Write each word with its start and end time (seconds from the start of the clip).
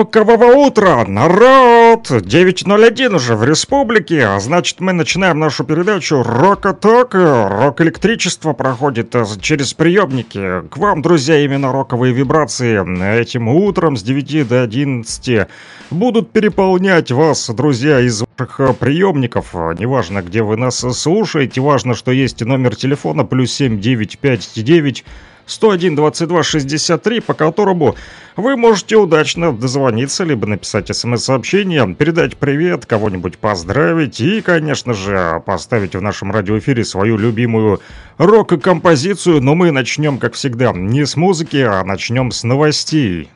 Рокового 0.00 0.54
утра, 0.54 1.04
народ! 1.06 2.10
9.01 2.10 3.16
уже 3.16 3.36
в 3.36 3.44
республике, 3.44 4.24
а 4.24 4.40
значит 4.40 4.80
мы 4.80 4.94
начинаем 4.94 5.38
нашу 5.38 5.62
передачу 5.64 6.22
Рок-Ток. 6.22 7.12
Рок-электричество 7.12 8.54
проходит 8.54 9.14
э, 9.14 9.26
через 9.42 9.74
приемники. 9.74 10.62
К 10.70 10.78
вам, 10.78 11.02
друзья, 11.02 11.38
именно 11.40 11.70
роковые 11.70 12.14
вибрации 12.14 13.20
этим 13.20 13.48
утром 13.48 13.98
с 13.98 14.02
9 14.02 14.48
до 14.48 14.62
11 14.62 15.48
будут 15.90 16.30
переполнять 16.30 17.12
вас, 17.12 17.50
друзья, 17.50 18.00
из 18.00 18.22
ваших 18.22 18.58
э, 18.58 18.72
приемников. 18.72 19.52
Неважно, 19.52 20.22
где 20.22 20.42
вы 20.42 20.56
нас 20.56 20.78
слушаете, 20.78 21.60
важно, 21.60 21.94
что 21.94 22.10
есть 22.10 22.40
номер 22.40 22.74
телефона 22.74 23.26
плюс 23.26 23.52
7959 23.52 25.04
101 25.46 25.96
22 25.96 26.42
63, 26.42 27.20
по 27.20 27.34
которому 27.34 27.96
вы 28.36 28.56
можете 28.56 28.96
удачно 28.96 29.52
дозвониться, 29.52 30.24
либо 30.24 30.46
написать 30.46 30.94
смс-сообщение, 30.94 31.94
передать 31.94 32.36
привет, 32.36 32.86
кого-нибудь 32.86 33.38
поздравить 33.38 34.20
и, 34.20 34.40
конечно 34.40 34.94
же, 34.94 35.42
поставить 35.44 35.94
в 35.94 36.00
нашем 36.00 36.32
радиоэфире 36.32 36.84
свою 36.84 37.16
любимую 37.16 37.80
рок-композицию. 38.18 39.40
Но 39.40 39.54
мы 39.54 39.70
начнем, 39.70 40.18
как 40.18 40.34
всегда, 40.34 40.72
не 40.72 41.04
с 41.04 41.16
музыки, 41.16 41.58
а 41.58 41.84
начнем 41.84 42.30
с 42.30 42.44
новостей. 42.44 43.28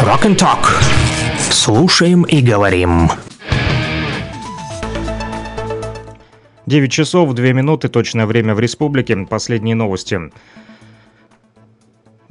Rock 0.00 0.24
and 0.24 0.36
Talk. 0.36 0.66
Слушаем 1.38 2.22
и 2.22 2.40
говорим. 2.40 3.10
9 6.70 6.92
часов 6.92 7.34
2 7.34 7.52
минуты, 7.52 7.88
точное 7.88 8.26
время 8.26 8.54
в 8.54 8.60
республике. 8.60 9.16
Последние 9.28 9.74
новости. 9.74 10.20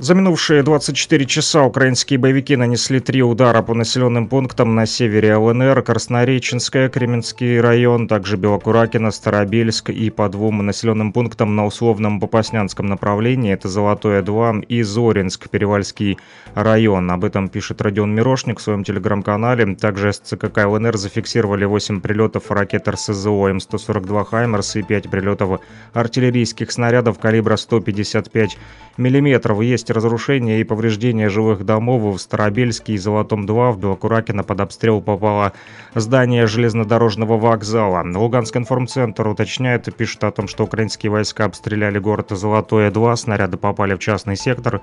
За 0.01 0.15
минувшие 0.15 0.63
24 0.63 1.25
часа 1.25 1.63
украинские 1.65 2.19
боевики 2.19 2.55
нанесли 2.55 3.01
три 3.01 3.21
удара 3.21 3.61
по 3.61 3.73
населенным 3.73 4.27
пунктам 4.27 4.73
на 4.73 4.85
севере 4.85 5.35
ЛНР, 5.35 5.81
Краснореченская, 5.81 6.87
Кременский 6.87 7.59
район, 7.59 8.07
также 8.07 8.37
Белокуракино, 8.37 9.11
Старобельск 9.11 9.89
и 9.89 10.09
по 10.09 10.29
двум 10.29 10.65
населенным 10.65 11.11
пунктам 11.11 11.53
на 11.57 11.65
условном 11.65 12.21
Попаснянском 12.21 12.85
направлении, 12.85 13.51
это 13.51 13.67
Золотое 13.67 14.21
2 14.21 14.61
и 14.69 14.83
Зоринск, 14.83 15.49
Перевальский 15.49 16.17
район. 16.53 17.11
Об 17.11 17.25
этом 17.25 17.49
пишет 17.49 17.81
Родион 17.81 18.15
Мирошник 18.15 18.59
в 18.59 18.61
своем 18.61 18.85
телеграм-канале. 18.85 19.75
Также 19.75 20.13
СЦКК 20.13 20.65
ЛНР 20.65 20.95
зафиксировали 20.95 21.65
8 21.65 21.99
прилетов 21.99 22.49
ракет 22.51 22.87
РСЗО 22.87 23.49
М142 23.49 24.23
«Хаймерс» 24.23 24.77
и 24.77 24.81
5 24.81 25.09
прилетов 25.09 25.59
артиллерийских 25.91 26.71
снарядов 26.71 27.19
калибра 27.19 27.57
155 27.57 28.57
мм. 28.95 29.61
Есть 29.61 29.88
есть 29.89 29.95
разрушения 29.95 30.61
и 30.61 30.63
повреждения 30.63 31.29
жилых 31.29 31.65
домов 31.65 32.15
в 32.15 32.19
Старобельске 32.19 32.93
и 32.93 32.97
Золотом-2. 32.97 33.71
В 33.71 33.79
Белокуракино 33.79 34.43
под 34.43 34.61
обстрел 34.61 35.01
попало 35.01 35.53
здание 35.95 36.47
железнодорожного 36.47 37.37
вокзала. 37.37 38.03
Луганский 38.05 38.59
информцентр 38.59 39.27
уточняет 39.27 39.87
и 39.87 39.91
пишет 39.91 40.23
о 40.23 40.31
том, 40.31 40.47
что 40.47 40.63
украинские 40.63 41.11
войска 41.11 41.45
обстреляли 41.45 41.99
город 41.99 42.27
Золотое-2. 42.29 43.15
Снаряды 43.15 43.57
попали 43.57 43.95
в 43.95 43.99
частный 43.99 44.35
сектор. 44.35 44.81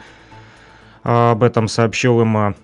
Об 1.03 1.43
этом 1.44 1.69
сообщил 1.69 2.21
им 2.21 2.56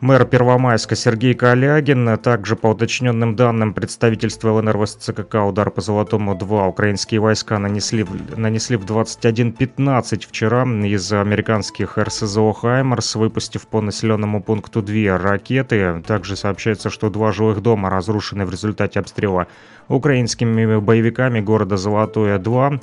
Мэр 0.00 0.26
Первомайска 0.26 0.94
Сергей 0.94 1.34
Калягин. 1.34 2.16
Также 2.18 2.54
по 2.54 2.68
уточненным 2.68 3.34
данным 3.34 3.74
представительства 3.74 4.52
ЛНР 4.52 4.76
в 4.76 4.86
СЦКК 4.86 5.44
удар 5.44 5.72
по 5.72 5.80
Золотому-2 5.80 6.68
украинские 6.68 7.18
войска 7.18 7.58
нанесли, 7.58 8.06
нанесли 8.36 8.76
в 8.76 8.84
21.15 8.84 10.28
вчера 10.28 10.62
из 10.62 11.12
американских 11.12 11.98
РСЗО 11.98 12.52
«Хаймерс», 12.52 13.16
выпустив 13.16 13.66
по 13.66 13.80
населенному 13.80 14.40
пункту 14.40 14.82
две 14.82 15.16
ракеты. 15.16 16.00
Также 16.06 16.36
сообщается, 16.36 16.90
что 16.90 17.10
два 17.10 17.32
жилых 17.32 17.60
дома 17.60 17.90
разрушены 17.90 18.46
в 18.46 18.52
результате 18.52 19.00
обстрела 19.00 19.48
украинскими 19.88 20.78
боевиками 20.78 21.40
города 21.40 21.76
Золотое-2. 21.76 22.80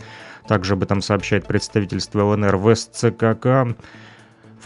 Также 0.50 0.74
об 0.74 0.84
этом 0.84 1.02
сообщает 1.02 1.48
представительство 1.48 2.24
ЛНР 2.26 2.58
в 2.58 2.76
СЦКК. 2.76 3.74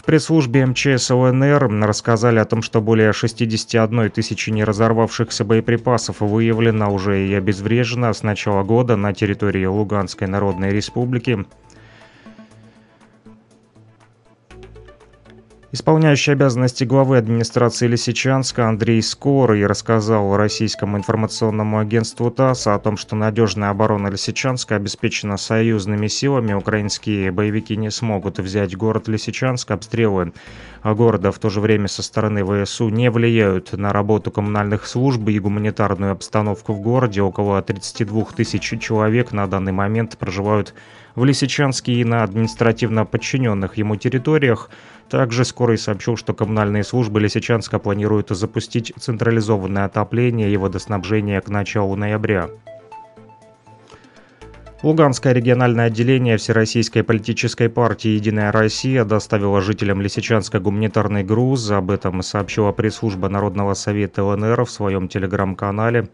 В 0.00 0.02
пресс-службе 0.02 0.64
МЧС 0.64 1.10
ЛНР 1.10 1.68
рассказали 1.82 2.38
о 2.38 2.46
том, 2.46 2.62
что 2.62 2.80
более 2.80 3.12
61 3.12 4.08
тысячи 4.08 4.48
неразорвавшихся 4.48 5.44
боеприпасов 5.44 6.20
выявлено 6.20 6.90
уже 6.90 7.28
и 7.28 7.34
обезврежено 7.34 8.10
с 8.14 8.22
начала 8.22 8.62
года 8.62 8.96
на 8.96 9.12
территории 9.12 9.66
Луганской 9.66 10.26
Народной 10.26 10.70
Республики. 10.70 11.44
Исполняющий 15.72 16.32
обязанности 16.32 16.82
главы 16.82 17.16
администрации 17.16 17.86
Лисичанска 17.86 18.68
Андрей 18.68 19.00
Скорый 19.00 19.64
рассказал 19.66 20.36
российскому 20.36 20.98
информационному 20.98 21.78
агентству 21.78 22.28
ТАСС 22.28 22.66
о 22.66 22.78
том, 22.80 22.96
что 22.96 23.14
надежная 23.14 23.70
оборона 23.70 24.08
Лисичанска 24.08 24.74
обеспечена 24.74 25.36
союзными 25.36 26.08
силами. 26.08 26.54
Украинские 26.54 27.30
боевики 27.30 27.76
не 27.76 27.92
смогут 27.92 28.40
взять 28.40 28.76
город 28.76 29.06
Лисичанск. 29.06 29.70
Обстрелы 29.70 30.32
города 30.82 31.30
в 31.30 31.38
то 31.38 31.50
же 31.50 31.60
время 31.60 31.86
со 31.86 32.02
стороны 32.02 32.44
ВСУ 32.64 32.88
не 32.88 33.08
влияют 33.08 33.72
на 33.72 33.92
работу 33.92 34.32
коммунальных 34.32 34.88
служб 34.88 35.28
и 35.28 35.38
гуманитарную 35.38 36.10
обстановку 36.10 36.72
в 36.72 36.80
городе. 36.80 37.22
Около 37.22 37.62
32 37.62 38.24
тысяч 38.36 38.80
человек 38.80 39.30
на 39.30 39.46
данный 39.46 39.70
момент 39.70 40.18
проживают 40.18 40.74
в 41.14 41.24
Лисичанске 41.24 41.92
и 41.92 42.04
на 42.04 42.24
административно 42.24 43.04
подчиненных 43.04 43.76
ему 43.76 43.94
территориях. 43.94 44.68
Также 45.10 45.44
Скорый 45.44 45.76
сообщил, 45.76 46.16
что 46.16 46.32
коммунальные 46.32 46.84
службы 46.84 47.20
Лисичанска 47.20 47.80
планируют 47.80 48.28
запустить 48.30 48.92
централизованное 48.96 49.84
отопление 49.86 50.52
и 50.52 50.56
водоснабжение 50.56 51.40
к 51.40 51.48
началу 51.48 51.96
ноября. 51.96 52.48
Луганское 54.82 55.34
региональное 55.34 55.86
отделение 55.86 56.38
Всероссийской 56.38 57.02
политической 57.02 57.68
партии 57.68 58.10
«Единая 58.10 58.50
Россия» 58.50 59.04
доставило 59.04 59.60
жителям 59.60 60.00
Лисичанска 60.00 60.60
гуманитарный 60.60 61.24
груз. 61.24 61.70
Об 61.70 61.90
этом 61.90 62.22
сообщила 62.22 62.70
пресс-служба 62.72 63.28
Народного 63.28 63.74
совета 63.74 64.24
ЛНР 64.24 64.64
в 64.64 64.70
своем 64.70 65.08
телеграм-канале. 65.08 66.08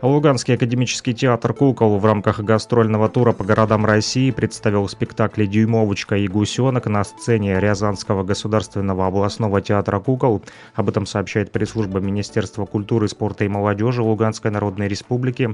Луганский 0.00 0.54
академический 0.54 1.12
театр 1.12 1.52
«Кукол» 1.52 1.98
в 1.98 2.04
рамках 2.04 2.38
гастрольного 2.38 3.08
тура 3.08 3.32
по 3.32 3.42
городам 3.42 3.84
России 3.84 4.30
представил 4.30 4.88
спектакли 4.88 5.44
«Дюймовочка» 5.44 6.16
и 6.16 6.28
«Гусенок» 6.28 6.86
на 6.86 7.02
сцене 7.02 7.58
Рязанского 7.58 8.22
государственного 8.22 9.08
областного 9.08 9.60
театра 9.60 9.98
«Кукол». 9.98 10.44
Об 10.76 10.88
этом 10.88 11.04
сообщает 11.04 11.50
пресс-служба 11.50 11.98
Министерства 11.98 12.64
культуры, 12.64 13.08
спорта 13.08 13.44
и 13.44 13.48
молодежи 13.48 14.00
Луганской 14.00 14.52
Народной 14.52 14.86
Республики. 14.86 15.50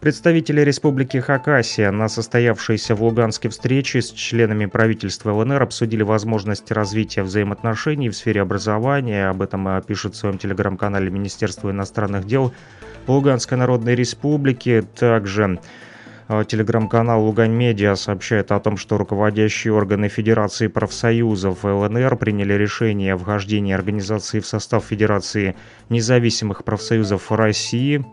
Представители 0.00 0.62
Республики 0.62 1.18
Хакасия 1.18 1.92
на 1.92 2.08
состоявшейся 2.08 2.96
в 2.96 3.02
Луганске 3.04 3.48
встрече 3.48 4.02
с 4.02 4.10
членами 4.10 4.66
правительства 4.66 5.30
ЛНР 5.32 5.62
обсудили 5.62 6.02
возможность 6.02 6.72
развития 6.72 7.22
взаимоотношений 7.22 8.08
в 8.08 8.16
сфере 8.16 8.40
образования. 8.40 9.28
Об 9.28 9.42
этом 9.42 9.80
пишет 9.82 10.14
в 10.14 10.16
своем 10.16 10.38
телеграм-канале 10.38 11.10
Министерство 11.10 11.70
иностранных 11.70 12.26
дел 12.26 12.52
Луганской 13.06 13.58
Народной 13.58 13.94
Республики. 13.94 14.84
Также 14.96 15.60
э, 16.28 16.44
Телеграм-канал 16.46 17.24
Лугань 17.24 17.52
Медиа 17.52 17.94
сообщает 17.96 18.52
о 18.52 18.60
том, 18.60 18.76
что 18.76 18.98
руководящие 18.98 19.72
органы 19.72 20.08
Федерации 20.08 20.68
профсоюзов 20.68 21.64
ЛНР 21.64 22.16
приняли 22.16 22.54
решение 22.54 23.14
о 23.14 23.18
вхождении 23.18 23.74
организации 23.74 24.40
в 24.40 24.46
состав 24.46 24.84
Федерации 24.84 25.56
независимых 25.88 26.64
профсоюзов 26.64 27.30
России. 27.32 28.04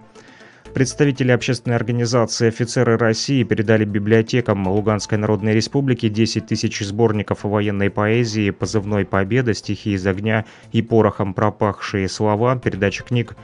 Представители 0.74 1.32
общественной 1.32 1.76
организации 1.76 2.50
«Офицеры 2.50 2.98
России» 2.98 3.42
передали 3.44 3.84
библиотекам 3.84 4.68
Луганской 4.68 5.18
Народной 5.18 5.54
Республики 5.54 6.08
10 6.08 6.46
тысяч 6.46 6.82
сборников 6.82 7.46
военной 7.46 7.90
поэзии 7.90 8.52
«Позывной 8.52 9.04
Победа», 9.04 9.56
«Стихи 9.56 9.94
из 9.94 10.06
огня» 10.06 10.46
и 10.72 10.84
«Порохом 10.84 11.34
пропахшие 11.34 12.08
слова». 12.08 12.58
Передача 12.58 13.04
книг 13.04 13.36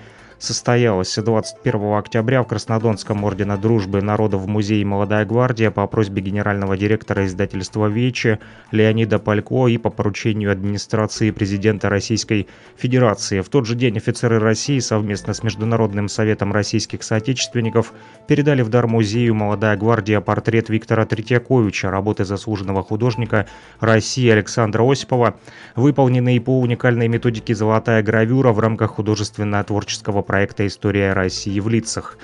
состоялась 0.44 1.16
21 1.16 1.94
октября 1.94 2.44
в 2.44 2.48
Краснодонском 2.48 3.24
ордена 3.24 3.58
дружбы 3.58 4.02
народов 4.02 4.46
музее 4.46 4.86
«Молодая 4.86 5.24
гвардия» 5.24 5.72
по 5.72 5.88
просьбе 5.88 6.22
генерального 6.22 6.76
директора 6.76 7.26
издательства 7.26 7.88
«Вечи» 7.88 8.40
Леонида 8.72 9.20
Палько 9.20 9.68
и 9.68 9.78
по 9.78 9.90
поручению 9.90 10.52
администрации 10.52 11.32
президента 11.32 11.88
Российской 11.88 12.48
Федерации. 12.76 13.40
В 13.40 13.48
тот 13.48 13.66
же 13.66 13.76
день 13.76 13.96
офицеры 13.96 14.38
России 14.40 14.80
совместно 14.80 15.34
с 15.34 15.44
Международным 15.44 16.10
советом 16.10 16.52
российских 16.52 17.04
соотечественников 17.04 17.94
передали 18.28 18.64
в 18.64 18.70
дар 18.70 18.88
музею 18.88 19.36
«Молодая 19.36 19.78
гвардия» 19.78 20.20
портрет 20.20 20.68
Виктора 20.68 21.06
Третьяковича, 21.06 21.90
работы 21.90 22.26
заслуженного 22.26 22.84
художника 22.84 23.48
России 23.80 24.30
Александра 24.30 24.84
Осипова, 24.84 25.36
выполненные 25.78 26.42
по 26.42 26.60
уникальной 26.60 27.08
методике 27.08 27.56
«Золотая 27.56 28.04
гравюра» 28.04 28.52
в 28.52 28.60
рамках 28.60 28.96
художественно-творческого 28.96 30.22
проекта 30.22 30.33
проекта 30.34 30.66
«История 30.66 31.14
России 31.14 31.60
в 31.60 31.70
лицах». 31.70 32.18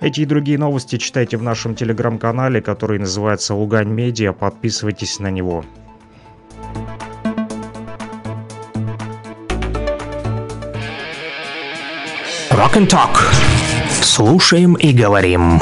Эти 0.00 0.22
и 0.22 0.24
другие 0.24 0.58
новости 0.58 0.96
читайте 0.96 1.36
в 1.36 1.42
нашем 1.44 1.76
телеграм-канале, 1.76 2.60
который 2.60 2.98
называется 2.98 3.54
«Лугань 3.54 3.90
Медиа». 3.90 4.32
Подписывайтесь 4.32 5.20
на 5.20 5.30
него. 5.30 5.64
Rock 12.50 12.74
and 12.74 12.88
Talk. 12.88 13.20
Слушаем 14.02 14.74
и 14.74 14.92
говорим. 14.92 15.60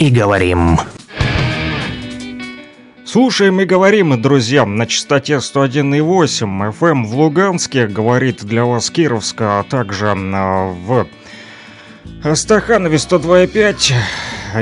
И 0.00 0.10
говорим. 0.10 0.78
Слушаем 3.04 3.60
и 3.60 3.66
говорим, 3.66 4.20
друзья, 4.20 4.64
на 4.64 4.86
частоте 4.86 5.34
101,8 5.34 6.72
FM 6.72 7.04
в 7.04 7.14
Луганске, 7.14 7.86
говорит 7.86 8.42
для 8.44 8.64
вас 8.64 8.90
Кировска, 8.90 9.60
а 9.60 9.62
также 9.62 10.06
э, 10.06 10.72
в 10.72 11.06
Стаханове 12.34 12.96
102,5 12.96 13.94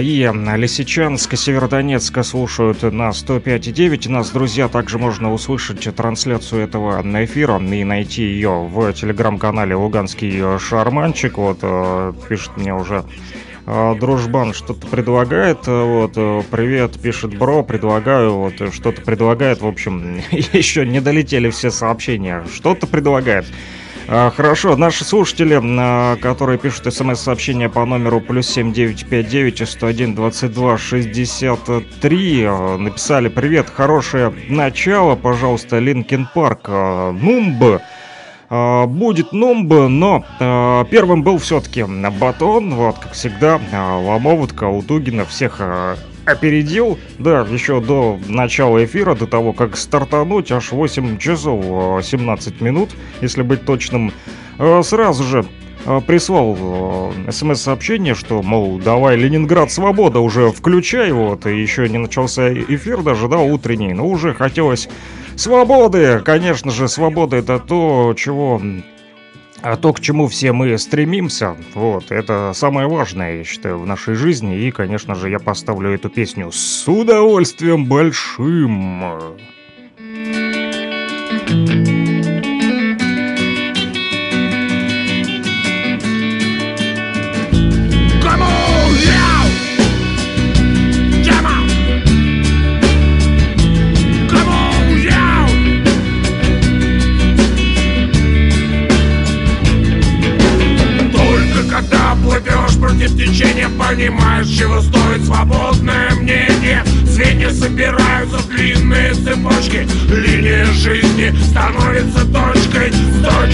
и 0.00 0.30
Лисичанска, 0.56 1.36
Северодонецка 1.36 2.24
слушают 2.24 2.82
на 2.82 3.10
105,9. 3.10 4.08
Нас, 4.08 4.30
друзья, 4.30 4.68
также 4.68 4.98
можно 4.98 5.32
услышать 5.32 5.94
трансляцию 5.94 6.62
этого 6.62 7.00
эфира 7.24 7.58
и 7.60 7.84
найти 7.84 8.22
ее 8.22 8.66
в 8.68 8.92
телеграм-канале 8.92 9.76
«Луганский 9.76 10.58
шарманчик». 10.58 11.38
Вот, 11.38 11.58
э, 11.62 12.12
пишет 12.28 12.56
мне 12.56 12.74
уже 12.74 13.04
Дружбан 14.00 14.54
что-то 14.54 14.86
предлагает, 14.86 15.68
э, 15.68 15.82
вот, 15.82 16.14
привет, 16.50 16.98
пишет 16.98 17.36
Бро, 17.36 17.62
предлагаю, 17.62 18.32
вот, 18.32 18.72
что-то 18.72 19.02
предлагает, 19.02 19.60
в 19.60 19.66
общем, 19.66 20.22
еще 20.30 20.86
не 20.86 21.00
долетели 21.00 21.50
все 21.50 21.70
сообщения, 21.70 22.44
что-то 22.54 22.86
предлагает. 22.86 23.44
А, 24.10 24.30
хорошо, 24.34 24.74
наши 24.74 25.04
слушатели, 25.04 25.60
а, 25.62 26.16
которые 26.16 26.58
пишут 26.58 26.94
смс-сообщения 26.94 27.68
по 27.68 27.84
номеру 27.84 28.22
плюс 28.22 28.48
7959 28.48 29.68
101 29.68 30.14
22 30.14 30.78
63, 30.78 32.48
написали 32.78 33.28
«Привет, 33.28 33.68
хорошее 33.68 34.32
начало, 34.48 35.14
пожалуйста, 35.14 35.78
Linkin 35.78 36.26
Park, 36.34 36.68
Numb». 36.68 37.82
А, 38.50 38.86
будет 38.86 39.32
Numb, 39.32 39.72
но 39.72 40.24
первым 40.90 41.22
был 41.22 41.38
все-таки 41.38 41.84
Батон, 42.20 42.74
вот, 42.74 42.98
как 42.98 43.12
всегда, 43.12 43.60
Ломоватка, 43.72 44.64
Утугина, 44.64 45.24
всех 45.24 45.60
опередил, 46.28 46.98
да, 47.18 47.46
еще 47.50 47.80
до 47.80 48.18
начала 48.26 48.84
эфира, 48.84 49.14
до 49.14 49.26
того, 49.26 49.52
как 49.52 49.76
стартануть, 49.76 50.52
аж 50.52 50.72
8 50.72 51.18
часов 51.18 52.04
17 52.04 52.54
э, 52.60 52.64
минут, 52.64 52.90
если 53.20 53.42
быть 53.42 53.64
точным, 53.64 54.12
сразу 54.82 55.24
же 55.24 55.46
прислал 56.06 57.12
смс-сообщение, 57.30 58.14
что, 58.14 58.42
мол, 58.42 58.78
давай, 58.78 59.16
Ленинград, 59.16 59.70
свобода, 59.72 60.20
уже 60.20 60.50
включай, 60.50 61.12
вот, 61.12 61.46
и 61.46 61.60
еще 61.60 61.88
не 61.88 61.98
начался 61.98 62.52
эфир 62.52 63.02
даже, 63.02 63.28
да, 63.28 63.38
утренний, 63.38 63.94
но 63.94 64.06
уже 64.06 64.34
хотелось 64.34 64.88
свободы, 65.38 66.20
конечно 66.24 66.70
же, 66.70 66.88
свобода 66.88 67.36
это 67.36 67.58
то, 67.58 68.14
чего 68.16 68.60
а 69.60 69.76
то, 69.76 69.92
к 69.92 70.00
чему 70.00 70.28
все 70.28 70.52
мы 70.52 70.78
стремимся, 70.78 71.56
вот, 71.74 72.12
это 72.12 72.52
самое 72.54 72.86
важное, 72.86 73.38
я 73.38 73.44
считаю, 73.44 73.78
в 73.78 73.86
нашей 73.86 74.14
жизни. 74.14 74.56
И, 74.56 74.70
конечно 74.70 75.16
же, 75.16 75.28
я 75.28 75.40
поставлю 75.40 75.92
эту 75.92 76.08
песню 76.08 76.52
с 76.52 76.86
удовольствием 76.86 77.86
большим. 77.86 79.36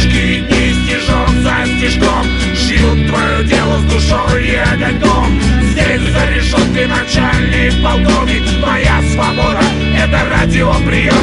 С 0.04 0.06
точки 0.06 0.40
дни 0.40 0.74
стежок 0.84 1.30
за 1.42 1.64
стежком. 1.66 2.26
Шьют 2.54 3.08
твое 3.08 3.44
дело 3.44 3.78
с 3.78 3.84
душой 3.84 4.48
и 4.48 4.54
огоньком. 4.54 5.40
Здесь 5.62 6.02
за 6.12 6.30
решеткой 6.30 6.86
начальник 6.86 7.82
полковник 7.82 8.42
Моя 8.60 9.00
свобода— 9.12 9.62
это 9.96 10.20
радиоприемник 10.30 11.13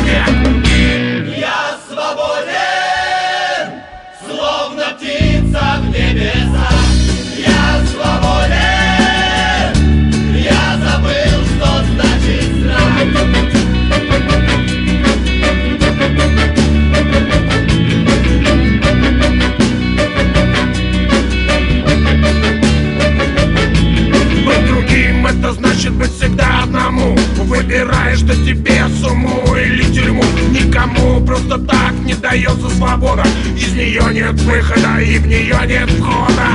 не 32.12 32.22
дается 32.22 32.70
свобода. 32.70 33.24
Из 33.56 33.74
нее 33.74 34.02
нет 34.12 34.34
выхода 34.42 35.00
и 35.00 35.18
в 35.18 35.28
нее 35.28 35.56
нет 35.66 35.90
входа. 35.92 36.48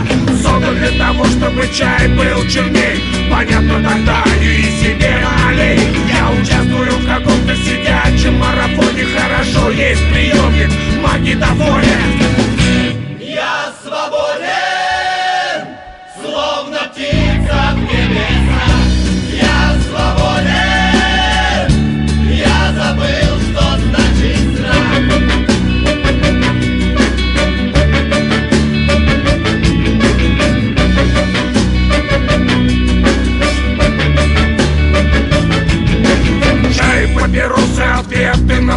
Создан 0.43 0.77
для 0.77 0.91
того, 0.99 1.25
чтобы 1.25 1.69
чай 1.75 2.09
был 2.09 2.47
черней. 2.49 3.03
Понятно 3.31 3.83
тогда 3.83 4.25
и 4.41 4.63
себе 4.81 5.17
налей 5.23 5.81
Я 6.09 6.31
участвую 6.31 6.93
в 6.93 7.07
каком-то 7.07 7.57
сидячем 7.57 8.39
марафоне. 8.39 9.07
Хорошо, 9.17 9.71
есть 9.71 10.03
приемник 10.11 10.71
магнитофоне 11.03 12.25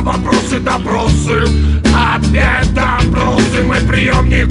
вопросы, 0.09 0.59
допросы 0.59 1.43
Опять 1.93 2.73
допросы, 2.73 3.63
мой 3.63 3.79
приемник 3.81 4.47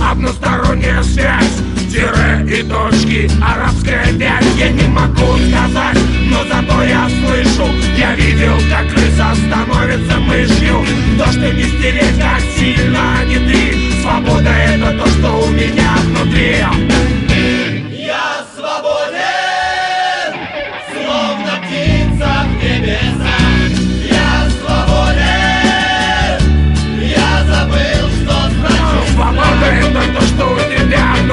Односторонняя 0.00 1.02
связь, 1.02 1.58
тире 1.90 2.46
и 2.46 2.62
точки 2.62 3.30
Арабская 3.42 4.12
вязь, 4.12 4.44
я 4.56 4.68
не 4.70 4.86
могу 4.88 5.36
сказать 5.48 5.98
Но 6.30 6.44
зато 6.44 6.82
я 6.82 7.08
слышу, 7.08 7.70
я 7.96 8.14
видел, 8.14 8.54
как 8.70 8.88
крыса 8.92 9.34
становится 9.34 10.18
мышью. 10.20 10.84
То, 11.18 11.26
что 11.32 11.52
не 11.52 11.64
стереть, 11.64 12.18
как 12.18 12.40
сильно 12.56 13.24
не 13.26 13.36
ты 13.36 14.02
Свобода 14.02 14.50
это 14.50 14.92
то, 14.98 15.06
что 15.06 15.46
у 15.46 15.50
меня 15.50 15.96
внутри 16.04 16.56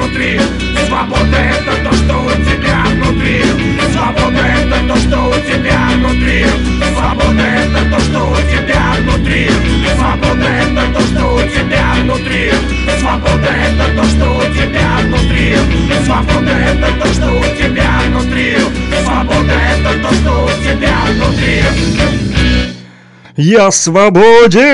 внутри. 0.06 0.40
Свобода 0.88 1.36
это 1.36 1.72
то, 1.84 1.92
что 1.92 2.14
у 2.22 2.30
тебя 2.30 2.84
внутри. 2.90 3.42
Свобода 3.92 4.40
это 4.40 4.76
то, 4.88 4.96
что 4.96 5.28
у 5.28 5.34
тебя 5.34 5.78
внутри. 5.96 6.46
Свобода 6.94 7.42
это 7.42 7.80
то, 7.90 8.00
что 8.00 8.18
у 8.30 8.36
тебя 8.36 8.94
внутри. 9.00 9.50
Свобода 9.98 10.46
это 10.46 10.82
то, 10.94 11.00
что 11.00 11.34
у 11.34 11.42
тебя 11.42 11.94
внутри. 12.02 12.52
Свобода 13.00 13.50
это 13.66 13.86
то, 13.96 14.04
что 14.04 14.26
у 14.36 14.42
тебя 14.54 14.88
внутри. 15.02 15.56
Свобода 16.04 16.50
это 16.50 16.88
то, 17.00 17.06
что 17.12 17.26
у 17.32 17.44
тебя 17.56 17.90
внутри. 18.08 18.56
Свобода 19.04 19.52
это 19.52 19.90
то, 20.02 20.10
что 20.14 20.32
у 20.44 20.50
тебя 20.62 20.96
внутри. 21.10 21.56
Я 23.36 23.70
свободен! 23.70 24.66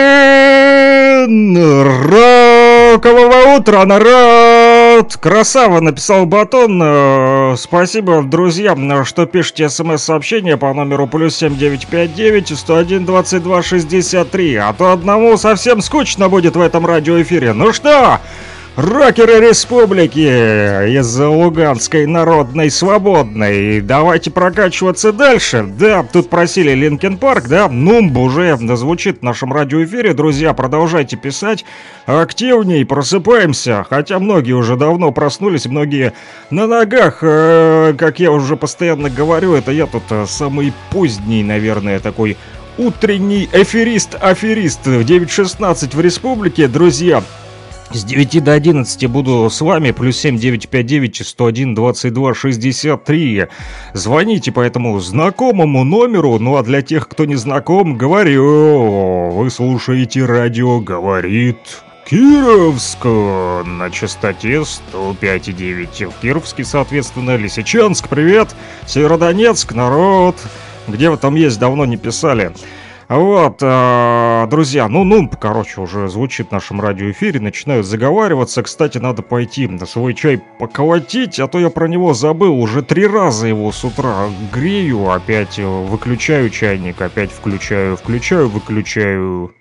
Рокового 2.93 3.57
утра, 3.57 3.87
народ! 3.87 5.17
Красава, 5.17 5.81
написал 5.81 6.27
Батон. 6.27 6.79
Э, 6.83 7.55
спасибо, 7.57 8.23
друзья, 8.23 8.77
что 9.07 9.25
пишете 9.25 9.71
смс-сообщение 9.71 10.59
по 10.59 10.75
номеру 10.75 11.07
плюс 11.07 11.37
7959 11.37 12.59
101 12.59 13.07
22 13.07 13.63
63. 13.63 14.57
А 14.57 14.75
то 14.75 14.93
одному 14.93 15.39
совсем 15.39 15.81
скучно 15.81 16.29
будет 16.29 16.55
в 16.55 16.61
этом 16.61 16.85
радиоэфире. 16.85 17.55
Ну 17.55 17.73
что, 17.73 18.21
Рокеры 18.75 19.39
республики 19.51 20.97
из 20.99 21.19
Луганской 21.19 22.07
народной 22.07 22.71
свободной. 22.71 23.83
Давайте 23.83 24.31
прокачиваться 24.31 25.13
дальше. 25.13 25.63
Да, 25.79 26.03
тут 26.11 26.31
просили 26.31 26.71
Линкен 26.71 27.19
Парк, 27.19 27.49
да, 27.49 27.69
Нумб 27.69 28.17
уже 28.17 28.57
звучит 28.75 29.19
в 29.19 29.23
нашем 29.23 29.53
радиоэфире. 29.53 30.15
Друзья, 30.15 30.55
продолжайте 30.55 31.19
писать 31.19 31.67
активней, 32.07 32.87
просыпаемся. 32.87 33.85
Хотя 33.87 34.19
многие 34.19 34.53
уже 34.53 34.77
давно 34.77 35.13
проснулись, 35.13 35.67
многие 35.67 36.15
на 36.49 36.67
ногах. 36.67 37.19
Э, 37.21 37.93
как 37.99 38.21
я 38.21 38.33
уже 38.33 38.57
постоянно 38.57 39.11
говорю, 39.11 39.53
это 39.53 39.71
я 39.71 39.85
тут 39.85 40.05
э, 40.09 40.25
самый 40.27 40.73
поздний, 40.91 41.45
наверное, 41.45 42.01
такой 42.01 42.39
утренний 42.79 43.51
эфирист-аферист 43.53 44.87
в 44.87 45.01
9.16 45.01 45.95
в 45.95 46.01
республике. 46.01 46.69
Друзья, 46.69 47.23
с 47.95 48.05
9 48.05 48.45
до 48.45 48.53
11 48.53 49.07
буду 49.07 49.49
с 49.51 49.61
вами, 49.61 49.91
плюс 49.91 50.17
7 50.19 50.39
959 50.39 51.27
101 51.27 51.75
22 51.75 52.35
63. 52.35 53.47
Звоните 53.93 54.53
по 54.53 54.61
этому 54.61 54.99
знакомому 55.01 55.85
номеру, 55.85 56.39
ну 56.39 56.57
а 56.57 56.63
для 56.63 56.83
тех, 56.83 57.09
кто 57.09 57.25
не 57.25 57.37
знаком, 57.37 57.97
говорю, 57.97 59.31
вы 59.31 59.51
слушаете 59.51 60.25
радио 60.25 60.81
«Говорит 60.81 61.59
Кировск 62.05 63.05
на 63.05 63.91
частоте 63.91 64.63
105,9. 64.93 66.11
В 66.11 66.21
Кировске, 66.21 66.65
соответственно, 66.65 67.37
Лисичанск, 67.37 68.09
привет, 68.09 68.49
Северодонецк, 68.87 69.73
народ, 69.73 70.37
где 70.89 71.11
вы 71.11 71.17
там 71.17 71.37
есть, 71.37 71.59
давно 71.59 71.85
не 71.87 71.97
писали. 71.97 72.53
Вот, 73.15 73.59
э, 73.61 74.47
друзья, 74.49 74.89
ну, 74.89 75.05
ну, 75.05 75.29
короче, 75.29 75.83
уже 75.83 76.09
звучит 76.09 76.49
в 76.49 76.53
нашем 76.53 76.81
радиоэфире, 76.81 77.41
начинают 77.41 77.85
заговариваться. 77.85 78.63
Кстати, 78.63 78.97
надо 78.97 79.21
пойти 79.21 79.69
на 79.69 79.85
свой 79.85 80.15
чай 80.15 80.41
поколотить, 80.59 81.39
а 81.39 81.47
то 81.47 81.59
я 81.59 81.69
про 81.69 81.89
него 81.89 82.15
забыл. 82.15 82.59
Уже 82.59 82.81
три 82.81 83.07
раза 83.07 83.49
его 83.49 83.71
с 83.71 83.85
утра 83.85 84.29
грею, 84.51 85.11
опять 85.11 85.59
выключаю 85.59 86.49
чайник, 86.49 87.03
опять 87.03 87.33
включаю, 87.33 87.99
включаю, 87.99 88.49
выключаю. 88.49 89.53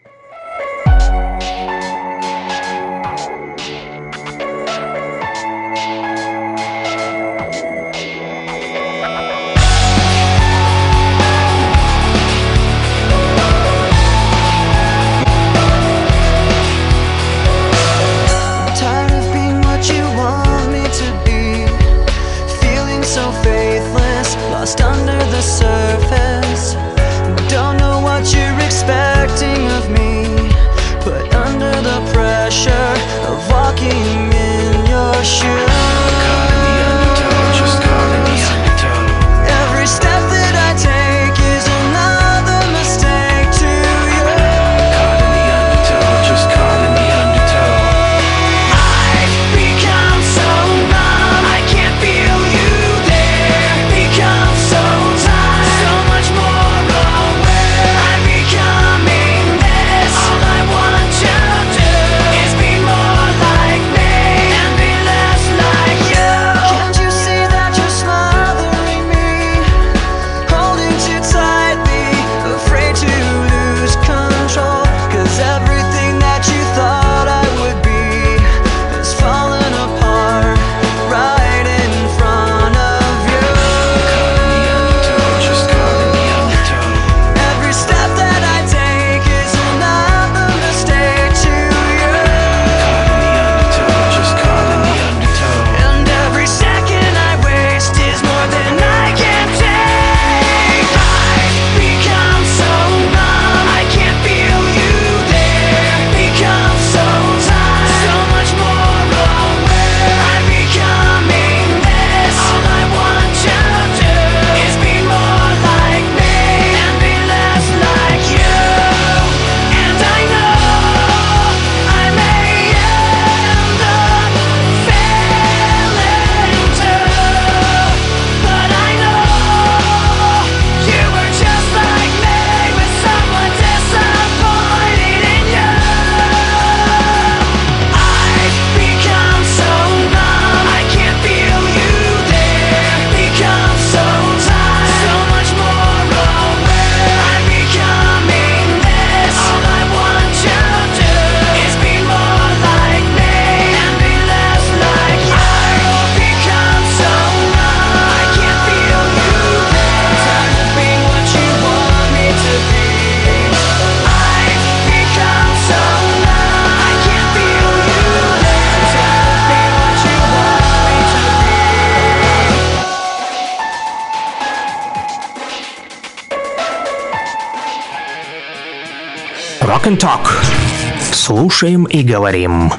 Слушаем 181.62 181.84
и 181.84 182.02
говорим. 182.02 182.72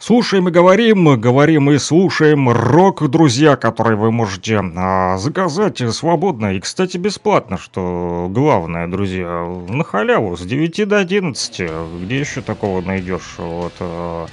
Слушаем 0.00 0.48
и 0.48 0.50
говорим, 0.50 1.20
говорим 1.20 1.70
и 1.70 1.78
слушаем 1.78 2.48
рок, 2.48 3.08
друзья, 3.08 3.54
который 3.54 3.96
вы 3.96 4.10
можете 4.10 4.60
а, 4.76 5.18
заказать 5.18 5.80
свободно 5.94 6.54
и, 6.54 6.58
кстати, 6.58 6.96
бесплатно, 6.96 7.58
что 7.58 8.26
главное, 8.28 8.88
друзья, 8.88 9.44
на 9.68 9.84
халяву 9.84 10.36
с 10.36 10.40
9 10.40 10.88
до 10.88 10.98
11. 10.98 11.70
Где 12.02 12.18
еще 12.18 12.40
такого 12.40 12.80
найдешь? 12.80 13.36
Вот, 13.38 13.74
а, 13.78 14.26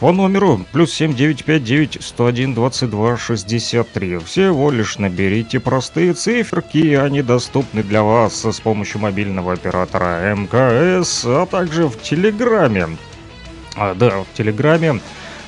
по 0.00 0.12
номеру 0.12 0.64
плюс 0.72 0.92
7959 0.92 1.98
101 2.00 2.54
22 2.54 3.16
63. 3.16 4.18
Всего 4.18 4.70
лишь 4.70 4.98
наберите 4.98 5.58
простые 5.60 6.12
циферки, 6.12 6.94
они 6.94 7.22
доступны 7.22 7.82
для 7.82 8.02
вас 8.02 8.44
с 8.44 8.60
помощью 8.60 9.00
мобильного 9.00 9.52
оператора 9.52 10.34
МКС, 10.34 11.24
а 11.26 11.46
также 11.46 11.88
в 11.88 12.00
Телеграме. 12.00 12.96
А, 13.76 13.94
да, 13.94 14.10
в 14.20 14.36
Телеграме, 14.36 15.00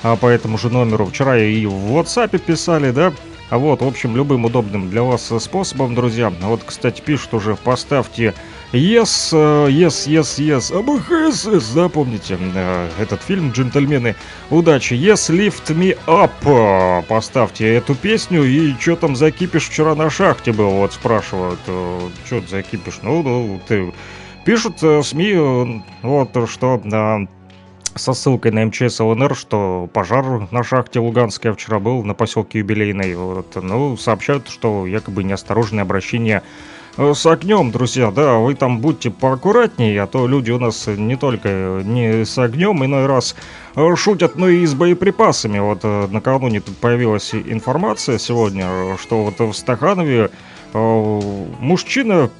а 0.02 0.16
по 0.16 0.26
этому 0.26 0.58
же 0.58 0.68
номеру 0.70 1.06
вчера 1.06 1.38
и 1.38 1.66
в 1.66 1.96
WhatsApp 1.96 2.38
писали, 2.38 2.90
да, 2.90 3.12
а 3.50 3.58
вот, 3.58 3.82
в 3.82 3.86
общем, 3.86 4.16
любым 4.16 4.44
удобным 4.44 4.88
для 4.88 5.02
вас 5.02 5.32
способом, 5.40 5.94
друзья. 5.94 6.32
Вот, 6.40 6.62
кстати, 6.64 7.00
пишут 7.00 7.34
уже, 7.34 7.56
поставьте 7.56 8.34
Yes, 8.72 9.30
э, 9.32 9.68
yes, 9.68 10.06
yes, 10.06 10.38
yes, 10.38 10.72
АБХСС, 10.72 11.64
запомните 11.64 12.38
э, 12.40 12.88
этот 13.00 13.20
фильм 13.20 13.50
«Джентльмены 13.50 14.14
удачи». 14.48 14.94
Yes, 14.94 15.28
lift 15.28 15.74
me 15.74 15.98
up, 16.06 16.30
э, 16.44 17.02
поставьте 17.08 17.74
эту 17.74 17.96
песню, 17.96 18.44
и 18.44 18.72
что 18.78 18.94
там 18.94 19.16
за 19.16 19.32
кипиш 19.32 19.68
вчера 19.68 19.96
на 19.96 20.08
шахте 20.08 20.52
был, 20.52 20.70
вот 20.70 20.92
спрашивают, 20.92 21.58
что 21.64 22.40
за 22.48 22.62
кипиш, 22.62 23.00
ну, 23.02 23.24
ну, 23.24 23.60
ты... 23.66 23.92
Пишут 24.44 24.78
СМИ, 24.78 25.82
вот, 26.02 26.48
что 26.48 26.80
со 27.94 28.12
ссылкой 28.12 28.52
на 28.52 28.64
МЧС 28.66 29.00
ЛНР, 29.00 29.34
что 29.34 29.88
пожар 29.92 30.48
на 30.50 30.62
шахте 30.62 31.00
Луганская 31.00 31.52
вчера 31.52 31.78
был 31.78 32.02
на 32.04 32.14
поселке 32.14 32.60
Юбилейной. 32.60 33.14
Вот, 33.14 33.56
ну, 33.62 33.96
сообщают, 33.96 34.48
что 34.48 34.86
якобы 34.86 35.24
неосторожное 35.24 35.82
обращение 35.82 36.42
Э, 36.96 37.14
с 37.14 37.24
огнем, 37.26 37.70
друзья, 37.70 38.10
да, 38.10 38.36
вы 38.38 38.54
там 38.54 38.80
будьте 38.80 39.10
поаккуратнее, 39.10 40.02
а 40.02 40.06
то 40.06 40.26
люди 40.26 40.50
у 40.50 40.58
нас 40.58 40.86
не 40.86 41.16
только 41.16 41.82
не 41.84 42.24
с 42.24 42.36
огнем, 42.38 42.84
иной 42.84 43.06
раз 43.06 43.36
э, 43.76 43.96
шутят, 43.96 44.36
но 44.36 44.48
и 44.48 44.66
с 44.66 44.74
боеприпасами. 44.74 45.58
Вот 45.60 45.80
э, 45.82 46.08
накануне 46.10 46.60
тут 46.60 46.76
появилась 46.78 47.34
информация 47.34 48.18
сегодня, 48.18 48.96
что 49.00 49.24
вот 49.24 49.38
в 49.38 49.56
Стаханове 49.56 50.30
мужчина 50.72 52.30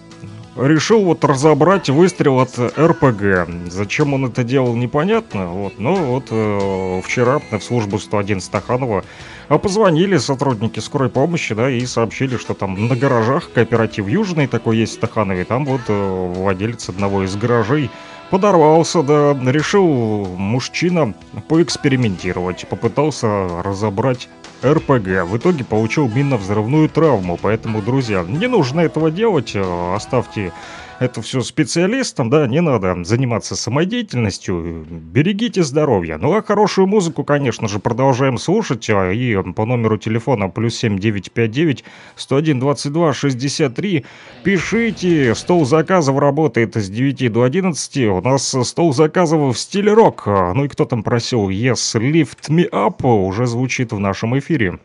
решил 0.61 1.03
вот 1.05 1.25
разобрать 1.25 1.89
выстрел 1.89 2.41
от 2.41 2.59
РПГ. 2.59 3.49
Зачем 3.71 4.15
он 4.15 4.27
это 4.27 4.45
делал, 4.45 4.77
непонятно. 4.77 5.49
Вот, 5.49 5.79
но 5.79 5.95
вот 5.95 6.27
э, 6.31 7.01
вчера 7.05 7.41
в 7.51 7.61
службу 7.61 7.99
101 7.99 8.41
Стаханова 8.41 9.05
а 9.51 9.59
позвонили 9.59 10.17
сотрудники 10.17 10.79
скорой 10.79 11.09
помощи, 11.09 11.57
да, 11.57 11.69
и 11.69 11.85
сообщили, 11.85 12.37
что 12.37 12.55
там 12.55 12.87
на 12.87 12.95
гаражах 12.95 13.51
кооператив 13.53 14.07
Южный 14.07 14.47
такой 14.47 14.77
есть 14.77 14.93
в 14.93 14.95
Стаханове, 14.97 15.45
там 15.45 15.65
вот 15.65 15.81
э, 15.89 16.33
владелец 16.37 16.89
одного 16.89 17.25
из 17.25 17.35
гаражей 17.35 17.91
подорвался, 18.31 19.03
да, 19.03 19.37
решил 19.45 20.25
мужчина 20.37 21.15
поэкспериментировать, 21.49 22.65
попытался 22.69 23.49
разобрать 23.65 24.29
РПГ. 24.65 25.25
В 25.25 25.37
итоге 25.37 25.65
получил 25.65 26.09
минно-взрывную 26.09 26.89
травму, 26.89 27.39
поэтому, 27.41 27.83
друзья, 27.83 28.25
не 28.27 28.47
нужно 28.47 28.81
этого 28.81 29.11
делать, 29.11 29.53
э, 29.55 29.95
оставьте 29.95 30.53
это 31.01 31.23
все 31.23 31.41
специалистам, 31.41 32.29
да, 32.29 32.47
не 32.47 32.61
надо 32.61 33.05
заниматься 33.05 33.57
самодеятельностью, 33.57 34.87
берегите 34.89 35.63
здоровье. 35.63 36.19
Ну 36.19 36.35
а 36.35 36.43
хорошую 36.43 36.87
музыку, 36.87 37.25
конечно 37.25 37.69
же, 37.69 37.79
продолжаем 37.79 38.37
слушать, 38.37 38.89
а, 38.91 39.11
и 39.11 39.35
по 39.55 39.65
номеру 39.65 39.97
телефона 39.97 40.51
плюс 40.51 40.77
7959 40.77 41.85
101 42.17 42.61
22 42.61 43.15
63 43.15 44.05
пишите, 44.45 45.35
стол 45.35 45.65
заказов 45.65 46.19
работает 46.19 46.77
с 46.77 46.91
9 46.91 47.33
до 47.33 47.45
11, 47.45 47.97
у 48.09 48.21
нас 48.21 48.55
стол 48.65 48.93
заказов 48.93 49.57
в 49.57 49.59
стиле 49.59 49.95
рок, 49.95 50.27
ну 50.27 50.67
и 50.67 50.69
кто 50.69 50.85
там 50.85 51.03
просил 51.03 51.49
Yes, 51.49 51.99
Lift 51.99 52.51
Me 52.51 52.69
Up 52.69 53.07
уже 53.07 53.47
звучит 53.47 53.93
в 53.93 53.99
нашем 53.99 54.39
эфире. 54.39 54.79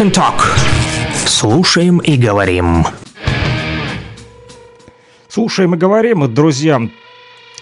And 0.00 0.12
Talk. 0.12 0.40
Слушаем 1.26 1.98
и 1.98 2.16
говорим. 2.16 2.86
Слушаем 5.28 5.74
и 5.74 5.76
говорим, 5.78 6.32
друзья. 6.32 6.80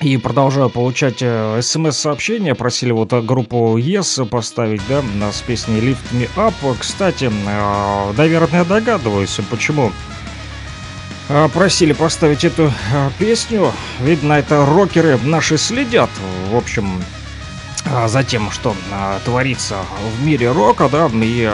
И 0.01 0.16
продолжаю 0.18 0.70
получать 0.70 1.16
э, 1.20 1.61
смс-сообщения. 1.61 2.55
Просили 2.55 2.92
вот 2.92 3.12
группу 3.24 3.77
Yes 3.77 4.24
поставить, 4.24 4.83
да, 4.88 5.03
с 5.33 5.40
песней 5.40 5.81
Lift 5.81 6.12
Me 6.12 6.31
Up. 6.37 6.55
Кстати, 6.79 7.24
э, 7.24 8.12
наверное, 8.16 8.64
догадываюсь, 8.64 9.40
почему 9.51 9.90
э, 11.29 11.48
просили 11.53 11.92
поставить 11.92 12.44
эту 12.44 12.72
песню. 13.18 13.72
Видно, 14.01 14.35
это 14.35 14.64
рокеры 14.64 15.18
наши 15.24 15.59
следят. 15.59 16.11
В 16.53 16.57
общем, 16.57 17.03
за 18.07 18.22
тем, 18.22 18.53
что 18.53 18.77
творится 19.24 19.79
в 20.16 20.24
мире 20.24 20.53
рока, 20.53 20.88
да, 20.88 21.11
и 21.12 21.51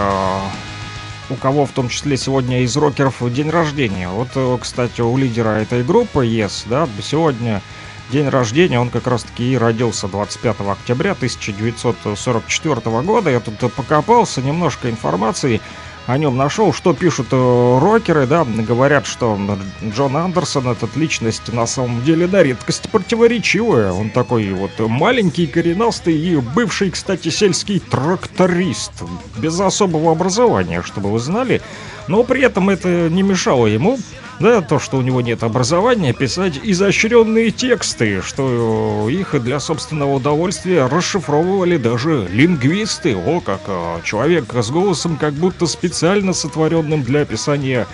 у 1.30 1.34
кого 1.34 1.66
в 1.66 1.70
том 1.70 1.88
числе 1.88 2.16
сегодня 2.16 2.62
из 2.62 2.76
рокеров 2.76 3.22
день 3.32 3.50
рождения. 3.50 4.08
Вот, 4.08 4.28
э, 4.34 4.58
кстати, 4.60 5.00
у 5.00 5.16
лидера 5.16 5.50
этой 5.50 5.82
группы 5.82 6.26
Yes, 6.26 6.64
да, 6.66 6.88
сегодня 7.02 7.62
день 8.10 8.28
рождения, 8.28 8.78
он 8.78 8.90
как 8.90 9.06
раз-таки 9.06 9.52
и 9.52 9.56
родился 9.56 10.08
25 10.08 10.60
октября 10.70 11.12
1944 11.12 13.02
года. 13.02 13.30
Я 13.30 13.40
тут 13.40 13.58
покопался, 13.72 14.42
немножко 14.42 14.90
информации 14.90 15.60
о 16.06 16.18
нем 16.18 16.36
нашел, 16.36 16.72
что 16.72 16.92
пишут 16.92 17.28
э, 17.30 17.78
рокеры, 17.80 18.26
да, 18.26 18.44
говорят, 18.44 19.06
что 19.06 19.38
Джон 19.82 20.16
Андерсон, 20.16 20.68
этот 20.68 20.96
личность 20.96 21.52
на 21.52 21.66
самом 21.66 22.04
деле 22.04 22.26
на 22.26 22.42
редкость 22.42 22.90
противоречивая. 22.90 23.92
Он 23.92 24.10
такой 24.10 24.52
вот 24.52 24.72
маленький, 24.78 25.46
коренастый 25.46 26.14
и 26.14 26.36
бывший, 26.36 26.90
кстати, 26.90 27.30
сельский 27.30 27.80
тракторист, 27.80 28.92
без 29.38 29.58
особого 29.58 30.12
образования, 30.12 30.82
чтобы 30.82 31.10
вы 31.10 31.18
знали. 31.18 31.62
Но 32.06 32.22
при 32.22 32.42
этом 32.42 32.68
это 32.68 33.08
не 33.08 33.22
мешало 33.22 33.66
ему 33.66 33.98
да, 34.40 34.60
то, 34.60 34.78
что 34.78 34.96
у 34.98 35.02
него 35.02 35.20
нет 35.20 35.42
образования, 35.42 36.12
писать 36.12 36.58
изощренные 36.62 37.50
тексты, 37.50 38.20
что 38.22 39.08
их 39.08 39.40
для 39.42 39.60
собственного 39.60 40.14
удовольствия 40.14 40.86
расшифровывали 40.86 41.76
даже 41.76 42.26
лингвисты. 42.30 43.16
О, 43.16 43.40
как 43.40 43.60
а, 43.68 44.00
человек 44.02 44.52
с 44.52 44.70
голосом, 44.70 45.16
как 45.16 45.34
будто 45.34 45.66
специально 45.66 46.32
сотворенным 46.32 47.02
для 47.02 47.20
описания 47.22 47.86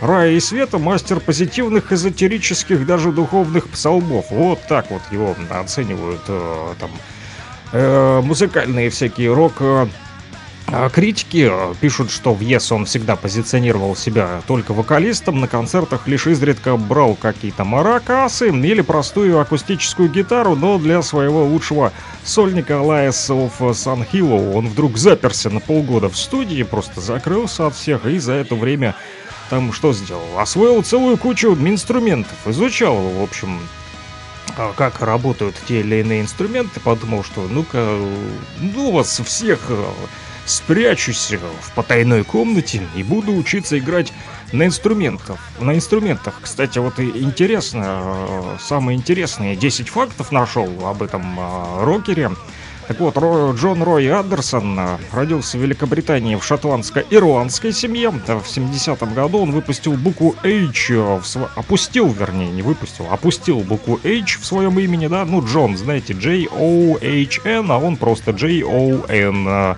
рая 0.00 0.32
и 0.32 0.40
света, 0.40 0.78
мастер 0.78 1.20
позитивных, 1.20 1.92
эзотерических, 1.92 2.86
даже 2.86 3.12
духовных 3.12 3.68
псалмов. 3.68 4.26
Вот 4.30 4.60
так 4.68 4.90
вот 4.90 5.02
его 5.10 5.34
оценивают 5.50 6.20
э, 6.28 6.74
там 6.78 6.90
э, 7.72 8.20
музыкальные 8.22 8.90
всякие 8.90 9.32
рок... 9.32 9.54
а 10.68 10.88
Критики 10.88 11.48
э, 11.48 11.74
пишут, 11.80 12.10
что 12.10 12.34
в 12.34 12.40
Yes 12.40 12.74
он 12.74 12.86
всегда 12.86 13.14
позиционировал 13.14 13.94
себя 13.94 14.42
только 14.48 14.74
вокалистом, 14.74 15.40
на 15.40 15.46
концертах 15.46 16.08
лишь 16.08 16.26
изредка 16.26 16.76
брал 16.76 17.14
какие-то 17.14 17.64
маракасы 17.64 18.48
или 18.48 18.80
простую 18.80 19.38
акустическую 19.38 20.08
гитару, 20.08 20.56
но 20.56 20.78
для 20.78 21.02
своего 21.02 21.44
лучшего 21.44 21.92
сольника 22.24 22.74
Alliance 22.74 23.28
of 23.28 23.52
Sun 23.58 24.06
Hilo 24.10 24.54
он 24.54 24.68
вдруг 24.68 24.98
заперся 24.98 25.50
на 25.50 25.60
полгода 25.60 26.08
в 26.08 26.16
студии, 26.16 26.62
просто 26.64 27.00
закрылся 27.00 27.68
от 27.68 27.76
всех 27.76 28.04
и 28.06 28.18
за 28.18 28.32
это 28.32 28.56
время 28.56 28.96
там 29.50 29.72
что 29.72 29.92
сделал? 29.92 30.38
Освоил 30.38 30.82
целую 30.82 31.16
кучу 31.16 31.54
инструментов, 31.54 32.36
изучал, 32.46 32.96
в 32.96 33.22
общем, 33.22 33.60
а, 34.56 34.72
как 34.76 35.00
работают 35.00 35.54
те 35.68 35.80
или 35.80 36.00
иные 36.00 36.22
инструменты, 36.22 36.80
подумал, 36.80 37.22
что 37.22 37.46
ну-ка, 37.48 37.98
ну 38.60 38.90
вас 38.90 39.20
всех 39.24 39.60
э, 39.68 39.84
спрячусь 40.46 41.32
в 41.62 41.72
потайной 41.74 42.24
комнате 42.24 42.82
и 42.94 43.02
буду 43.02 43.34
учиться 43.34 43.78
играть 43.78 44.12
на 44.52 44.64
инструментах. 44.66 45.38
На 45.60 45.74
инструментах, 45.74 46.38
кстати, 46.40 46.78
вот 46.78 46.98
интересно, 47.00 47.84
э, 48.02 48.56
самые 48.60 48.96
интересные 48.96 49.56
10 49.56 49.88
фактов 49.88 50.30
нашел 50.32 50.68
об 50.86 51.02
этом 51.02 51.38
э, 51.38 51.84
рокере. 51.84 52.30
Так 52.86 53.00
вот, 53.00 53.16
Ро- 53.16 53.52
Джон 53.56 53.82
Рой 53.82 54.08
Андерсон 54.08 54.78
э, 54.78 54.98
родился 55.12 55.58
в 55.58 55.62
Великобритании 55.62 56.36
в 56.36 56.44
шотландско-ирландской 56.44 57.72
семье. 57.72 58.10
В 58.10 58.28
70-м 58.28 59.12
году 59.14 59.38
он 59.38 59.50
выпустил 59.50 59.94
букву 59.94 60.36
H, 60.44 60.90
э, 60.90 60.94
в 60.94 61.22
сво- 61.24 61.48
опустил, 61.56 62.06
вернее, 62.08 62.50
не 62.52 62.62
выпустил, 62.62 63.08
опустил 63.10 63.58
букву 63.60 63.98
H 64.04 64.38
в 64.40 64.46
своем 64.46 64.78
имени, 64.78 65.08
да, 65.08 65.24
ну, 65.24 65.44
Джон, 65.44 65.76
знаете, 65.76 66.14
J-O-H-N, 66.14 67.68
а 67.72 67.78
он 67.78 67.96
просто 67.96 68.30
J-O-N. 68.32 69.76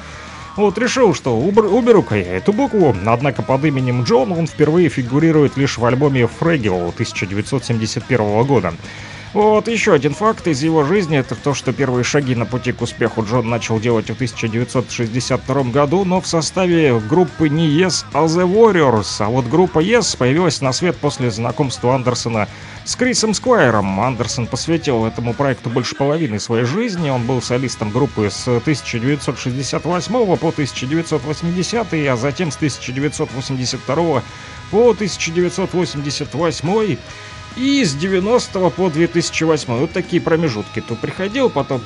Э, 0.59 0.61
Вот 0.61 0.79
решил, 0.79 1.15
что 1.15 1.39
убер- 1.39 1.67
уберу-ка 1.73 2.17
я 2.17 2.37
эту 2.37 2.53
букву, 2.53 2.95
однако 3.07 3.43
под 3.43 3.65
именем 3.65 4.03
Джон 4.03 4.33
он 4.33 4.47
впервые 4.47 4.89
фигурирует 4.89 5.57
лишь 5.57 5.79
в 5.79 5.85
альбоме 5.85 6.27
Фрэгил 6.27 6.89
1971 6.89 8.45
года. 8.45 8.73
Вот 9.35 9.69
еще 9.69 9.93
один 9.93 10.15
факт 10.15 10.47
из 10.47 10.63
его 10.63 10.85
жизни, 10.85 11.19
это 11.19 11.35
то, 11.35 11.53
что 11.53 11.75
первые 11.75 12.03
шаги 12.03 12.35
на 12.35 12.47
пути 12.47 12.73
к 12.73 12.81
успеху 12.81 13.23
Джон 13.23 13.51
начал 13.51 13.79
делать 13.79 14.09
в 14.09 14.15
1962 14.15 15.63
году, 15.65 16.07
но 16.07 16.23
в 16.23 16.27
составе 16.27 16.99
группы 16.99 17.51
не 17.51 17.69
Yes, 17.69 18.07
а 18.15 18.25
The 18.25 18.51
Warriors. 18.51 19.17
А 19.19 19.29
вот 19.29 19.47
группа 19.47 19.81
Yes 19.81 20.17
появилась 20.17 20.63
на 20.63 20.73
свет 20.73 20.97
после 20.97 21.31
знакомства 21.31 21.95
Андерсона 21.95 22.49
с 22.87 22.97
Крисом 22.97 23.35
Сквайром. 23.35 24.01
Андерсон 24.01 24.47
посвятил 24.47 25.05
этому 25.05 25.35
проекту 25.35 25.69
больше 25.69 25.95
половины 25.95 26.41
своей 26.41 26.65
жизни. 26.65 27.11
Он 27.11 27.27
был 27.27 27.43
солистом 27.43 27.91
группы 27.91 28.31
с 28.31 28.49
1968 28.49 30.37
по 30.37 30.49
1980, 30.49 31.87
а 31.93 32.17
затем 32.17 32.51
с 32.51 32.57
1982 32.57 34.23
по 34.71 34.91
1988 34.91 36.97
и 37.59 37.85
с 37.85 37.95
90 37.95 38.71
по 38.71 38.89
2008. 38.89 39.79
Вот 39.79 39.93
такие 39.93 40.23
промежутки. 40.23 40.81
То 40.81 40.95
приходил, 40.95 41.51
потом 41.51 41.83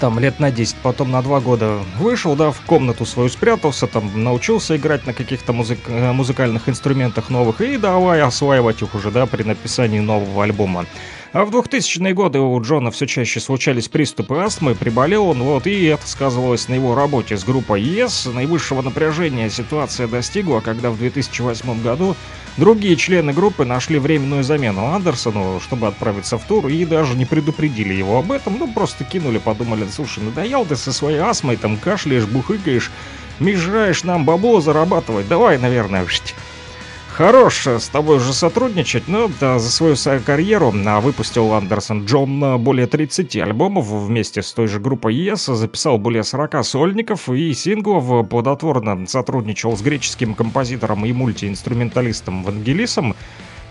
там 0.00 0.18
лет 0.18 0.40
на 0.40 0.50
10, 0.50 0.74
потом 0.82 1.12
на 1.12 1.22
2 1.22 1.40
года 1.40 1.78
вышел, 1.96 2.34
да, 2.34 2.50
в 2.50 2.60
комнату 2.62 3.06
свою 3.06 3.28
спрятался, 3.28 3.86
там 3.86 4.10
научился 4.24 4.76
играть 4.76 5.06
на 5.06 5.12
каких-то 5.12 5.52
музык- 5.52 5.86
э, 5.86 6.10
музыкальных 6.10 6.68
инструментах 6.68 7.30
новых 7.30 7.60
и 7.60 7.76
давай 7.76 8.20
осваивать 8.20 8.82
их 8.82 8.96
уже, 8.96 9.12
да, 9.12 9.26
при 9.26 9.44
написании 9.44 10.00
нового 10.00 10.42
альбома. 10.42 10.86
А 11.32 11.44
в 11.44 11.50
2000-е 11.50 12.14
годы 12.14 12.40
у 12.40 12.60
Джона 12.60 12.90
все 12.90 13.06
чаще 13.06 13.38
случались 13.38 13.86
приступы 13.86 14.38
астмы, 14.38 14.74
приболел 14.74 15.28
он, 15.28 15.40
вот, 15.42 15.68
и 15.68 15.84
это 15.84 16.06
сказывалось 16.06 16.66
на 16.66 16.74
его 16.74 16.96
работе 16.96 17.36
с 17.36 17.44
группой 17.44 17.80
Yes. 17.80 18.28
Наивысшего 18.32 18.82
напряжения 18.82 19.48
ситуация 19.50 20.08
достигла, 20.08 20.58
когда 20.58 20.90
в 20.90 20.98
2008 20.98 21.80
году 21.80 22.16
другие 22.56 22.96
члены 22.96 23.32
группы 23.32 23.64
нашли 23.64 23.98
временную 23.98 24.44
замену 24.44 24.86
Андерсону, 24.86 25.60
чтобы 25.60 25.86
отправиться 25.86 26.38
в 26.38 26.44
тур, 26.44 26.68
и 26.68 26.84
даже 26.84 27.16
не 27.16 27.24
предупредили 27.24 27.94
его 27.94 28.18
об 28.18 28.32
этом, 28.32 28.58
ну, 28.58 28.72
просто 28.72 29.04
кинули, 29.04 29.38
подумали, 29.38 29.86
слушай, 29.90 30.22
надоел 30.22 30.64
ты 30.64 30.76
со 30.76 30.92
своей 30.92 31.18
астмой, 31.18 31.56
там 31.56 31.76
кашляешь, 31.76 32.24
бухыкаешь, 32.24 32.90
мешаешь 33.38 34.04
нам 34.04 34.24
бабло 34.24 34.60
зарабатывать, 34.60 35.28
давай, 35.28 35.58
наверное, 35.58 36.06
Хорош 37.14 37.66
с 37.66 37.88
тобой 37.88 38.16
уже 38.16 38.32
сотрудничать, 38.32 39.06
но 39.06 39.30
да, 39.38 39.58
за 39.58 39.70
свою 39.70 39.96
карьеру. 40.24 40.72
А, 40.86 41.00
выпустил 41.00 41.52
Андерсон 41.52 42.06
Джон 42.06 42.42
а, 42.42 42.56
более 42.56 42.86
30 42.86 43.36
альбомов 43.36 43.86
вместе 43.86 44.42
с 44.42 44.50
той 44.52 44.66
же 44.66 44.80
группой 44.80 45.14
Yes, 45.14 45.54
записал 45.54 45.98
более 45.98 46.24
40 46.24 46.64
сольников 46.64 47.28
и 47.28 47.52
синглов, 47.52 48.26
плодотворно 48.28 49.06
сотрудничал 49.06 49.76
с 49.76 49.82
греческим 49.82 50.34
композитором 50.34 51.04
и 51.04 51.12
мультиинструменталистом 51.12 52.44
Вангелисом 52.44 53.14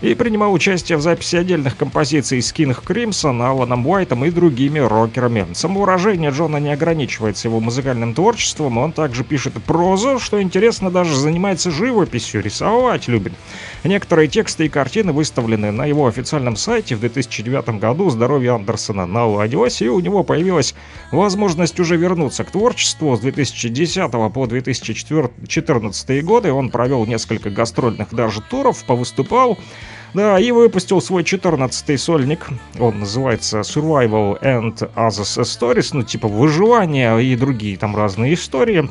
и 0.02 0.14
принимал 0.14 0.52
участие 0.52 0.98
в 0.98 1.00
записи 1.00 1.36
отдельных 1.36 1.76
композиций 1.76 2.42
с 2.42 2.52
King 2.52 2.76
Crimson, 2.84 3.40
Аланом 3.40 3.86
Уайтом 3.86 4.24
и 4.24 4.30
другими 4.30 4.80
рокерами. 4.80 5.46
Самоуражение 5.52 6.30
Джона 6.30 6.56
не 6.56 6.72
ограничивается 6.72 7.46
его 7.46 7.60
музыкальным 7.60 8.12
творчеством, 8.12 8.78
он 8.78 8.90
также 8.90 9.22
пишет 9.22 9.54
прозу, 9.64 10.18
что 10.18 10.42
интересно, 10.42 10.90
даже 10.90 11.14
занимается 11.14 11.70
живописью, 11.70 12.42
рисовать 12.42 13.06
любит. 13.06 13.32
Некоторые 13.84 14.26
тексты 14.26 14.66
и 14.66 14.68
картины 14.68 15.12
выставлены 15.12 15.70
на 15.70 15.86
его 15.86 16.08
официальном 16.08 16.56
сайте 16.56 16.96
в 16.96 17.00
2009 17.00 17.78
году 17.78 18.10
«Здоровье 18.10 18.56
Андерсона» 18.56 19.06
на 19.06 19.20
iOS, 19.20 19.84
и 19.84 19.88
у 19.88 20.00
него 20.00 20.24
появилась 20.24 20.74
возможность 21.12 21.78
уже 21.78 21.96
вернуться 21.96 22.42
к 22.42 22.50
творчеству 22.50 23.16
с 23.16 23.20
2010 23.20 24.10
по 24.10 24.46
2014 24.46 26.24
годы. 26.24 26.52
Он 26.52 26.70
провел 26.70 27.06
несколько 27.06 27.50
гастрольных 27.50 28.12
даже 28.12 28.40
туров, 28.40 28.82
повыступал, 28.84 29.58
да, 30.14 30.38
и 30.38 30.50
выпустил 30.50 31.00
свой 31.00 31.22
14-й 31.22 31.98
сольник. 31.98 32.48
Он 32.78 33.00
называется 33.00 33.60
Survival 33.60 34.40
and 34.42 34.76
Others 34.94 35.42
Stories, 35.42 35.90
ну, 35.92 36.02
типа 36.02 36.28
выживание 36.28 37.22
и 37.24 37.36
другие 37.36 37.76
там 37.76 37.96
разные 37.96 38.34
истории, 38.34 38.88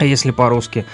если 0.00 0.30
по-русски. 0.30 0.84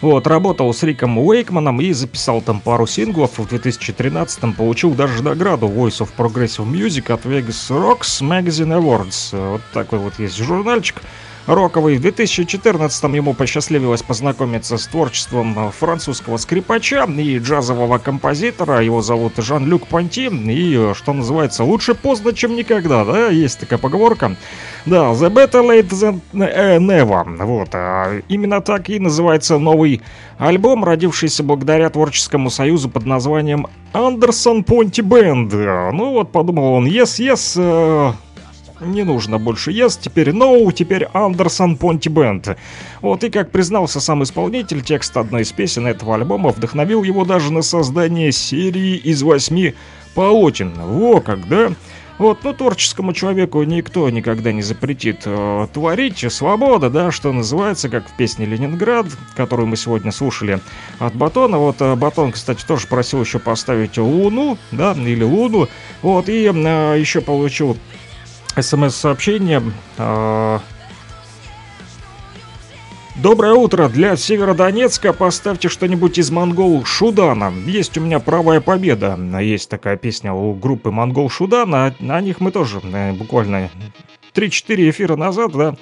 Вот, 0.00 0.28
работал 0.28 0.72
с 0.72 0.84
Риком 0.84 1.18
Уэйкманом 1.18 1.80
и 1.80 1.92
записал 1.92 2.40
там 2.40 2.60
пару 2.60 2.86
синглов. 2.86 3.38
В 3.38 3.52
2013-м 3.52 4.52
получил 4.52 4.92
даже 4.92 5.24
награду 5.24 5.66
Voice 5.66 6.00
of 6.00 6.10
Progressive 6.16 6.70
Music 6.70 7.12
от 7.12 7.24
Vegas 7.24 7.68
Rocks 7.70 8.22
Magazine 8.22 8.78
Awards. 8.80 9.50
Вот 9.50 9.60
такой 9.72 9.98
вот 9.98 10.18
есть 10.20 10.36
журнальчик 10.36 11.02
роковый. 11.48 11.96
В 11.96 12.04
2014-м 12.04 13.14
ему 13.14 13.34
посчастливилось 13.34 14.02
познакомиться 14.02 14.76
с 14.76 14.86
творчеством 14.86 15.58
э, 15.58 15.70
французского 15.70 16.36
скрипача 16.36 17.04
и 17.04 17.38
джазового 17.38 17.98
композитора. 17.98 18.82
Его 18.82 19.00
зовут 19.02 19.32
Жан-Люк 19.36 19.86
Понти. 19.88 20.26
И, 20.26 20.76
э, 20.76 20.94
что 20.94 21.12
называется, 21.12 21.64
лучше 21.64 21.94
поздно, 21.94 22.34
чем 22.34 22.54
никогда, 22.54 23.04
да? 23.04 23.28
Есть 23.28 23.60
такая 23.60 23.78
поговорка. 23.78 24.36
Да, 24.84 25.12
The 25.12 25.32
Better 25.32 25.64
Late 25.64 25.88
Than 25.90 26.20
э, 26.34 26.78
Never. 26.78 27.44
Вот, 27.44 27.70
а 27.72 28.20
именно 28.28 28.60
так 28.60 28.90
и 28.90 28.98
называется 28.98 29.58
новый 29.58 30.02
альбом, 30.38 30.84
родившийся 30.84 31.42
благодаря 31.42 31.88
творческому 31.90 32.50
союзу 32.50 32.88
под 32.88 33.06
названием 33.06 33.66
Андерсон 33.92 34.64
Понти 34.64 35.02
Бенд. 35.02 35.52
Ну 35.52 36.12
вот, 36.12 36.30
подумал 36.30 36.74
он, 36.74 36.86
yes, 36.86 37.18
yes, 37.18 38.14
не 38.80 39.04
нужно 39.04 39.38
больше 39.38 39.70
Yes, 39.70 39.98
теперь 40.00 40.30
No, 40.30 40.72
теперь 40.72 41.06
Андерсон 41.12 41.76
Понти 41.76 42.08
Бенд. 42.08 42.56
Вот 43.00 43.24
и 43.24 43.30
как 43.30 43.50
признался 43.50 44.00
сам 44.00 44.22
исполнитель, 44.22 44.82
текст 44.82 45.16
одной 45.16 45.42
из 45.42 45.52
песен 45.52 45.86
этого 45.86 46.14
альбома 46.14 46.50
вдохновил 46.50 47.02
его 47.02 47.24
даже 47.24 47.52
на 47.52 47.62
создание 47.62 48.32
серии 48.32 48.96
из 48.96 49.22
восьми 49.22 49.74
полотен. 50.14 50.72
Во 50.74 51.20
как, 51.20 51.48
да? 51.48 51.72
Вот, 52.18 52.42
ну, 52.42 52.52
творческому 52.52 53.12
человеку 53.12 53.62
никто 53.62 54.10
никогда 54.10 54.50
не 54.50 54.60
запретит 54.60 55.22
э, 55.24 55.68
творить. 55.72 56.24
Свобода, 56.32 56.90
да, 56.90 57.12
что 57.12 57.32
называется, 57.32 57.88
как 57.88 58.08
в 58.08 58.16
песне 58.16 58.44
«Ленинград», 58.44 59.06
которую 59.36 59.68
мы 59.68 59.76
сегодня 59.76 60.10
слушали 60.10 60.60
от 60.98 61.14
Батона. 61.14 61.58
Вот 61.58 61.76
э, 61.80 61.94
Батон, 61.94 62.32
кстати, 62.32 62.64
тоже 62.66 62.88
просил 62.88 63.22
еще 63.22 63.38
поставить 63.38 63.98
Луну, 63.98 64.58
да, 64.72 64.94
или 64.94 65.22
Луну. 65.22 65.68
Вот, 66.02 66.28
и 66.28 66.50
э, 66.52 66.96
еще 66.98 67.20
получил 67.20 67.76
смс-сообщение. 68.56 69.62
э, 69.96 70.58
Доброе 73.16 73.54
утро. 73.54 73.88
Для 73.88 74.14
Северодонецка 74.16 75.12
поставьте 75.12 75.68
что-нибудь 75.68 76.18
из 76.18 76.30
Монгол 76.30 76.84
Шудана. 76.84 77.52
Есть 77.66 77.98
у 77.98 78.00
меня 78.00 78.20
правая 78.20 78.60
победа. 78.60 79.18
Есть 79.40 79.68
такая 79.68 79.96
песня 79.96 80.32
у 80.32 80.54
группы 80.54 80.92
Монгол 80.92 81.28
Шудана. 81.28 81.92
О 81.98 82.20
них 82.20 82.40
мы 82.40 82.52
тоже 82.52 82.80
э, 82.84 83.12
буквально 83.14 83.70
3-4 84.34 84.90
эфира 84.90 85.16
назад, 85.16 85.50
да, 85.50 85.74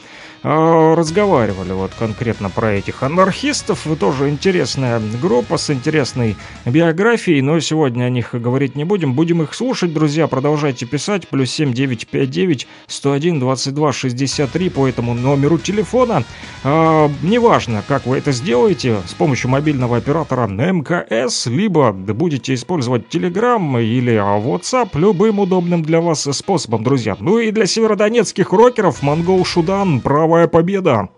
разговаривали 0.43 1.73
вот 1.73 1.93
конкретно 1.99 2.51
про 2.51 2.73
этих 2.73 3.03
анархистов. 3.03 3.87
Тоже 3.99 4.29
интересная 4.29 5.01
группа 5.21 5.57
с 5.57 5.71
интересной 5.71 6.37
биографией, 6.65 7.41
но 7.41 7.61
сегодня 7.61 8.05
о 8.05 8.11
них 8.11 8.31
говорить 8.33 8.77
не 8.77 8.85
будем. 8.85 9.15
Будем 9.15 9.43
их 9.43 9.55
слушать, 9.55 9.93
друзья. 9.93 10.27
Продолжайте 10.27 10.87
писать. 10.87 11.29
Плюс 11.29 11.51
7959 11.51 12.67
101 12.87 13.41
22 13.41 13.93
63 13.93 14.71
по 14.71 14.87
этому 14.87 15.15
номеру 15.15 15.59
телефона. 15.59 16.25
А, 16.65 17.11
неважно, 17.23 17.83
как 17.87 18.07
вы 18.07 18.19
это 18.19 18.33
сделаете, 18.33 18.99
с 19.07 19.15
помощью 19.15 19.51
мобильного 19.51 19.97
оператора 19.97 20.47
МКС, 20.47 21.47
либо 21.47 21.93
будете 21.93 22.55
использовать 22.55 23.15
Telegram 23.15 23.83
или 23.83 24.15
WhatsApp, 24.15 24.91
любым 24.95 25.41
удобным 25.41 25.83
для 25.83 26.01
вас 26.01 26.23
способом, 26.23 26.85
друзья. 26.85 27.17
Ну 27.21 27.39
и 27.39 27.51
для 27.51 27.67
северодонецких 27.67 28.53
рокеров 28.53 29.03
Монгол 29.03 29.45
Шудан 29.45 30.01
правая 30.27 30.49
победа. 30.49 31.09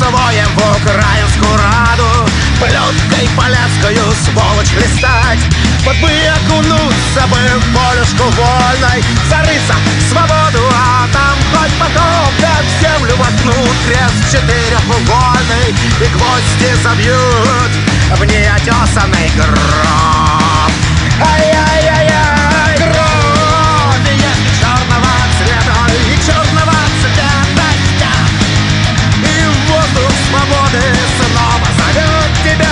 Своим 0.00 0.48
в 0.56 0.60
украинскую 0.80 1.56
раду. 1.58 2.26
Плеткой 2.58 3.28
поляцкую 3.36 4.14
сволочь 4.24 4.70
хлестать 4.70 5.40
Вот 5.84 5.96
бы 5.96 6.08
окунуться 6.08 7.26
бы 7.28 7.36
в 7.36 7.64
полюшку 7.74 8.24
вольной. 8.30 9.04
Зарыться 9.28 9.74
в 9.74 10.10
свободу, 10.10 10.64
а 10.72 11.06
там 11.12 11.36
хоть 11.52 11.74
потом 11.78 12.32
Да 12.40 12.62
в 12.62 12.82
землю 12.82 13.14
воткнут. 13.16 13.76
Крест 13.86 14.32
четырехугольный 14.32 15.68
И 16.00 16.08
гвозди 16.08 16.82
забьют 16.82 17.72
в 18.16 18.24
неотесанный 18.24 19.30
гроб. 19.36 20.72
Ай-яй-яй-яй, 21.20 21.79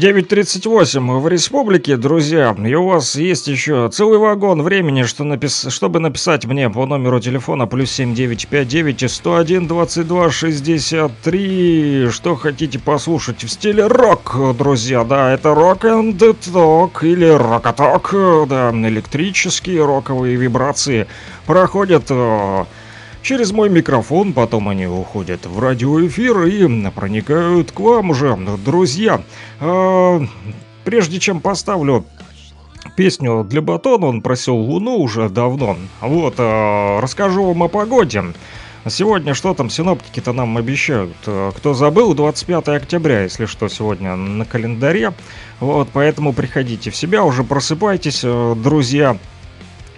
9.38 0.00 1.18
в 1.18 1.28
республике, 1.28 1.98
друзья, 1.98 2.56
и 2.56 2.74
у 2.74 2.86
вас 2.86 3.16
есть 3.16 3.48
еще 3.48 3.90
целый 3.92 4.18
вагон 4.18 4.62
времени, 4.62 5.02
что 5.02 5.24
напис... 5.24 5.66
чтобы 5.68 6.00
написать 6.00 6.46
мне 6.46 6.70
по 6.70 6.86
номеру 6.86 7.20
телефона 7.20 7.66
плюс 7.66 7.90
7959 7.90 9.10
101 9.10 9.66
22 9.68 10.30
63, 10.30 12.08
что 12.12 12.34
хотите 12.34 12.78
послушать 12.78 13.44
в 13.44 13.50
стиле 13.50 13.88
рок, 13.88 14.56
друзья, 14.56 15.04
да, 15.04 15.34
это 15.34 15.54
рок 15.54 15.84
and 15.84 16.34
ток 16.50 17.04
или 17.04 17.26
рокоток, 17.26 18.14
да, 18.48 18.70
электрические 18.70 19.84
роковые 19.84 20.36
вибрации 20.36 21.08
проходят 21.44 22.04
э, 22.08 22.64
Через 23.22 23.52
мой 23.52 23.68
микрофон 23.68 24.32
потом 24.32 24.68
они 24.68 24.86
уходят 24.86 25.44
в 25.46 25.58
радиоэфир 25.58 26.42
и 26.44 26.90
проникают 26.90 27.70
к 27.72 27.80
вам 27.80 28.10
уже, 28.10 28.36
друзья. 28.64 29.22
А, 29.60 30.22
Прежде 30.84 31.20
чем 31.20 31.40
поставлю 31.40 32.06
песню 32.96 33.44
для 33.44 33.60
Батона, 33.60 34.06
он 34.06 34.22
просил 34.22 34.56
Луну 34.56 34.96
уже 34.96 35.28
давно. 35.28 35.76
Вот, 36.00 36.34
а, 36.38 37.00
расскажу 37.00 37.44
вам 37.44 37.62
о 37.62 37.68
погоде. 37.68 38.24
Сегодня 38.88 39.34
что 39.34 39.52
там 39.52 39.68
синоптики-то 39.68 40.32
нам 40.32 40.56
обещают? 40.56 41.14
Э, 41.26 41.52
Кто 41.54 41.74
забыл, 41.74 42.14
25 42.14 42.68
октября, 42.68 43.24
если 43.24 43.44
что, 43.44 43.68
сегодня 43.68 44.16
на 44.16 44.46
календаре. 44.46 45.12
Вот, 45.60 45.90
поэтому 45.92 46.32
приходите 46.32 46.90
в 46.90 46.96
себя, 46.96 47.22
уже 47.22 47.44
просыпайтесь, 47.44 48.22
э, 48.24 48.54
друзья. 48.56 49.18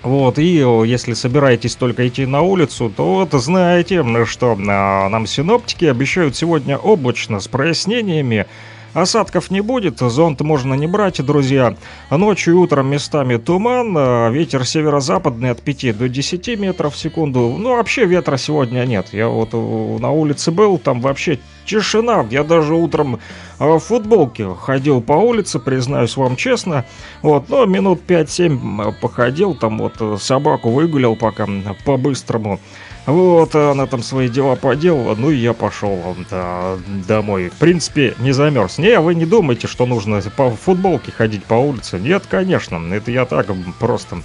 Вот, 0.03 0.39
и 0.39 0.65
если 0.85 1.13
собираетесь 1.13 1.77
только 1.77 2.09
идти 2.09 2.27
на 2.27 2.43
улицу, 2.43 2.93
то 2.95 3.15
вот 3.15 3.41
знаете, 3.41 4.05
что 4.25 4.59
а, 4.59 5.09
нам 5.09 5.27
синоптики 5.27 5.85
обещают 5.85 6.35
сегодня 6.35 6.77
облачно 6.77 7.39
с 7.39 7.47
прояснениями. 7.47 8.47
Осадков 8.95 9.51
не 9.51 9.61
будет, 9.61 10.01
зонт 10.01 10.41
можно 10.41 10.75
не 10.75 10.87
брать, 10.87 11.25
друзья. 11.25 11.77
Ночью 12.11 12.55
и 12.55 12.57
утром 12.57 12.89
местами 12.91 13.37
туман, 13.37 13.95
а, 13.97 14.31
ветер 14.31 14.67
северо-западный 14.67 15.51
от 15.51 15.63
5 15.63 15.97
до 15.97 16.09
10 16.09 16.57
метров 16.57 16.95
в 16.95 16.99
секунду. 16.99 17.57
Ну, 17.57 17.77
вообще 17.77 18.05
ветра 18.05 18.37
сегодня 18.39 18.85
нет. 18.85 19.07
Я 19.13 19.29
вот 19.29 19.53
на 19.53 20.11
улице 20.11 20.51
был, 20.51 20.79
там 20.79 21.01
вообще 21.01 21.39
тишина. 21.67 22.27
Я 22.31 22.45
даже 22.45 22.75
утром 22.75 23.21
э, 23.59 23.65
в 23.65 23.79
футболке 23.79 24.49
ходил 24.55 25.01
по 25.01 25.15
улице, 25.15 25.59
признаюсь 25.59 26.17
вам 26.17 26.37
честно. 26.37 26.85
Вот, 27.23 27.49
но 27.49 27.67
минут 27.67 28.01
5-7 28.07 28.95
походил, 29.01 29.55
там 29.55 29.79
вот 29.79 29.95
э, 30.01 30.17
собаку 30.21 30.71
выгулял 30.71 31.17
пока 31.17 31.47
по-быстрому. 31.85 32.61
Вот, 33.05 33.55
она 33.57 33.87
там 33.87 34.01
свои 34.01 34.29
дела 34.29 34.55
поделала, 34.55 35.17
ну 35.17 35.31
и 35.31 35.37
я 35.37 35.55
пошел 35.55 36.17
да, 36.31 36.79
домой. 37.09 37.49
В 37.49 37.59
принципе, 37.59 38.15
не 38.21 38.31
замерз. 38.31 38.79
Не, 38.79 39.01
вы 39.01 39.17
не 39.17 39.27
думайте, 39.27 39.67
что 39.67 39.87
нужно 39.87 40.23
по 40.37 40.51
футболке 40.51 41.11
ходить 41.11 41.45
по 41.45 41.55
улице. 41.55 41.99
Нет, 41.99 42.25
конечно, 42.31 42.81
это 42.95 43.11
я 43.11 43.25
так 43.25 43.49
просто 43.81 44.17
э, 44.17 44.21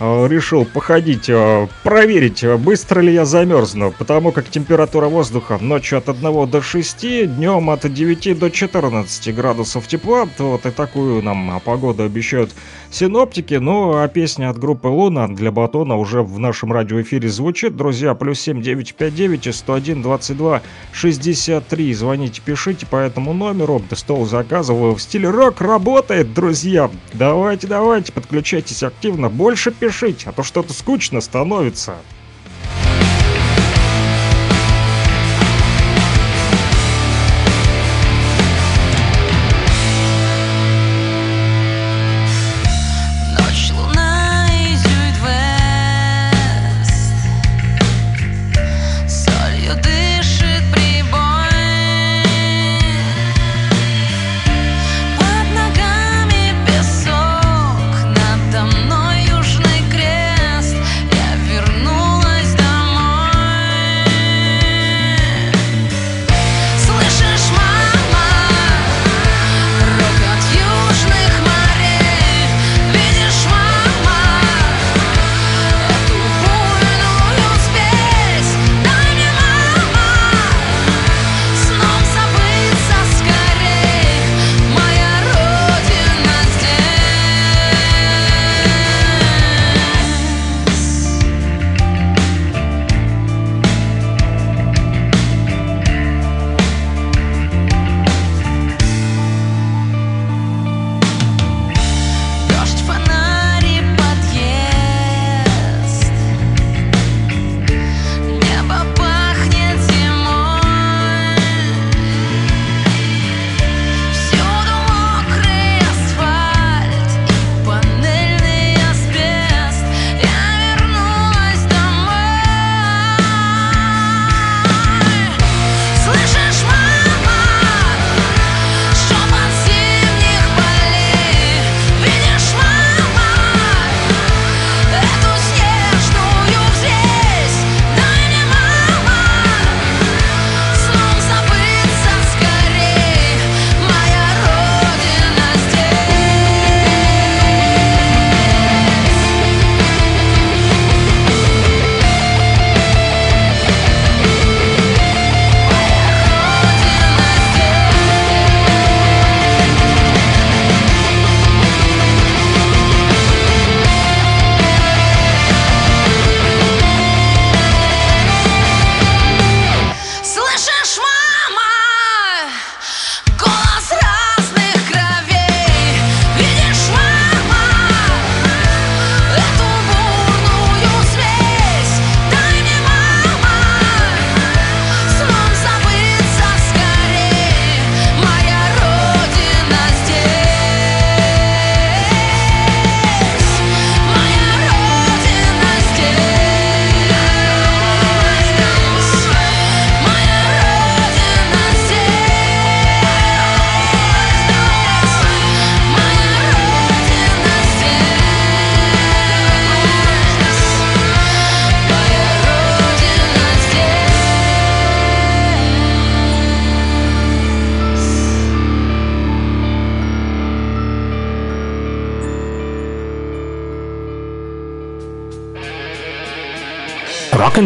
решил 0.00 0.64
походить, 0.64 1.28
э, 1.28 1.68
проверить, 1.82 2.44
э, 2.44 2.56
быстро 2.56 3.00
ли 3.00 3.12
я 3.14 3.24
замерзну, 3.24 3.94
потому 3.96 4.30
как 4.32 4.48
температура 4.48 5.06
воздуха 5.06 5.58
ночью 5.60 5.98
от 5.98 6.08
1 6.08 6.46
до 6.46 6.60
6, 6.60 7.26
днем 7.26 7.70
от 7.70 7.92
9 7.92 8.34
до 8.34 8.50
14 8.50 9.32
градусов 9.32 9.86
тепла, 9.86 10.28
вот 10.38 10.66
и 10.66 10.70
такую 10.70 11.22
нам 11.22 11.60
погоду 11.64 12.02
обещают 12.02 12.50
синоптики, 12.90 13.54
ну 13.54 13.96
а 13.96 14.08
песня 14.08 14.50
от 14.50 14.58
группы 14.58 14.88
Луна 14.88 15.28
для 15.28 15.50
Батона 15.50 15.96
уже 15.96 16.22
в 16.22 16.38
нашем 16.38 16.72
радиоэфире 16.72 17.28
звучит, 17.28 17.76
друзья, 17.76 18.14
плюс 18.14 18.40
7 18.40 18.62
959 18.62 19.54
101 19.54 20.02
22 20.02 20.62
63, 20.92 21.94
звоните, 21.94 22.42
пишите 22.44 22.86
по 22.86 22.96
этому 22.96 23.32
номеру, 23.32 23.82
стол 23.92 24.26
заказываю. 24.26 24.94
В 24.94 25.02
стиле 25.02 25.30
рок 25.30 25.60
работает, 25.60 26.32
друзья, 26.34 26.90
давайте, 27.12 27.66
давайте, 27.66 28.12
подключайтесь 28.12 28.82
активно, 28.82 29.28
больше 29.28 29.70
пишите, 29.70 30.30
а 30.30 30.32
то 30.32 30.42
что-то 30.42 30.72
скучно 30.72 31.20
становится. 31.20 31.96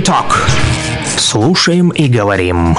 And 0.01 0.07
Talk. 0.07 0.49
Слушаем 1.17 1.91
и 1.91 2.09
говорим. 2.09 2.77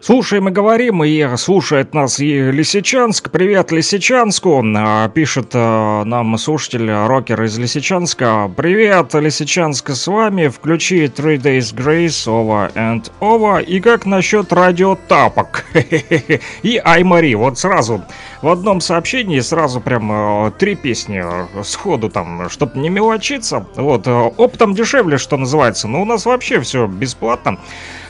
Слушаем 0.00 0.48
и 0.48 0.52
говорим, 0.52 1.04
и 1.04 1.36
слушает 1.36 1.94
нас 1.94 2.18
и 2.18 2.50
Лисичанск. 2.50 3.30
Привет 3.30 3.70
Лисичанску, 3.70 4.60
А, 4.76 5.08
пишет 5.08 5.52
а, 5.54 6.02
нам 6.04 6.36
слушатель, 6.38 6.90
а, 6.90 7.06
рокер 7.06 7.40
из 7.44 7.56
Лисичанска. 7.56 8.50
Привет, 8.56 9.14
Лисичанск, 9.14 9.90
с 9.90 10.06
вами. 10.08 10.48
Включи 10.48 11.04
Three 11.04 11.38
Days 11.38 11.72
Grace, 11.72 12.26
Over 12.26 12.72
and 12.74 13.12
Over. 13.20 13.62
И 13.62 13.80
как 13.80 14.04
насчет 14.04 14.52
радио 14.52 14.98
Тапок? 15.06 15.64
И 16.62 16.80
Аймари, 16.84 17.36
вот 17.36 17.58
сразу 17.58 18.02
в 18.42 18.48
одном 18.48 18.80
сообщении 18.80 19.38
сразу 19.40 19.80
прям 19.80 20.10
а, 20.12 20.50
три 20.50 20.74
песни 20.74 21.22
а, 21.24 21.48
сходу 21.62 22.10
там, 22.10 22.50
чтоб 22.50 22.74
не 22.74 22.90
мелочиться. 22.90 23.66
Вот, 23.76 24.06
а, 24.06 24.24
оптом 24.24 24.74
дешевле, 24.74 25.16
что 25.16 25.36
называется. 25.36 25.88
Но 25.88 26.02
у 26.02 26.04
нас 26.04 26.26
вообще 26.26 26.60
все 26.60 26.86
бесплатно. 26.86 27.58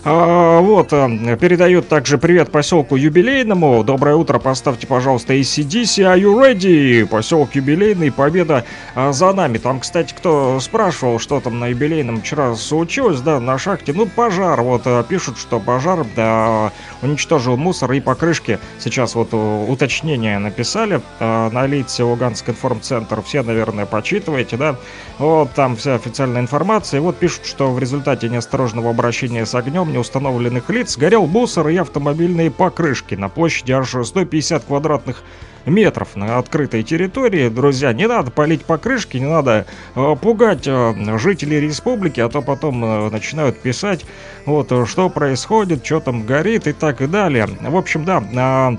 А, 0.05 0.61
вот, 0.61 0.89
а, 0.93 1.09
передают 1.37 1.89
также 1.89 2.19
привет 2.19 2.51
поселку 2.51 2.97
Юбилейному. 2.97 3.85
Доброе 3.85 4.17
утро, 4.17 4.41
поставьте, 4.41 4.89
пожалуйста, 4.89 5.35
ACDC, 5.35 6.03
are 6.03 6.19
you 6.19 6.35
ready? 6.35 7.07
Поселок 7.07 7.55
Юбилейный, 7.55 8.11
победа 8.11 8.65
а, 8.97 9.13
за 9.13 9.33
нами. 9.33 9.59
Там, 9.59 9.79
кстати, 9.79 10.13
кто 10.13 10.59
спрашивал, 10.59 11.21
что 11.21 11.39
там 11.39 11.61
на 11.61 11.69
Юбилейном 11.69 12.21
вчера 12.21 12.57
случилось, 12.57 13.21
да, 13.21 13.39
на 13.39 13.59
шахте. 13.59 13.93
Ну, 13.93 14.07
пожар, 14.07 14.61
вот, 14.63 14.83
а, 14.87 15.05
пишут, 15.05 15.39
что 15.39 15.61
пожар 15.61 16.05
да, 16.17 16.73
уничтожил 17.01 17.57
мусор 17.57 17.93
и 17.93 18.01
покрышки. 18.01 18.59
Сейчас 18.81 19.15
вот 19.15 19.33
уточнение 19.33 20.41
написали 20.41 21.01
на 21.21 21.67
лице 21.67 22.03
Луганск 22.03 22.49
информцентр. 22.49 23.23
Все, 23.23 23.45
наверное, 23.45 23.87
почитываете, 23.87 24.57
да? 24.57 24.77
Вот, 25.19 25.53
там 25.53 25.77
вся 25.77 25.95
официальная 25.95 26.41
информация. 26.41 26.99
И 26.99 27.01
вот 27.01 27.17
пишут, 27.19 27.47
что 27.47 27.71
в 27.71 27.79
результате 27.79 28.29
неосторожного 28.29 28.91
обращения 28.91 29.47
с 29.47 29.55
огнем 29.55 29.92
неустановленных 29.93 30.69
лиц 30.71 30.97
горел 30.97 31.27
мусор 31.27 31.69
и 31.69 31.77
автомобильные 31.77 32.51
покрышки 32.51 33.15
на 33.15 33.29
площади 33.29 33.73
аж 33.73 33.95
150 34.05 34.65
квадратных 34.65 35.23
метров 35.67 36.17
на 36.17 36.39
открытой 36.39 36.83
территории. 36.83 37.49
Друзья, 37.49 37.93
не 37.93 38.07
надо 38.07 38.31
палить 38.31 38.65
покрышки, 38.65 39.17
не 39.17 39.29
надо 39.29 39.67
э, 39.95 40.17
пугать 40.21 40.67
э, 40.67 41.19
жителей 41.19 41.61
республики, 41.61 42.21
а 42.21 42.29
то 42.29 42.43
потом 42.43 42.85
э, 42.85 43.11
начинают 43.11 43.61
писать, 43.61 44.05
вот, 44.47 44.73
э, 44.73 44.87
что 44.87 45.09
происходит, 45.09 45.85
что 45.85 46.01
там 46.01 46.27
горит 46.27 46.67
и 46.67 46.73
так 46.73 47.01
и 47.01 47.07
далее. 47.07 47.47
В 47.47 47.77
общем, 47.77 48.05
да, 48.05 48.23
а, 48.35 48.77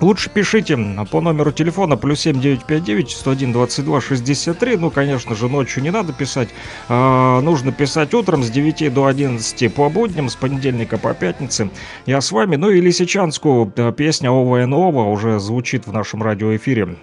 Лучше 0.00 0.30
пишите 0.30 0.78
по 1.10 1.20
номеру 1.20 1.50
телефона 1.50 1.96
плюс 1.96 2.20
7959 2.20 3.10
101 3.10 3.52
22 3.52 4.00
63. 4.00 4.76
Ну, 4.76 4.90
конечно 4.90 5.34
же, 5.34 5.48
ночью 5.48 5.82
не 5.82 5.90
надо 5.90 6.12
писать. 6.12 6.50
А, 6.88 7.40
нужно 7.40 7.72
писать 7.72 8.14
утром 8.14 8.44
с 8.44 8.50
9 8.50 8.94
до 8.94 9.06
11 9.06 9.74
по 9.74 9.88
будням, 9.88 10.28
с 10.28 10.36
понедельника 10.36 10.98
по 10.98 11.14
пятнице. 11.14 11.70
Я 12.06 12.20
с 12.20 12.30
вами. 12.30 12.54
Ну 12.54 12.70
и 12.70 12.80
Лисичанску 12.80 13.72
э, 13.74 13.92
песня 13.92 14.30
Ова 14.30 14.62
и 14.62 14.66
Нова 14.66 15.02
уже 15.02 15.40
звучит 15.40 15.88
в 15.88 15.92
нашем 15.92 16.22
радиоэфире. 16.22 16.96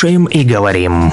слушаем 0.00 0.24
и 0.24 0.44
говорим. 0.44 1.12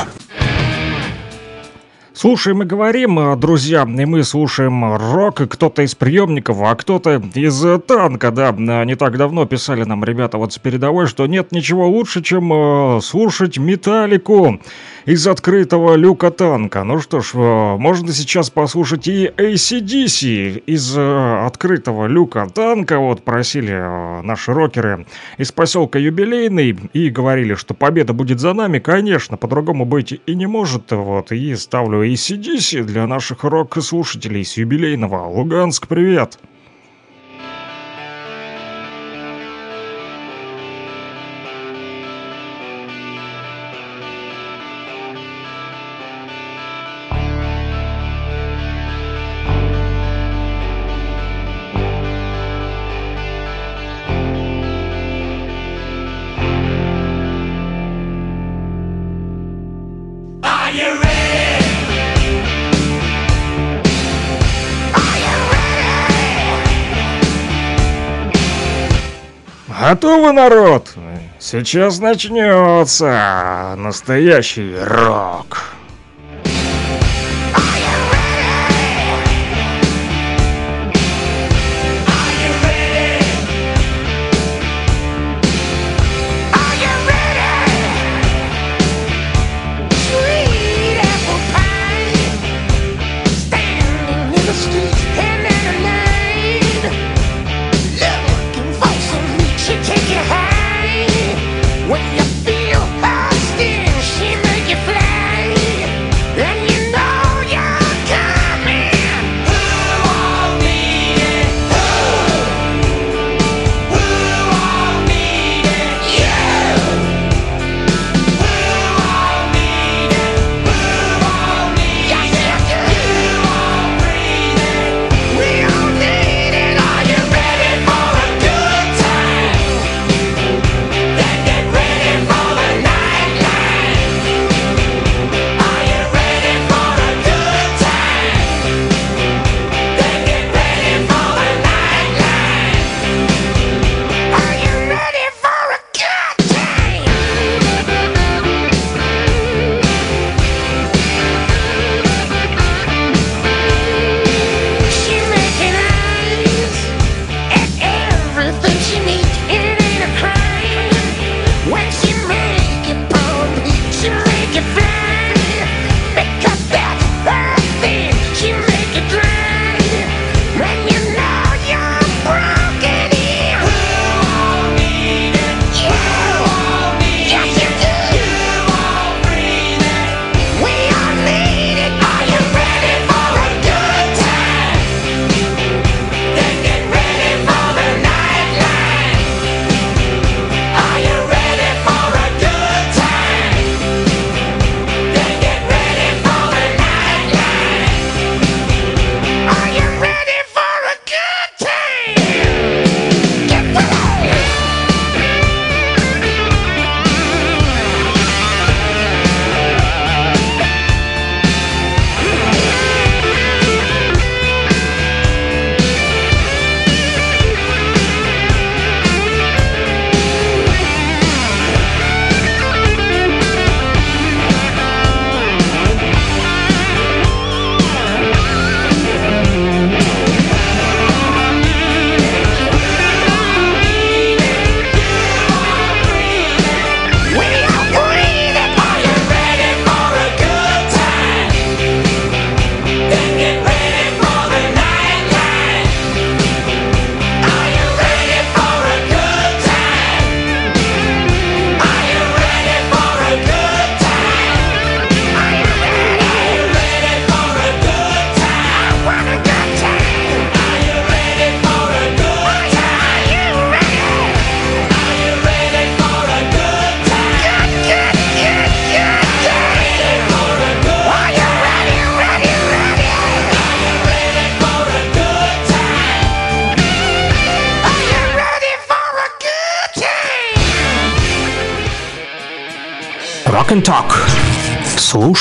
Слушаем 2.14 2.64
и 2.64 2.66
говорим, 2.66 3.20
а, 3.20 3.36
друзья, 3.36 3.82
и 3.82 4.06
мы 4.06 4.24
слушаем 4.24 4.96
рок, 4.96 5.42
кто-то 5.50 5.82
из 5.82 5.94
приемников, 5.94 6.62
а 6.62 6.74
кто-то 6.74 7.22
из 7.36 7.66
э, 7.66 7.80
танка, 7.80 8.32
да, 8.32 8.56
а, 8.58 8.86
не 8.86 8.96
так 8.96 9.18
давно 9.18 9.46
писали 9.46 9.84
нам 9.84 10.06
ребята 10.06 10.38
вот 10.38 10.54
с 10.54 10.58
передовой, 10.58 11.08
что 11.08 11.28
нет 11.28 11.52
ничего 11.52 11.90
лучше, 11.90 12.24
чем 12.24 12.54
э, 12.54 13.02
слушать 13.02 13.58
металлику 13.58 14.62
из 15.08 15.26
открытого 15.26 15.96
люка 15.96 16.32
танка. 16.32 16.84
Ну 16.84 17.00
что 17.00 17.22
ж, 17.22 17.32
э, 17.34 17.78
можно 17.78 18.12
сейчас 18.12 18.50
послушать 18.50 19.08
и 19.08 19.32
ACDC 19.38 20.64
из 20.66 20.98
э, 20.98 21.46
открытого 21.46 22.08
люка 22.08 22.46
танка. 22.54 23.00
Вот 23.00 23.24
просили 23.24 23.72
э, 23.72 24.22
наши 24.22 24.52
рокеры 24.52 25.06
из 25.38 25.54
поселка 25.54 25.98
Юбилейный 25.98 26.78
и 26.92 27.10
говорили, 27.10 27.54
что 27.54 27.74
победа 27.74 28.12
будет 28.12 28.42
за 28.42 28.52
нами. 28.52 28.80
Конечно, 28.80 29.38
по-другому 29.38 29.86
быть 29.86 30.12
и 30.12 30.36
не 30.36 30.46
может. 30.46 30.92
Вот, 30.92 31.32
и 31.32 31.56
ставлю 31.56 32.06
ACDC 32.06 32.84
для 32.84 33.08
наших 33.08 33.46
рок-слушателей 33.46 34.44
с 34.44 34.58
Юбилейного. 34.58 35.26
Луганск, 35.30 35.88
привет! 35.88 36.38
Привет! 36.38 36.57
А 69.88 69.92
Готовы, 69.92 70.34
народ? 70.34 70.94
Сейчас 71.40 72.00
начнется 72.00 73.74
настоящий 73.78 74.76
рок. 74.84 75.77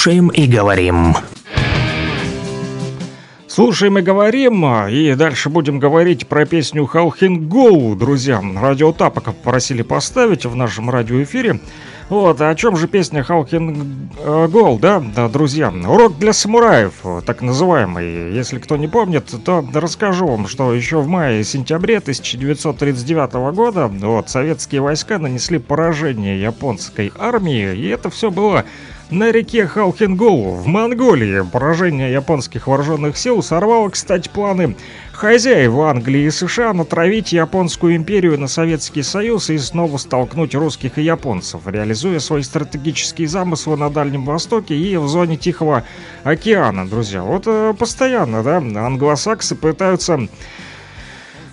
слушаем 0.06 0.28
и 0.28 0.46
говорим. 0.46 1.16
Слушаем 3.48 3.98
и 3.98 4.02
говорим, 4.02 4.64
а, 4.64 4.88
и 4.88 5.16
дальше 5.16 5.48
будем 5.48 5.80
говорить 5.80 6.28
про 6.28 6.46
песню 6.46 6.86
«Халхин 6.86 7.48
Гоу», 7.48 7.96
друзья. 7.96 8.40
Радио 8.54 8.92
Тапоков 8.92 9.34
просили 9.34 9.82
поставить 9.82 10.46
в 10.46 10.54
нашем 10.54 10.90
радиоэфире. 10.90 11.58
Вот, 12.08 12.40
о 12.40 12.54
чем 12.54 12.76
же 12.76 12.86
песня 12.86 13.24
«Халхин 13.24 14.10
э, 14.20 14.46
Гоу», 14.46 14.78
да, 14.78 15.00
друзья? 15.28 15.70
Урок 15.70 16.18
для 16.18 16.32
самураев, 16.32 16.92
так 17.24 17.42
называемый. 17.42 18.32
Если 18.32 18.60
кто 18.60 18.76
не 18.76 18.86
помнит, 18.86 19.34
то 19.44 19.64
расскажу 19.74 20.28
вам, 20.28 20.46
что 20.46 20.72
еще 20.72 21.00
в 21.00 21.08
мае 21.08 21.40
и 21.40 21.44
сентябре 21.44 21.98
1939 21.98 23.32
года 23.56 23.88
вот, 23.88 24.28
советские 24.28 24.82
войска 24.82 25.18
нанесли 25.18 25.58
поражение 25.58 26.40
японской 26.40 27.10
армии, 27.18 27.74
и 27.74 27.88
это 27.88 28.08
все 28.08 28.30
было 28.30 28.64
на 29.10 29.30
реке 29.30 29.66
Халхингол 29.66 30.56
в 30.56 30.66
Монголии. 30.66 31.42
Поражение 31.42 32.12
японских 32.12 32.66
вооруженных 32.66 33.16
сил 33.16 33.42
сорвало, 33.42 33.88
кстати, 33.88 34.28
планы 34.28 34.76
хозяев 35.12 35.78
Англии 35.78 36.24
и 36.24 36.30
США 36.30 36.72
натравить 36.72 37.32
японскую 37.32 37.96
империю 37.96 38.38
на 38.38 38.48
Советский 38.48 39.02
Союз 39.02 39.48
и 39.50 39.58
снова 39.58 39.96
столкнуть 39.96 40.54
русских 40.54 40.98
и 40.98 41.02
японцев, 41.02 41.62
реализуя 41.66 42.18
свои 42.18 42.42
стратегические 42.42 43.28
замыслы 43.28 43.76
на 43.76 43.90
Дальнем 43.90 44.24
Востоке 44.24 44.76
и 44.76 44.96
в 44.96 45.08
зоне 45.08 45.36
Тихого 45.36 45.84
океана, 46.24 46.86
друзья. 46.86 47.22
Вот 47.22 47.44
э, 47.46 47.74
постоянно, 47.78 48.42
да, 48.42 48.56
англосаксы 48.56 49.54
пытаются 49.54 50.28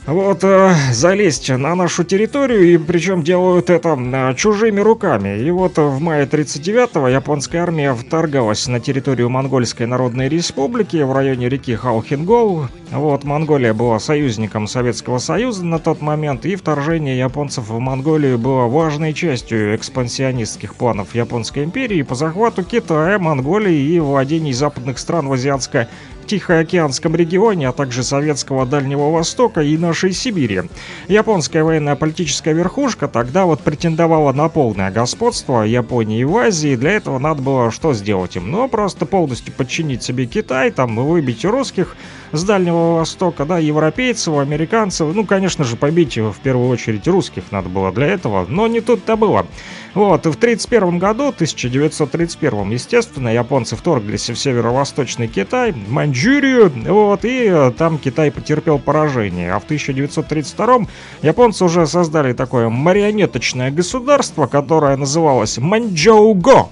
вот 0.05 0.43
э, 0.43 0.73
залезть 0.91 1.49
на 1.49 1.75
нашу 1.75 2.03
территорию, 2.03 2.63
и 2.63 2.77
причем 2.77 3.23
делают 3.23 3.69
это 3.69 3.97
э, 3.97 4.35
чужими 4.35 4.81
руками. 4.81 5.39
И 5.39 5.49
вот 5.49 5.77
в 5.77 5.99
мае 6.01 6.25
39-го 6.25 7.07
японская 7.07 7.63
армия 7.63 7.93
вторгалась 7.93 8.67
на 8.67 8.81
территорию 8.81 9.29
Монгольской 9.29 9.87
Народной 9.87 10.27
Республики 10.27 10.97
в 10.97 11.13
районе 11.13 11.47
реки 11.47 11.75
Хаухингол. 11.75 12.65
Вот, 12.91 13.23
Монголия 13.23 13.73
была 13.73 13.97
союзником 13.99 14.67
Советского 14.67 15.19
Союза 15.19 15.65
на 15.65 15.79
тот 15.79 16.01
момент, 16.01 16.45
и 16.45 16.57
вторжение 16.57 17.17
японцев 17.17 17.69
в 17.69 17.79
Монголию 17.79 18.37
было 18.37 18.67
важной 18.67 19.13
частью 19.13 19.75
экспансионистских 19.75 20.75
планов 20.75 21.15
Японской 21.15 21.63
империи 21.63 22.01
по 22.01 22.15
захвату 22.15 22.63
Китая, 22.63 23.19
Монголии 23.19 23.95
и 23.95 23.99
владений 24.01 24.51
западных 24.51 24.99
стран 24.99 25.29
в 25.29 25.33
азиатско 25.33 25.87
Тихоокеанском 26.23 27.15
регионе, 27.15 27.69
а 27.69 27.71
также 27.71 28.03
Советского 28.03 28.65
Дальнего 28.65 29.11
Востока 29.11 29.61
и 29.61 29.77
нашей 29.77 30.13
Сибири. 30.13 30.63
Японская 31.07 31.63
военная 31.63 31.95
политическая 31.95 32.53
верхушка 32.53 33.07
тогда 33.07 33.45
вот 33.45 33.61
претендовала 33.61 34.33
на 34.33 34.49
полное 34.49 34.91
господство 34.91 35.61
Японии 35.61 36.23
в 36.23 36.35
Азии. 36.37 36.75
Для 36.75 36.91
этого 36.91 37.19
надо 37.19 37.41
было 37.41 37.71
что 37.71 37.93
сделать 37.93 38.35
им? 38.35 38.49
Ну, 38.49 38.67
просто 38.67 39.05
полностью 39.05 39.53
подчинить 39.53 40.03
себе 40.03 40.25
Китай, 40.25 40.71
там, 40.71 40.95
выбить 40.95 41.45
русских 41.45 41.95
с 42.31 42.43
Дальнего 42.43 42.95
Востока, 42.95 43.45
да, 43.45 43.59
европейцев, 43.59 44.37
американцев. 44.37 45.13
Ну, 45.13 45.25
конечно 45.25 45.63
же, 45.63 45.75
побить 45.75 46.17
в 46.17 46.35
первую 46.41 46.69
очередь 46.69 47.07
русских 47.07 47.43
надо 47.51 47.69
было 47.69 47.91
для 47.91 48.07
этого, 48.07 48.45
но 48.47 48.67
не 48.67 48.81
тут-то 48.81 49.15
было. 49.15 49.45
Вот, 49.93 50.25
в 50.25 50.35
1931 50.35 50.97
году, 50.97 51.27
1931, 51.27 52.71
естественно, 52.71 53.29
японцы 53.29 53.75
вторглись 53.75 54.29
в 54.29 54.35
северо-восточный 54.35 55.27
Китай, 55.27 55.73
Маньчжурию, 55.87 56.71
вот, 56.87 57.23
и 57.25 57.45
э, 57.45 57.71
там 57.77 57.99
Китай 57.99 58.31
потерпел 58.31 58.79
поражение. 58.79 59.53
А 59.53 59.59
в 59.59 59.65
1932 59.65 60.87
японцы 61.21 61.63
уже 61.63 61.85
создали 61.85 62.33
такое 62.33 62.69
марионеточное 62.69 63.69
государство, 63.69 64.47
которое 64.47 64.97
называлось 64.97 65.59
Маньчжоуго. 65.59 66.69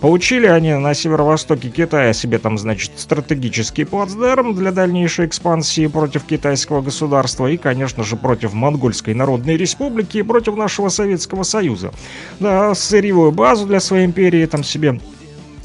Получили 0.00 0.46
они 0.46 0.72
на 0.74 0.94
северо-востоке 0.94 1.68
Китая 1.68 2.14
себе 2.14 2.38
там, 2.38 2.56
значит, 2.56 2.92
стратегический 2.96 3.84
плацдарм 3.84 4.54
для 4.54 4.72
дальнейшей 4.72 5.26
экспансии 5.26 5.86
против 5.88 6.24
китайского 6.24 6.80
государства 6.80 7.46
и, 7.46 7.58
конечно 7.58 8.02
же, 8.02 8.16
против 8.16 8.54
Монгольской 8.54 9.12
Народной 9.12 9.58
Республики 9.58 10.18
и 10.18 10.22
против 10.22 10.56
нашего 10.56 10.88
Советского 10.88 11.42
Союза. 11.42 11.92
Да, 12.38 12.74
сырьевую 12.74 13.32
базу 13.32 13.66
для 13.66 13.78
своей 13.80 14.06
империи 14.06 14.46
там 14.46 14.64
себе 14.64 14.98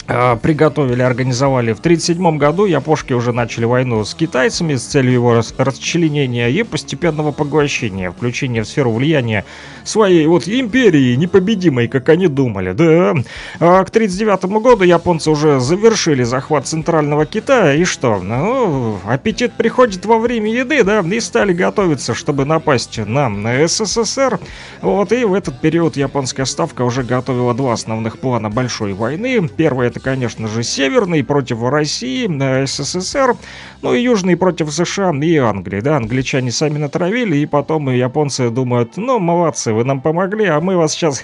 приготовили, 0.07 1.01
организовали. 1.01 1.73
В 1.73 1.79
1937 1.79 2.37
году 2.37 2.65
япошки 2.65 3.13
уже 3.13 3.33
начали 3.33 3.65
войну 3.65 4.03
с 4.05 4.13
китайцами 4.13 4.75
с 4.75 4.83
целью 4.83 5.13
его 5.13 5.33
рас 5.33 5.53
расчленения 5.57 6.47
и 6.49 6.63
постепенного 6.63 7.31
поглощения, 7.31 8.11
включения 8.11 8.61
в 8.61 8.67
сферу 8.67 8.91
влияния 8.91 9.45
своей 9.83 10.25
вот 10.27 10.47
империи, 10.47 11.15
непобедимой, 11.15 11.87
как 11.87 12.09
они 12.09 12.27
думали, 12.27 12.71
да. 12.73 13.13
А 13.59 13.83
к 13.83 13.89
1939 13.89 14.45
году 14.61 14.83
японцы 14.83 15.31
уже 15.31 15.59
завершили 15.59 16.23
захват 16.23 16.67
центрального 16.67 17.25
Китая, 17.25 17.73
и 17.73 17.83
что? 17.83 18.19
Ну, 18.19 18.99
аппетит 19.05 19.53
приходит 19.53 20.05
во 20.05 20.19
время 20.19 20.51
еды, 20.51 20.83
да, 20.83 20.99
и 20.99 21.19
стали 21.19 21.53
готовиться, 21.53 22.13
чтобы 22.13 22.45
напасть 22.45 22.97
на, 22.97 23.29
на 23.29 23.67
СССР. 23.67 24.39
Вот, 24.81 25.11
и 25.11 25.23
в 25.23 25.33
этот 25.33 25.59
период 25.61 25.97
японская 25.97 26.45
ставка 26.45 26.83
уже 26.83 27.03
готовила 27.03 27.53
два 27.53 27.73
основных 27.73 28.19
плана 28.19 28.49
большой 28.49 28.93
войны. 28.93 29.47
Первый 29.47 29.87
это, 29.95 30.03
конечно 30.03 30.47
же, 30.49 30.61
северный 30.63 31.23
против 31.23 31.63
России, 31.63 32.27
э, 32.27 32.67
СССР, 32.67 33.35
ну 33.81 33.93
и 33.93 34.01
южный 34.01 34.35
против 34.35 34.71
США 34.73 35.11
и 35.21 35.37
Англии, 35.37 35.79
да, 35.79 35.95
англичане 35.95 36.51
сами 36.51 36.77
натравили, 36.77 37.37
и 37.37 37.45
потом 37.45 37.89
японцы 37.89 38.49
думают, 38.49 38.97
ну, 38.97 39.19
молодцы, 39.19 39.71
вы 39.71 39.85
нам 39.85 40.01
помогли, 40.01 40.45
а 40.47 40.59
мы 40.59 40.75
вас 40.75 40.93
сейчас 40.93 41.23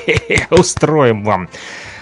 устроим 0.50 1.24
вам. 1.24 1.48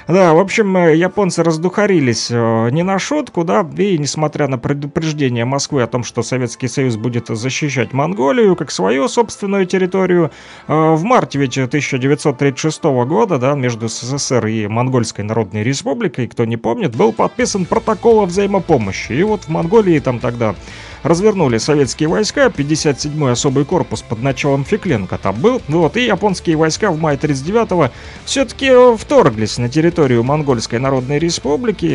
Да, 0.09 0.33
в 0.33 0.39
общем, 0.39 0.75
э, 0.75 0.97
японцы 0.97 1.43
раздухарились 1.43 2.29
э, 2.31 2.71
не 2.71 2.83
на 2.83 2.99
шутку, 2.99 3.45
да, 3.45 3.61
и 3.77 3.99
несмотря 3.99 4.49
на 4.49 4.57
предупреждение 4.57 5.45
Москвы 5.45 5.83
о 5.83 5.87
том, 5.87 6.03
что 6.03 6.23
Советский 6.23 6.67
Союз 6.67 6.97
будет 6.97 7.27
защищать 7.29 7.93
Монголию 7.93 8.57
как 8.57 8.71
свою 8.71 9.07
собственную 9.09 9.67
территорию, 9.67 10.31
э, 10.67 10.73
в 10.73 11.03
марте 11.03 11.39
ведь 11.39 11.59
1936 11.59 12.85
года, 13.05 13.37
да, 13.39 13.55
между 13.55 13.89
СССР 13.89 14.47
и 14.47 14.67
Монгольской 14.67 15.21
Народной 15.21 15.63
Республикой, 15.63 16.27
кто 16.27 16.47
не 16.47 16.57
помнит, 16.57 16.97
был 16.97 17.13
подписан 17.13 17.67
протокол 17.67 18.21
о 18.21 18.25
взаимопомощи. 18.25 19.13
И 19.13 19.23
вот 19.23 19.43
в 19.43 19.49
Монголии 19.51 19.99
там 19.99 20.21
тогда 20.21 20.55
развернули 21.03 21.59
советские 21.59 22.09
войска, 22.09 22.47
57-й 22.47 23.33
особый 23.33 23.65
корпус 23.65 24.03
под 24.03 24.23
началом 24.23 24.65
Фекленко 24.65 25.19
там 25.19 25.37
был, 25.37 25.63
вот, 25.69 25.97
и 25.97 26.07
японские 26.07 26.57
войска 26.57 26.91
в 26.91 26.99
мае 26.99 27.19
39-го 27.19 27.91
все-таки 28.25 28.71
вторглись 28.97 29.59
на 29.59 29.69
территорию 29.69 30.25
Монгольской 30.25 30.79
Народной 30.79 31.19
Республики. 31.19 31.87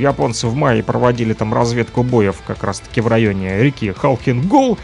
Японцы 0.00 0.46
в 0.46 0.54
мае 0.54 0.82
проводили 0.82 1.32
там 1.32 1.52
разведку 1.54 2.02
боев 2.02 2.36
как 2.46 2.62
раз-таки 2.62 3.00
в 3.00 3.06
районе 3.06 3.62
реки 3.62 3.92
Халхингол. 3.92 4.78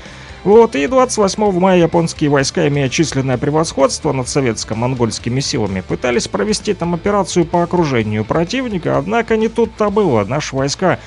Вот, 0.45 0.75
и 0.75 0.89
28 0.89 1.53
мая 1.61 1.79
японские 1.79 2.29
войска, 2.29 2.67
имея 2.67 2.89
численное 2.89 3.39
превосходство 3.39 4.11
над 4.13 4.27
советско-монгольскими 4.27 5.39
силами, 5.39 5.83
пытались 5.87 6.27
провести 6.27 6.75
там 6.75 6.95
операцию 6.95 7.45
по 7.45 7.63
окружению 7.63 8.25
противника, 8.25 8.99
однако 8.99 9.37
не 9.37 9.47
тут-то 9.47 9.89
было. 9.89 10.25
Наши 10.25 10.57
войска 10.57 10.99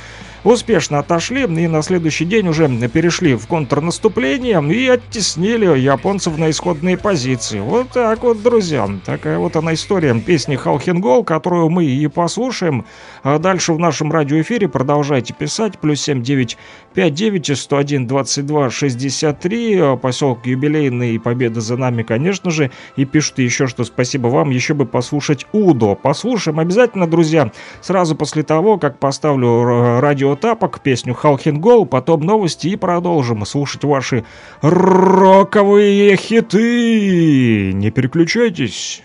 успешно 0.45 0.99
отошли 0.99 1.43
и 1.43 1.67
на 1.67 1.81
следующий 1.81 2.25
день 2.25 2.47
уже 2.47 2.69
перешли 2.87 3.35
в 3.35 3.47
контрнаступление 3.47 4.63
и 4.71 4.87
оттеснили 4.87 5.77
японцев 5.77 6.37
на 6.37 6.49
исходные 6.51 6.97
позиции. 6.97 7.59
Вот 7.59 7.89
так 7.89 8.23
вот, 8.23 8.41
друзья. 8.41 8.87
Такая 9.05 9.39
вот 9.39 9.55
она 9.55 9.73
история 9.73 10.13
песни 10.19 10.55
Халхингол, 10.55 11.23
которую 11.23 11.69
мы 11.69 11.85
и 11.85 12.07
послушаем. 12.07 12.85
А 13.23 13.39
дальше 13.39 13.73
в 13.73 13.79
нашем 13.79 14.11
радиоэфире 14.11 14.67
продолжайте 14.67 15.33
писать. 15.33 15.79
Плюс 15.79 16.01
7959 16.01 17.57
101 17.57 18.07
22 18.07 18.69
63. 18.69 19.97
Поселок 20.01 20.45
Юбилейный. 20.45 21.19
Победа 21.19 21.59
за 21.59 21.75
нами, 21.75 22.03
конечно 22.03 22.51
же. 22.51 22.71
И 22.95 23.05
пишут 23.05 23.39
еще, 23.39 23.67
что 23.67 23.83
спасибо 23.83 24.27
вам. 24.27 24.51
Еще 24.51 24.73
бы 24.73 24.85
послушать 24.85 25.45
Удо. 25.51 25.95
Послушаем 25.95 26.59
обязательно, 26.59 27.07
друзья. 27.07 27.51
Сразу 27.81 28.15
после 28.15 28.43
того, 28.43 28.77
как 28.77 28.99
поставлю 28.99 29.99
радио 29.99 30.34
тапок, 30.35 30.81
песню 30.81 31.13
Халхингол, 31.13 31.85
потом 31.85 32.21
новости 32.21 32.67
и 32.67 32.75
продолжим 32.75 33.45
слушать 33.45 33.83
ваши 33.83 34.25
роковые 34.61 36.15
хиты. 36.17 37.71
Не 37.73 37.91
переключайтесь. 37.91 39.01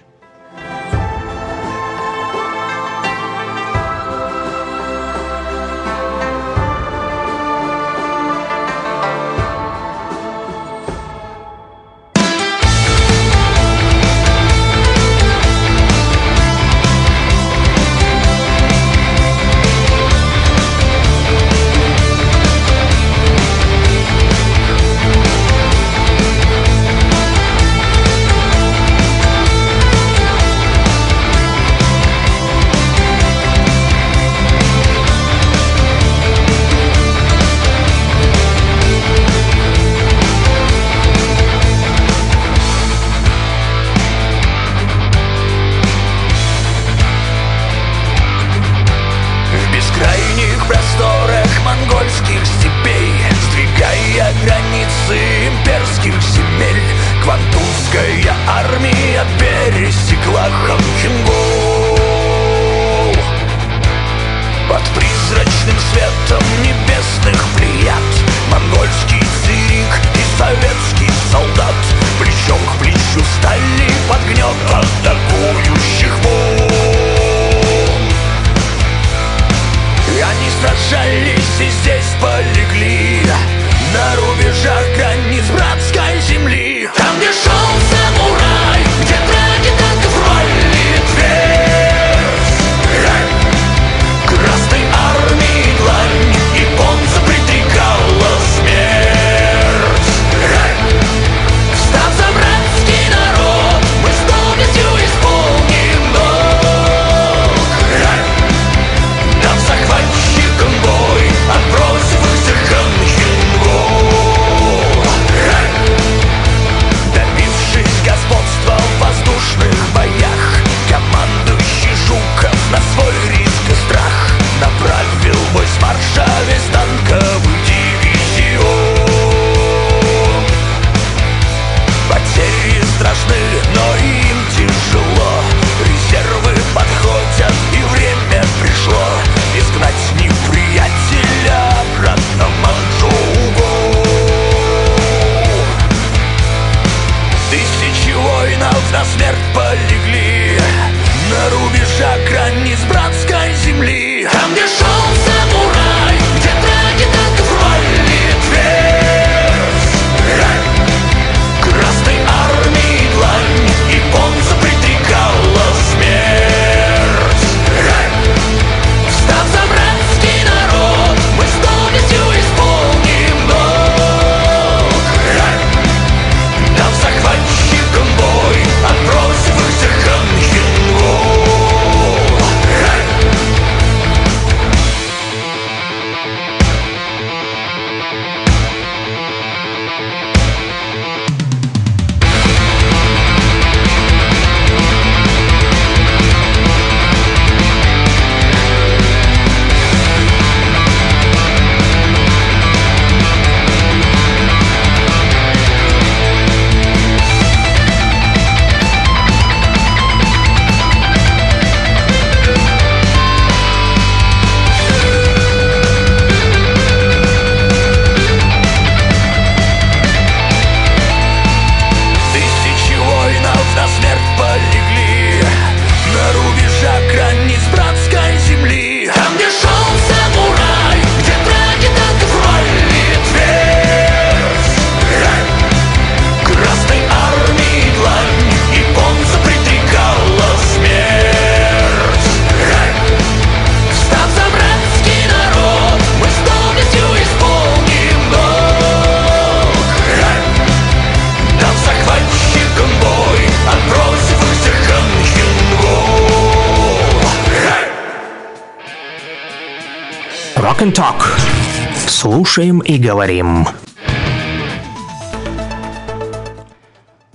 Слушаем 262.50 262.80
и 262.80 262.98
говорим. 262.98 263.64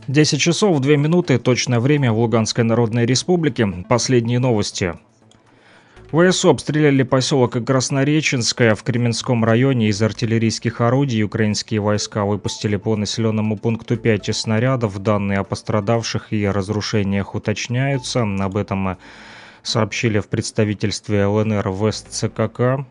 10 0.10 0.42
часов 0.42 0.78
2 0.82 0.98
минуты, 0.98 1.40
точное 1.40 1.80
время 1.80 2.12
в 2.12 2.20
Луганской 2.20 2.66
Народной 2.66 3.06
Республике. 3.06 3.66
Последние 3.88 4.40
новости. 4.40 4.96
ВСУ 6.12 6.50
обстреляли 6.50 7.04
поселок 7.04 7.54
Краснореченское 7.66 8.76
в 8.76 8.84
Кременском 8.84 9.46
районе 9.46 9.88
из 9.88 10.02
артиллерийских 10.02 10.82
орудий. 10.82 11.24
Украинские 11.24 11.80
войска 11.80 12.26
выпустили 12.26 12.76
по 12.76 12.98
населенному 12.98 13.56
пункту 13.56 13.96
5 13.96 14.36
снарядов. 14.36 15.02
Данные 15.02 15.40
о 15.40 15.46
пострадавших 15.46 16.34
и 16.34 16.46
разрушениях 16.46 17.36
уточняются. 17.36 18.24
Об 18.24 18.58
этом 18.58 18.98
сообщили 19.64 20.20
в 20.20 20.28
представительстве 20.28 21.26
ЛНР 21.26 21.70
в 21.70 21.90
СЦКК. 21.90 22.86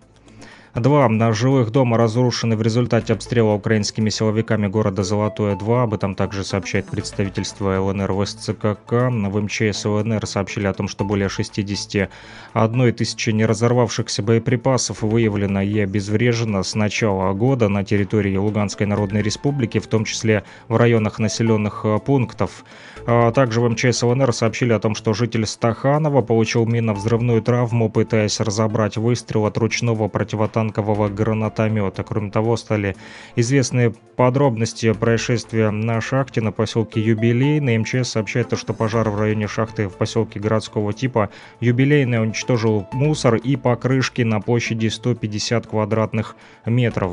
Два 0.75 1.09
жилых 1.33 1.71
дома 1.71 1.97
разрушены 1.97 2.57
в 2.57 2.63
результате 2.63 3.13
обстрела 3.13 3.53
украинскими 3.53 4.11
силовиками 4.11 4.67
города 4.67 5.05
Золотое-2. 5.05 5.83
Об 5.85 5.95
этом 5.95 6.17
также 6.17 6.43
сообщает 6.43 6.87
представительство 6.87 7.79
ЛНР 7.81 8.11
в 8.11 8.27
СЦКК. 8.27 8.91
В 8.91 9.41
МЧС 9.41 9.85
ЛНР 9.85 10.27
сообщили 10.27 10.67
о 10.67 10.73
том, 10.73 10.89
что 10.89 11.05
более 11.05 11.29
61 11.29 12.93
тысячи 12.93 13.31
неразорвавшихся 13.31 14.25
боеприпасов 14.25 15.03
выявлено 15.03 15.63
и 15.63 15.79
обезврежено 15.79 16.65
с 16.65 16.75
начала 16.75 17.33
года 17.35 17.69
на 17.69 17.85
территории 17.85 18.37
Луганской 18.37 18.87
Народной 18.87 19.23
Республики, 19.23 19.79
в 19.79 19.87
том 19.87 20.05
числе 20.05 20.43
в 20.67 20.75
районах 20.75 21.21
населенных 21.21 21.83
э, 21.85 22.01
пунктов. 22.05 22.65
А 23.07 23.33
Также 23.33 23.61
в 23.61 23.69
МЧС 23.69 24.03
ЛНР 24.03 24.33
сообщили 24.33 24.73
о 24.73 24.79
том, 24.79 24.95
что 24.95 25.13
житель 25.13 25.45
Стаханова 25.45 26.23
получил 26.23 26.65
минно-взрывную 26.65 27.43
травму, 27.43 27.91
пытаясь 27.91 28.41
разобрать 28.41 28.97
выстрел 28.97 29.45
от 29.45 29.59
ручного 29.59 30.09
противотанкового 30.09 31.11
гранатомета. 31.11 32.03
Кроме 32.03 32.31
того, 32.31 32.57
стали 32.57 32.97
известны 33.37 33.93
подробности 34.17 34.93
происшествия 34.93 35.71
на 35.71 36.01
шахте 36.01 36.41
на 36.41 36.51
поселке 36.51 37.03
Юбилейный. 37.03 37.77
МЧС 37.77 38.11
сообщает, 38.11 38.57
что 38.57 38.73
пожар 38.73 39.11
в 39.11 39.21
районе 39.21 39.49
шахты 39.49 39.89
в 39.89 39.97
поселке 39.97 40.41
городского 40.41 40.95
типа 40.95 41.29
Юбилейный 41.61 42.23
уничтожил 42.23 42.87
мусор 42.93 43.35
и 43.35 43.57
покрышки 43.57 44.23
на 44.23 44.41
площади 44.41 44.87
150 44.87 45.67
квадратных 45.67 46.37
метров. 46.65 47.13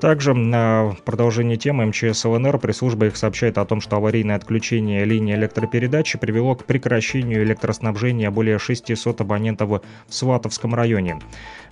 Также 0.00 0.34
на 0.34 0.94
продолжение 1.06 1.56
темы 1.56 1.86
МЧС 1.86 2.26
ЛНР 2.26 2.58
пресс-служба 2.58 3.06
их 3.06 3.16
сообщает 3.16 3.56
о 3.56 3.64
том, 3.64 3.80
что 3.80 3.96
аварийное 3.96 4.36
отключение 4.36 5.04
линии 5.14 5.34
электропередачи 5.34 6.18
привело 6.18 6.56
к 6.56 6.64
прекращению 6.64 7.44
электроснабжения 7.44 8.30
более 8.30 8.58
600 8.58 9.20
абонентов 9.20 9.70
в 10.08 10.14
Сватовском 10.14 10.74
районе. 10.74 11.18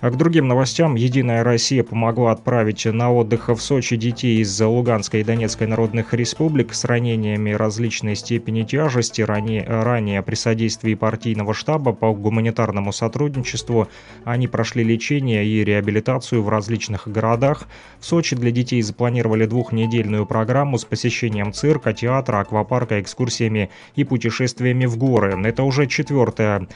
А 0.03 0.09
к 0.09 0.17
другим 0.17 0.47
новостям. 0.47 0.95
Единая 0.95 1.43
Россия 1.43 1.83
помогла 1.83 2.31
отправить 2.31 2.85
на 2.85 3.11
отдых 3.11 3.47
в 3.47 3.57
Сочи 3.59 3.95
детей 3.95 4.41
из 4.41 4.61
Луганской 4.61 5.21
и 5.21 5.23
Донецкой 5.23 5.67
народных 5.67 6.13
республик 6.13 6.73
с 6.73 6.83
ранениями 6.83 7.51
различной 7.51 8.15
степени 8.15 8.63
тяжести. 8.63 9.21
Ранее, 9.21 9.63
ранее 9.63 10.21
при 10.21 10.35
содействии 10.35 10.95
партийного 10.95 11.53
штаба 11.53 11.93
по 11.93 12.13
гуманитарному 12.13 12.91
сотрудничеству 12.91 13.87
они 14.25 14.47
прошли 14.47 14.83
лечение 14.83 15.45
и 15.45 15.63
реабилитацию 15.63 16.43
в 16.43 16.49
различных 16.49 17.07
городах. 17.07 17.67
В 17.99 18.05
Сочи 18.05 18.35
для 18.35 18.51
детей 18.51 18.81
запланировали 18.81 19.45
двухнедельную 19.45 20.25
программу 20.25 20.77
с 20.77 20.83
посещением 20.83 21.53
цирка, 21.53 21.93
театра, 21.93 22.39
аквапарка, 22.39 22.99
экскурсиями 23.33 23.69
и 23.95 24.03
путешествиями 24.03 24.85
в 24.85 24.97
горы. 24.97 25.39
Это 25.43 25.63
уже 25.63 25.87
четвертая 25.87 26.67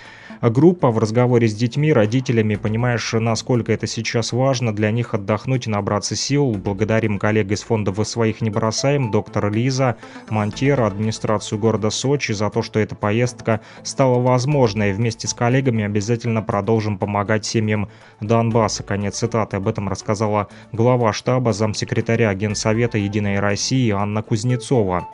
группа 0.41 0.91
в 0.91 0.99
разговоре 0.99 1.47
с 1.47 1.55
детьми, 1.55 1.91
родителями, 1.91 2.55
понимаешь, 2.55 3.13
насколько 3.13 3.71
это 3.71 3.87
сейчас 3.87 4.33
важно 4.33 4.73
для 4.73 4.91
них 4.91 5.13
отдохнуть 5.13 5.67
и 5.67 5.69
набраться 5.69 6.15
сил. 6.15 6.51
Благодарим 6.51 7.17
коллег 7.17 7.51
из 7.51 7.63
фонда 7.63 7.91
«Вы 7.91 8.05
своих 8.05 8.41
не 8.41 8.49
бросаем», 8.49 9.11
доктор 9.11 9.51
Лиза, 9.51 9.95
Монтера, 10.29 10.87
администрацию 10.87 11.59
города 11.59 11.89
Сочи 11.89 12.33
за 12.33 12.49
то, 12.49 12.61
что 12.61 12.79
эта 12.79 12.95
поездка 12.95 13.61
стала 13.83 14.19
возможной. 14.19 14.93
Вместе 14.93 15.27
с 15.27 15.33
коллегами 15.33 15.83
обязательно 15.83 16.41
продолжим 16.41 16.97
помогать 16.97 17.45
семьям 17.45 17.89
Донбасса. 18.21 18.83
Конец 18.83 19.17
цитаты. 19.17 19.57
Об 19.57 19.67
этом 19.67 19.89
рассказала 19.89 20.47
глава 20.71 21.13
штаба 21.13 21.53
замсекретаря 21.53 22.33
Генсовета 22.33 22.97
«Единой 22.97 23.39
России» 23.39 23.89
Анна 23.91 24.21
Кузнецова. 24.21 25.07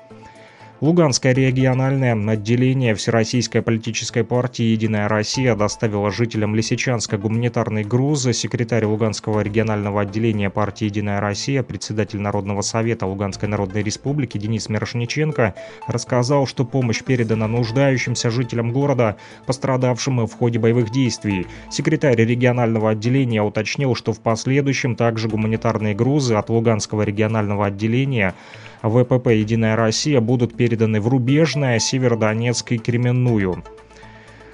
Луганское 0.84 1.34
региональное 1.34 2.14
отделение 2.30 2.94
Всероссийской 2.94 3.62
политической 3.62 4.26
партии 4.26 4.64
«Единая 4.64 5.08
Россия» 5.08 5.56
доставило 5.56 6.12
жителям 6.12 6.56
Лисичанска 6.56 7.18
гуманитарный 7.18 7.86
груз. 7.86 8.24
Секретарь 8.34 8.84
Луганского 8.84 9.40
регионального 9.40 10.02
отделения 10.02 10.50
партии 10.50 10.84
«Единая 10.84 11.22
Россия», 11.22 11.64
председатель 11.64 12.20
Народного 12.20 12.60
совета 12.64 13.06
Луганской 13.06 13.48
Народной 13.48 13.82
Республики 13.82 14.38
Денис 14.38 14.68
Мирошниченко 14.68 15.56
рассказал, 15.88 16.46
что 16.48 16.66
помощь 16.66 17.02
передана 17.02 17.48
нуждающимся 17.48 18.30
жителям 18.30 18.74
города, 18.74 19.16
пострадавшим 19.46 20.28
в 20.28 20.34
ходе 20.34 20.60
боевых 20.60 20.92
действий. 20.92 21.48
Секретарь 21.72 22.18
регионального 22.18 22.90
отделения 22.90 23.42
уточнил, 23.42 23.96
что 23.96 24.12
в 24.12 24.20
последующем 24.20 24.98
также 24.98 25.30
гуманитарные 25.30 25.96
грузы 25.96 26.36
от 26.36 26.50
Луганского 26.50 27.04
регионального 27.04 27.68
отделения 27.68 28.36
ВПП 28.84 29.28
«Единая 29.28 29.76
Россия» 29.76 30.20
будут 30.20 30.56
переданы 30.56 31.00
в 31.00 31.08
Рубежное, 31.08 31.80
Северодонецк 31.80 32.74
и 32.74 32.78
Кременную. 32.78 33.64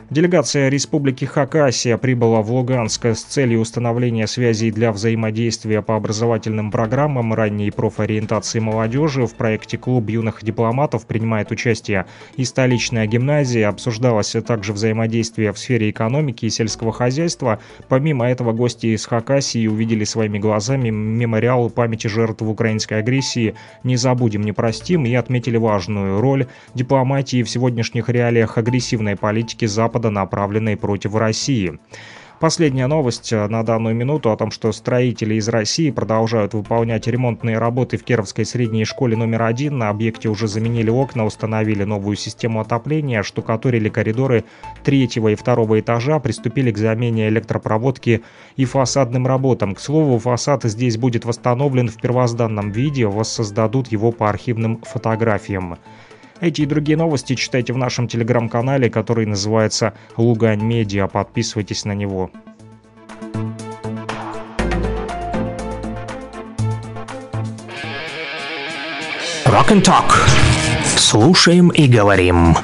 Делегация 0.09 0.69
Республики 0.69 1.25
Хакасия 1.25 1.95
прибыла 1.95 2.41
в 2.41 2.51
Луганск 2.51 3.05
с 3.05 3.21
целью 3.21 3.59
установления 3.59 4.25
связей 4.25 4.71
для 4.71 4.91
взаимодействия 4.91 5.83
по 5.83 5.95
образовательным 5.95 6.71
программам 6.71 7.31
ранней 7.31 7.69
профориентации 7.69 8.57
молодежи. 8.57 9.27
В 9.27 9.35
проекте 9.35 9.77
«Клуб 9.77 10.09
юных 10.09 10.43
дипломатов» 10.43 11.05
принимает 11.05 11.51
участие 11.51 12.07
и 12.37 12.43
столичная 12.43 13.05
гимназия. 13.05 13.69
Обсуждалось 13.69 14.35
также 14.47 14.73
взаимодействие 14.73 15.53
в 15.53 15.59
сфере 15.59 15.91
экономики 15.91 16.45
и 16.45 16.49
сельского 16.49 16.91
хозяйства. 16.91 17.59
Помимо 17.87 18.27
этого, 18.27 18.51
гости 18.51 18.87
из 18.87 19.05
Хакасии 19.05 19.67
увидели 19.67 20.05
своими 20.05 20.39
глазами 20.39 20.89
мемориал 20.89 21.69
памяти 21.69 22.07
жертв 22.07 22.41
украинской 22.41 22.95
агрессии 22.95 23.53
«Не 23.83 23.95
забудем, 23.95 24.41
не 24.41 24.53
простим» 24.53 25.05
и 25.05 25.13
отметили 25.13 25.57
важную 25.57 26.19
роль 26.19 26.47
дипломатии 26.73 27.43
в 27.43 27.49
сегодняшних 27.49 28.09
реалиях 28.09 28.57
агрессивной 28.57 29.15
политики 29.15 29.65
Запада 29.65 29.98
Запада, 29.99 30.09
направленной 30.09 30.77
против 30.77 31.15
России. 31.15 31.77
Последняя 32.39 32.87
новость 32.87 33.33
э, 33.33 33.47
на 33.47 33.63
данную 33.63 33.93
минуту 33.93 34.31
о 34.31 34.37
том, 34.37 34.49
что 34.49 34.71
строители 34.71 35.35
из 35.35 35.49
России 35.49 35.91
продолжают 35.91 36.53
выполнять 36.53 37.05
ремонтные 37.05 37.59
работы 37.59 37.97
в 37.97 38.03
Кировской 38.05 38.45
средней 38.45 38.85
школе 38.85 39.17
номер 39.17 39.43
один. 39.43 39.77
На 39.77 39.89
объекте 39.89 40.29
уже 40.29 40.47
заменили 40.47 40.89
окна, 40.89 41.25
установили 41.25 41.83
новую 41.83 42.15
систему 42.15 42.61
отопления, 42.61 43.23
штукатурили 43.23 43.89
коридоры 43.89 44.45
третьего 44.85 45.27
и 45.27 45.35
второго 45.35 45.81
этажа, 45.81 46.19
приступили 46.19 46.71
к 46.71 46.77
замене 46.77 47.27
электропроводки 47.27 48.21
и 48.55 48.63
фасадным 48.63 49.27
работам. 49.27 49.75
К 49.75 49.81
слову, 49.81 50.17
фасад 50.17 50.63
здесь 50.63 50.95
будет 50.95 51.25
восстановлен 51.25 51.89
в 51.89 51.97
первозданном 51.97 52.71
виде, 52.71 53.05
воссоздадут 53.05 53.91
его 53.91 54.13
по 54.13 54.29
архивным 54.29 54.77
фотографиям. 54.77 55.77
Эти 56.41 56.61
и 56.61 56.65
другие 56.65 56.97
новости 56.97 57.35
читайте 57.35 57.73
в 57.73 57.77
нашем 57.77 58.07
телеграм-канале, 58.07 58.89
который 58.89 59.25
называется 59.25 59.93
Лугань 60.15 60.61
Медиа. 60.61 61.07
Подписывайтесь 61.07 61.83
на 61.83 61.93
него. 61.93 62.31
Rock 69.45 69.71
and 69.71 69.83
Talk. 69.83 70.13
Слушаем 70.95 71.69
и 71.69 71.87
говорим. 71.87 72.55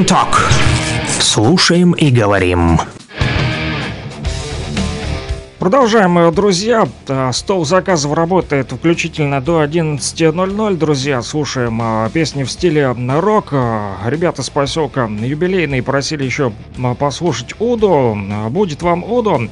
And 0.00 0.06
Talk. 0.06 0.34
Слушаем 1.20 1.92
и 1.92 2.10
говорим. 2.10 2.80
Продолжаем, 5.58 6.18
э, 6.18 6.32
друзья. 6.32 6.88
Э, 7.06 7.30
Стол 7.34 7.66
заказов 7.66 8.14
работает 8.14 8.72
включительно 8.72 9.42
до 9.42 9.62
11.00, 9.62 10.76
друзья. 10.76 11.20
Слушаем 11.20 11.80
э, 11.82 12.10
песни 12.14 12.44
в 12.44 12.50
стиле 12.50 12.96
рок. 13.20 13.52
Ребята 14.06 14.42
с 14.42 14.48
поселка 14.48 15.04
Юбилейный 15.04 15.82
просили 15.82 16.24
еще 16.24 16.52
послушать 16.98 17.54
Уду. 17.58 18.16
Будет 18.48 18.80
вам 18.82 19.04
Уду. 19.04 19.50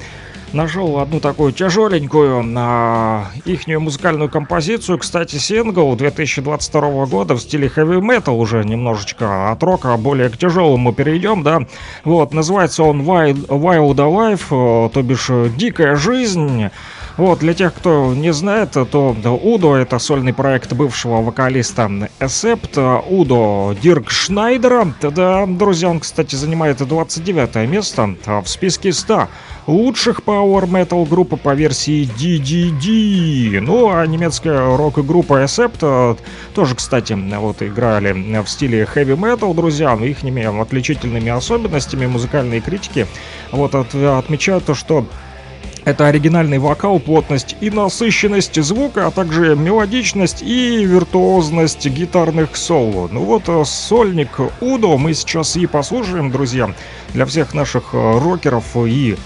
Нашел 0.55 0.99
одну 0.99 1.21
такую 1.21 1.53
тяжеленькую 1.53 2.43
на 2.43 3.27
ихнюю 3.45 3.81
музыкальную 3.81 4.31
композицию. 4.31 4.97
Кстати, 4.99 5.37
сингл 5.37 5.95
2022 5.95 7.07
года 7.07 7.35
в 7.35 7.41
стиле 7.41 7.71
heavy 7.75 8.01
metal 8.01 8.39
уже 8.39 8.65
немножечко 8.65 9.53
от 9.53 9.63
рока 9.63 9.95
более 9.99 10.31
к 10.31 10.39
тяжелому 10.39 10.95
перейдем, 10.95 11.43
да. 11.43 11.67
Вот, 12.05 12.33
называется 12.33 12.83
он 12.83 13.03
Wild, 13.03 13.47
Wild 13.49 13.97
Alive, 13.97 14.87
э, 14.87 14.91
то 14.91 15.03
бишь 15.03 15.27
э, 15.29 15.51
Дикая 15.55 15.97
жизнь. 15.97 16.71
Вот, 17.19 17.41
для 17.41 17.53
тех, 17.53 17.75
кто 17.75 18.15
не 18.15 18.33
знает, 18.33 18.71
то 18.71 19.17
Удо— 19.43 19.75
это 19.77 19.99
сольный 19.99 20.33
проект 20.33 20.73
бывшего 20.73 21.21
вокалиста 21.21 21.91
Эсепт, 22.21 22.79
Удо 22.79 23.75
Дирк 23.83 24.11
Шнайдера. 24.11 24.95
Да, 25.03 25.45
друзья, 25.47 25.91
он, 25.91 25.99
кстати, 25.99 26.37
занимает 26.37 26.79
29 26.79 27.69
место 27.69 28.15
а, 28.25 28.41
в 28.41 28.49
списке 28.49 28.93
100 28.93 29.27
лучших 29.69 30.21
Power 30.21 30.65
Metal 30.65 31.07
группы 31.07 31.37
по 31.37 31.55
версии 31.55 32.09
DDD. 32.19 33.61
Ну, 33.61 33.91
а 33.91 34.05
немецкая 34.07 34.77
рок-группа 34.77 35.43
э, 35.83 36.17
тоже, 36.55 36.75
кстати, 36.75 37.13
вот 37.13 37.63
играли 37.63 38.13
в 38.43 38.49
стиле 38.49 38.89
Heavy 38.93 39.17
Metal, 39.17 39.55
друзья. 39.55 39.95
Их 39.95 40.23
отличительными 40.61 41.31
особенностями 41.31 42.07
музыкальные 42.07 42.61
критики 42.61 43.07
вот 43.53 43.75
от, 43.75 43.95
отмечают 43.95 44.65
то, 44.65 44.75
что 44.75 45.07
это 45.85 46.07
оригинальный 46.07 46.59
вокал, 46.59 46.99
плотность 46.99 47.57
и 47.61 47.71
насыщенность 47.71 48.63
звука, 48.63 49.07
а 49.07 49.11
также 49.11 49.55
мелодичность 49.55 50.43
и 50.43 50.85
виртуозность 50.85 51.87
гитарных 51.87 52.57
соло. 52.57 53.09
Ну 53.13 53.25
вот 53.25 53.45
э, 53.49 53.63
сольник 53.65 54.41
Удо 54.61 54.97
мы 54.97 55.13
сейчас 55.13 55.57
и 55.57 55.67
послушаем, 55.67 56.31
друзья, 56.31 56.75
для 57.13 57.27
всех 57.27 57.55
наших 57.55 57.95
э, 57.95 58.19
рокеров 58.19 58.65
и 58.77 59.17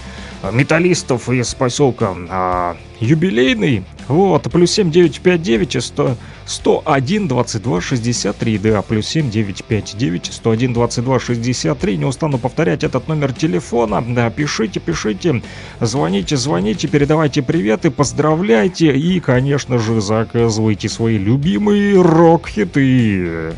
металлистов 0.51 1.29
из 1.29 1.53
поселка 1.53 2.15
а, 2.29 2.75
юбилейный. 2.99 3.83
Вот, 4.07 4.51
плюс 4.51 4.71
7959 4.71 5.83
100, 5.83 6.17
101 6.45 7.27
22 7.27 7.81
63, 7.81 8.57
да, 8.57 8.81
плюс 8.81 9.07
7959 9.07 10.25
101 10.33 10.73
22 10.73 11.19
63. 11.19 11.97
Не 11.97 12.05
устану 12.05 12.37
повторять 12.37 12.83
этот 12.83 13.07
номер 13.07 13.33
телефона. 13.33 14.03
Да, 14.05 14.29
пишите, 14.29 14.79
пишите, 14.79 15.41
звоните, 15.79 16.35
звоните, 16.35 16.87
передавайте 16.87 17.41
приветы, 17.41 17.91
поздравляйте 17.91 18.95
и, 18.95 19.19
конечно 19.19 19.79
же, 19.79 20.01
заказывайте 20.01 20.89
свои 20.89 21.17
любимые 21.17 22.01
рок-хиты. 22.01 23.53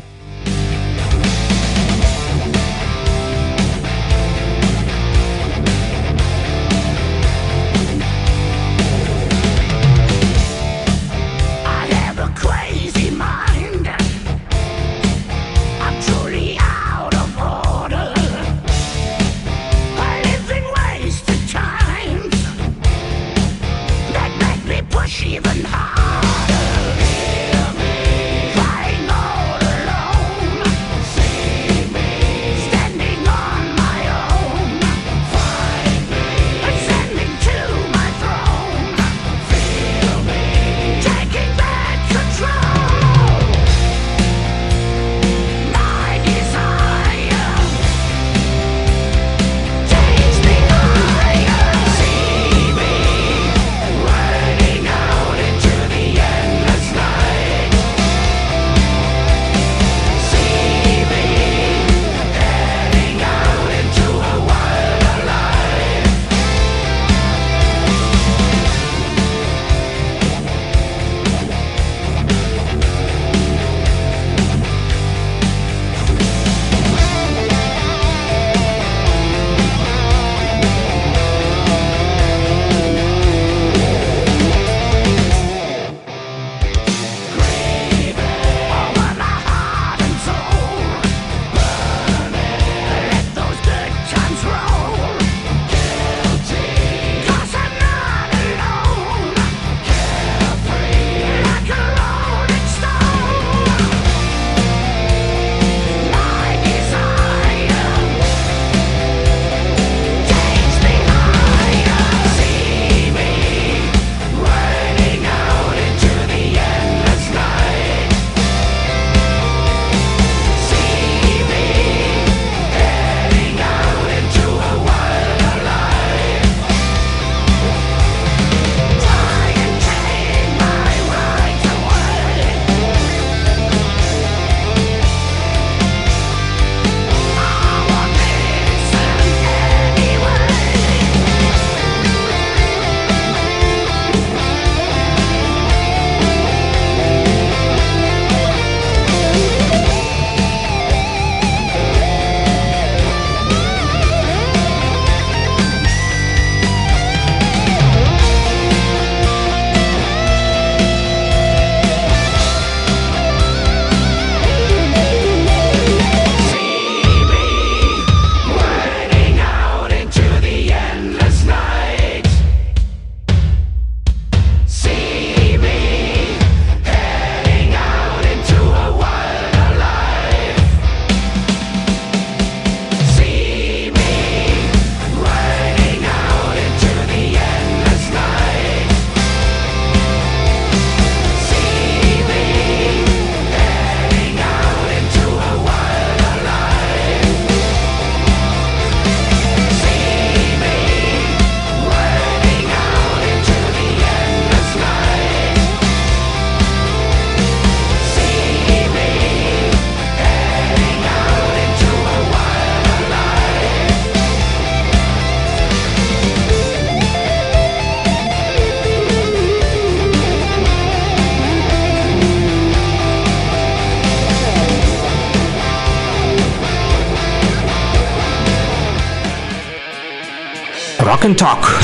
And 231.26 231.36
Talk. 231.36 231.82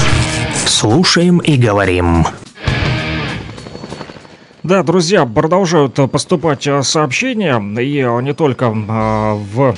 слушаем 0.66 1.38
и 1.38 1.56
говорим. 1.56 2.24
Да, 4.62 4.84
друзья, 4.84 5.26
продолжают 5.26 5.94
поступать 6.12 6.68
э, 6.68 6.84
сообщения, 6.84 7.60
и 7.80 7.98
э, 7.98 8.22
не 8.22 8.34
только 8.34 8.66
э, 8.66 8.70
в 8.72 9.74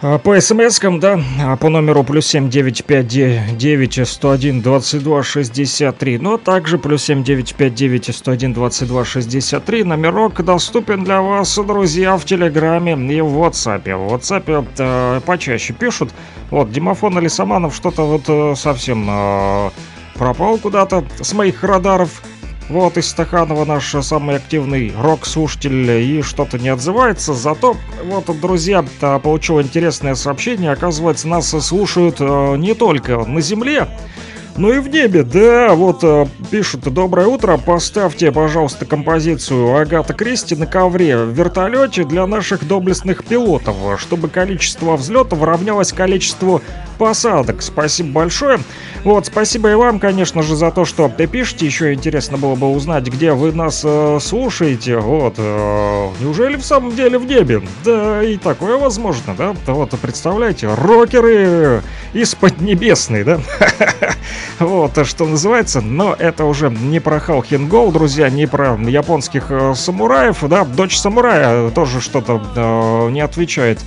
по 0.00 0.40
смс-кам, 0.40 0.98
да, 0.98 1.20
а 1.40 1.56
по 1.56 1.68
номеру 1.68 2.04
плюс 2.04 2.26
семь 2.26 2.48
девять 2.48 2.84
пять 2.84 3.06
девять 3.06 4.08
сто 4.08 4.30
один 4.30 4.62
двадцать 4.62 5.02
два 5.02 5.22
шестьдесят 5.22 5.98
три, 5.98 6.16
но 6.16 6.38
также 6.38 6.78
плюс 6.78 7.04
семь 7.04 7.22
девять 7.22 7.54
пять 7.54 7.74
девять 7.74 8.14
сто 8.14 8.30
один 8.30 8.54
двадцать 8.54 8.88
два 8.88 9.04
шестьдесят 9.04 9.66
три. 9.66 9.84
Номерок 9.84 10.42
доступен 10.42 11.04
для 11.04 11.20
вас, 11.20 11.54
друзья, 11.54 12.16
в 12.16 12.24
Телеграме 12.24 12.92
и 12.92 13.20
в 13.20 13.42
WhatsApp. 13.42 13.82
В 13.82 14.14
WhatsApp 14.14 14.66
э, 14.78 15.20
почаще 15.26 15.74
пишут, 15.74 16.10
вот, 16.50 16.72
Димофон 16.72 17.18
Алисаманов 17.18 17.74
что-то 17.74 18.06
вот 18.06 18.22
э, 18.28 18.54
совсем 18.56 19.06
э, 19.06 19.70
пропал 20.14 20.56
куда-то 20.56 21.04
с 21.20 21.34
моих 21.34 21.62
радаров, 21.62 22.22
вот 22.70 22.96
из 22.96 23.08
Стаханова 23.08 23.64
наш 23.64 23.94
самый 24.02 24.36
активный 24.36 24.92
рок-слушатель 24.96 25.90
и 25.90 26.22
что-то 26.22 26.58
не 26.58 26.68
отзывается. 26.68 27.34
Зато, 27.34 27.76
вот, 28.04 28.40
друзья, 28.40 28.84
получил 29.22 29.60
интересное 29.60 30.14
сообщение. 30.14 30.70
Оказывается, 30.70 31.28
нас 31.28 31.48
слушают 31.48 32.16
э, 32.20 32.56
не 32.56 32.74
только 32.74 33.24
на 33.24 33.40
Земле, 33.40 33.88
но 34.56 34.72
и 34.72 34.78
в 34.78 34.88
небе. 34.88 35.24
Да, 35.24 35.74
вот 35.74 36.04
э, 36.04 36.26
пишут 36.50 36.82
«Доброе 36.92 37.26
утро, 37.26 37.56
поставьте, 37.56 38.30
пожалуйста, 38.30 38.86
композицию 38.86 39.76
Агата 39.76 40.14
Кристи 40.14 40.54
на 40.54 40.66
ковре 40.66 41.16
в 41.16 41.30
вертолете 41.30 42.04
для 42.04 42.26
наших 42.26 42.66
доблестных 42.66 43.24
пилотов, 43.24 44.00
чтобы 44.00 44.28
количество 44.28 44.96
взлетов 44.96 45.42
равнялось 45.42 45.92
количеству 45.92 46.62
посадок. 47.00 47.62
Спасибо 47.62 48.10
большое. 48.10 48.60
Вот, 49.04 49.24
спасибо 49.24 49.70
и 49.70 49.74
вам, 49.74 49.98
конечно 49.98 50.42
же, 50.42 50.54
за 50.54 50.70
то, 50.70 50.84
что 50.84 51.08
ты 51.08 51.26
пишете. 51.26 51.64
Еще 51.64 51.94
интересно 51.94 52.36
было 52.36 52.54
бы 52.56 52.68
узнать, 52.68 53.06
где 53.06 53.32
вы 53.32 53.52
нас 53.52 53.80
э, 53.82 54.18
слушаете. 54.20 54.98
Вот, 54.98 55.36
э, 55.38 56.08
неужели 56.20 56.56
в 56.56 56.62
самом 56.62 56.94
деле 56.94 57.18
в 57.18 57.24
небе? 57.24 57.62
Да, 57.86 58.22
и 58.22 58.36
такое 58.36 58.76
возможно, 58.76 59.34
да? 59.34 59.56
Вот, 59.66 59.98
представляете, 59.98 60.68
рокеры 60.74 61.82
из 62.12 62.34
Поднебесной, 62.34 63.24
да? 63.24 63.40
Вот, 64.58 64.98
э, 64.98 65.04
что 65.04 65.24
называется. 65.24 65.80
Но 65.80 66.14
это 66.18 66.44
уже 66.44 66.68
не 66.68 67.00
про 67.00 67.18
Халхингол, 67.18 67.92
друзья, 67.92 68.28
не 68.28 68.46
про 68.46 68.76
японских 68.76 69.46
э, 69.48 69.72
самураев, 69.74 70.40
да? 70.42 70.66
Дочь 70.66 70.98
самурая 70.98 71.70
тоже 71.70 72.02
что-то 72.02 72.42
э, 72.54 73.10
не 73.10 73.22
отвечает 73.22 73.78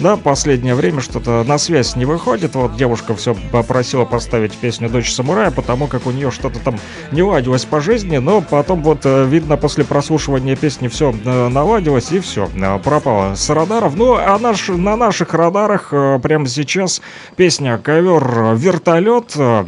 да, 0.00 0.16
последнее 0.16 0.74
время 0.74 1.00
что-то 1.00 1.44
на 1.44 1.58
связь 1.58 1.96
не 1.96 2.04
выходит. 2.04 2.54
Вот 2.54 2.76
девушка 2.76 3.14
все 3.14 3.34
попросила 3.50 4.04
поставить 4.04 4.56
песню 4.56 4.88
«Дочь 4.88 5.12
самурая», 5.12 5.50
потому 5.50 5.86
как 5.86 6.06
у 6.06 6.10
нее 6.10 6.30
что-то 6.30 6.58
там 6.58 6.78
не 7.10 7.22
ладилось 7.22 7.64
по 7.64 7.80
жизни, 7.80 8.18
но 8.18 8.40
потом 8.40 8.82
вот, 8.82 9.00
э, 9.04 9.24
видно, 9.26 9.56
после 9.56 9.84
прослушивания 9.84 10.56
песни 10.56 10.88
все 10.88 11.12
наладилось 11.12 12.10
и 12.12 12.20
все, 12.20 12.48
пропало 12.82 13.34
с 13.34 13.48
радаров. 13.50 13.96
Ну, 13.96 14.14
а 14.14 14.38
наш, 14.38 14.68
на 14.68 14.96
наших 14.96 15.34
радарах 15.34 15.88
э, 15.92 16.18
прямо 16.22 16.46
сейчас 16.48 17.02
песня 17.36 17.78
«Ковер 17.78 18.54
вертолет», 18.54 19.32
э, 19.36 19.66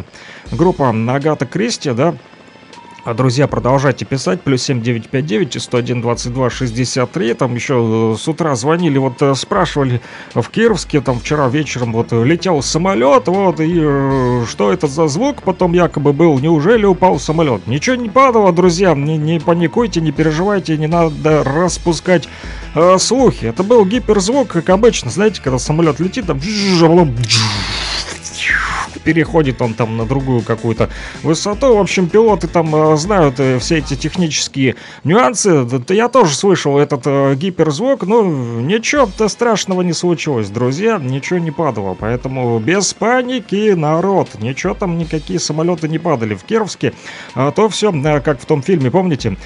группа 0.52 0.90
Агата 0.90 1.46
Кристи, 1.46 1.90
да, 1.90 2.14
а, 3.04 3.14
Друзья, 3.14 3.46
продолжайте 3.46 4.04
писать. 4.04 4.40
Плюс 4.42 4.62
7959 4.62 5.62
101 5.62 6.00
22 6.00 6.50
63. 6.50 7.34
Там 7.34 7.54
еще 7.54 8.14
э, 8.14 8.16
с 8.18 8.26
утра 8.28 8.54
звонили, 8.54 8.98
вот 8.98 9.20
э, 9.20 9.34
спрашивали 9.34 10.00
в 10.34 10.48
Кировске, 10.48 11.00
там 11.00 11.20
вчера 11.20 11.48
вечером 11.48 11.92
вот 11.92 12.12
э, 12.12 12.24
летел 12.24 12.62
самолет, 12.62 13.28
вот, 13.28 13.60
и 13.60 13.78
э, 13.78 14.44
что 14.48 14.72
это 14.72 14.86
за 14.86 15.08
звук 15.08 15.42
потом 15.42 15.72
якобы 15.74 16.12
был, 16.12 16.38
неужели 16.38 16.86
упал 16.86 17.18
самолет? 17.18 17.66
Ничего 17.66 17.96
не 17.96 18.08
падало, 18.08 18.52
друзья, 18.52 18.94
не, 18.94 19.18
не 19.18 19.38
паникуйте, 19.38 20.00
не 20.00 20.12
переживайте, 20.12 20.76
не 20.78 20.86
надо 20.86 21.44
распускать 21.44 22.28
э, 22.74 22.98
слухи. 22.98 23.44
Это 23.46 23.62
был 23.62 23.84
гиперзвук, 23.84 24.48
как 24.48 24.70
обычно, 24.70 25.10
знаете, 25.10 25.42
когда 25.42 25.58
самолет 25.58 26.00
летит, 26.00 26.26
там 26.26 26.38
переходит 29.04 29.62
он 29.62 29.74
там 29.74 29.96
на 29.96 30.06
другую 30.06 30.42
какую-то 30.42 30.88
высоту. 31.22 31.76
В 31.76 31.80
общем, 31.80 32.08
пилоты 32.08 32.48
там 32.48 32.74
э, 32.74 32.96
знают 32.96 33.38
э, 33.38 33.58
все 33.58 33.78
эти 33.78 33.94
технические 33.94 34.76
нюансы. 35.04 35.66
Я 35.88 36.08
тоже 36.08 36.34
слышал 36.34 36.78
этот 36.78 37.02
э, 37.06 37.34
гиперзвук, 37.34 38.04
но 38.06 38.22
ничего-то 38.24 39.28
страшного 39.28 39.82
не 39.82 39.92
случилось, 39.92 40.48
друзья, 40.48 40.98
ничего 40.98 41.38
не 41.38 41.50
падало. 41.50 41.96
Поэтому 41.98 42.58
без 42.58 42.94
паники, 42.94 43.72
народ, 43.72 44.28
ничего 44.40 44.74
там, 44.74 44.98
никакие 44.98 45.38
самолеты 45.38 45.88
не 45.88 45.98
падали 45.98 46.34
в 46.34 46.44
Кировске. 46.44 46.92
А 47.34 47.50
то 47.50 47.68
все, 47.68 47.92
как 48.24 48.40
в 48.40 48.46
том 48.46 48.62
фильме, 48.62 48.90
помните? 48.90 49.36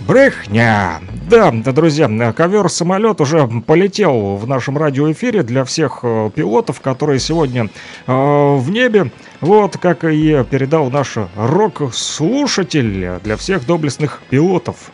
Брехня! 0.00 1.00
Да, 1.30 1.50
да, 1.52 1.72
друзья, 1.72 2.08
ковер-самолет 2.32 3.20
уже 3.20 3.48
полетел 3.66 4.36
в 4.36 4.46
нашем 4.46 4.76
радиоэфире 4.76 5.42
для 5.42 5.64
всех 5.64 6.00
э, 6.02 6.30
пилотов, 6.34 6.80
которые 6.80 7.18
сегодня 7.18 7.70
э, 8.06 8.12
в 8.12 8.70
небе. 8.70 9.10
Вот 9.40 9.78
как 9.78 10.04
и 10.04 10.44
передал 10.50 10.90
наш 10.90 11.16
рок-слушатель 11.36 13.18
для 13.22 13.36
всех 13.36 13.66
доблестных 13.66 14.20
пилотов. 14.28 14.90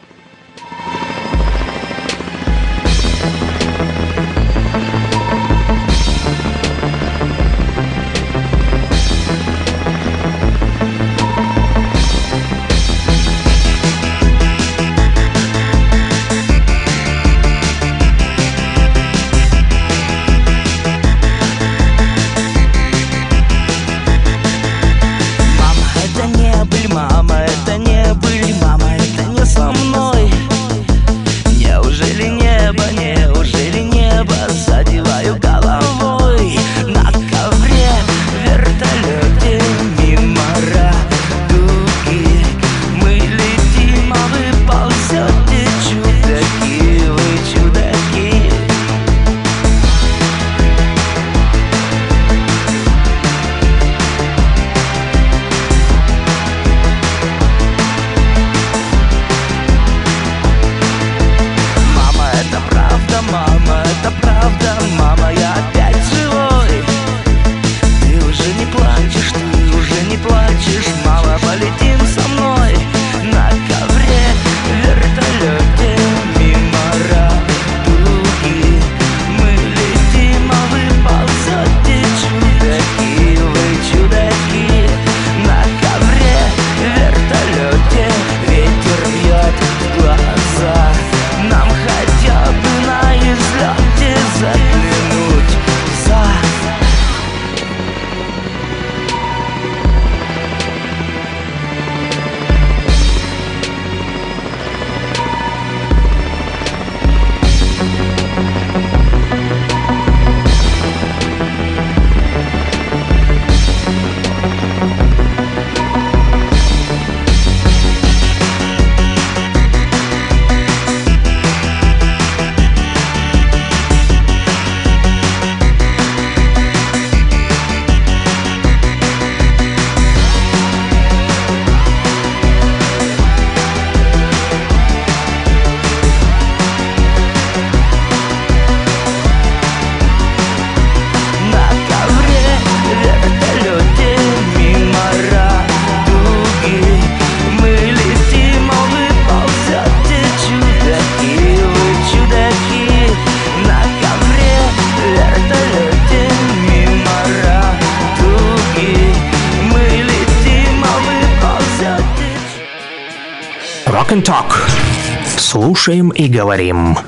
И 166.21 166.29
говорим. 166.29 166.99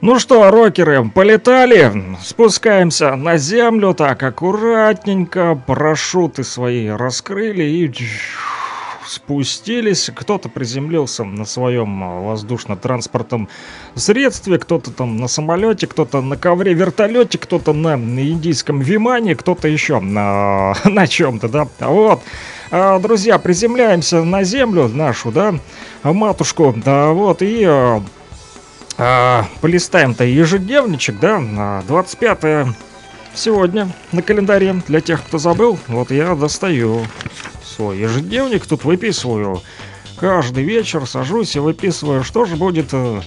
Ну 0.00 0.20
что, 0.20 0.50
рокеры, 0.50 1.10
полетали? 1.10 1.92
Спускаемся 2.22 3.16
на 3.16 3.38
землю 3.38 3.92
так 3.92 4.22
аккуратненько, 4.22 5.60
парашюты 5.66 6.44
свои 6.44 6.86
раскрыли 6.88 7.64
и 7.64 7.92
спустились. 9.04 10.10
Кто-то 10.14 10.48
приземлился 10.48 11.24
на 11.24 11.44
своем 11.44 12.24
воздушно-транспортном 12.24 13.48
средстве, 14.00 14.58
кто-то 14.58 14.90
там 14.90 15.16
на 15.16 15.28
самолете, 15.28 15.86
кто-то 15.86 16.20
на 16.20 16.36
ковре-вертолете, 16.36 17.38
кто-то 17.38 17.72
на 17.72 17.94
индийском 17.94 18.80
вимане, 18.80 19.34
кто-то 19.34 19.68
еще 19.68 20.00
на, 20.00 20.74
на 20.84 21.06
чем-то, 21.06 21.48
да. 21.48 21.68
Вот. 21.80 22.22
А, 22.70 22.98
Друзья, 22.98 23.38
приземляемся 23.38 24.22
на 24.22 24.44
землю 24.44 24.88
нашу, 24.88 25.30
да, 25.30 25.54
матушку, 26.02 26.74
да, 26.76 27.08
вот, 27.08 27.42
и 27.42 27.64
а, 27.64 28.02
а, 28.98 29.46
полистаем-то 29.60 30.24
ежедневничек, 30.24 31.18
да, 31.18 31.38
на 31.38 31.82
25 31.88 32.74
сегодня 33.34 33.88
на 34.12 34.22
календаре. 34.22 34.82
Для 34.86 35.00
тех, 35.00 35.22
кто 35.22 35.38
забыл, 35.38 35.78
вот 35.88 36.10
я 36.10 36.34
достаю 36.34 37.02
свой 37.64 37.98
ежедневник, 37.98 38.66
тут 38.66 38.84
выписываю. 38.84 39.62
Каждый 40.18 40.62
вечер 40.62 41.06
сажусь 41.06 41.56
и 41.56 41.58
выписываю, 41.58 42.22
что 42.22 42.44
же 42.44 42.56
будет 42.56 42.90
э, 42.92 43.22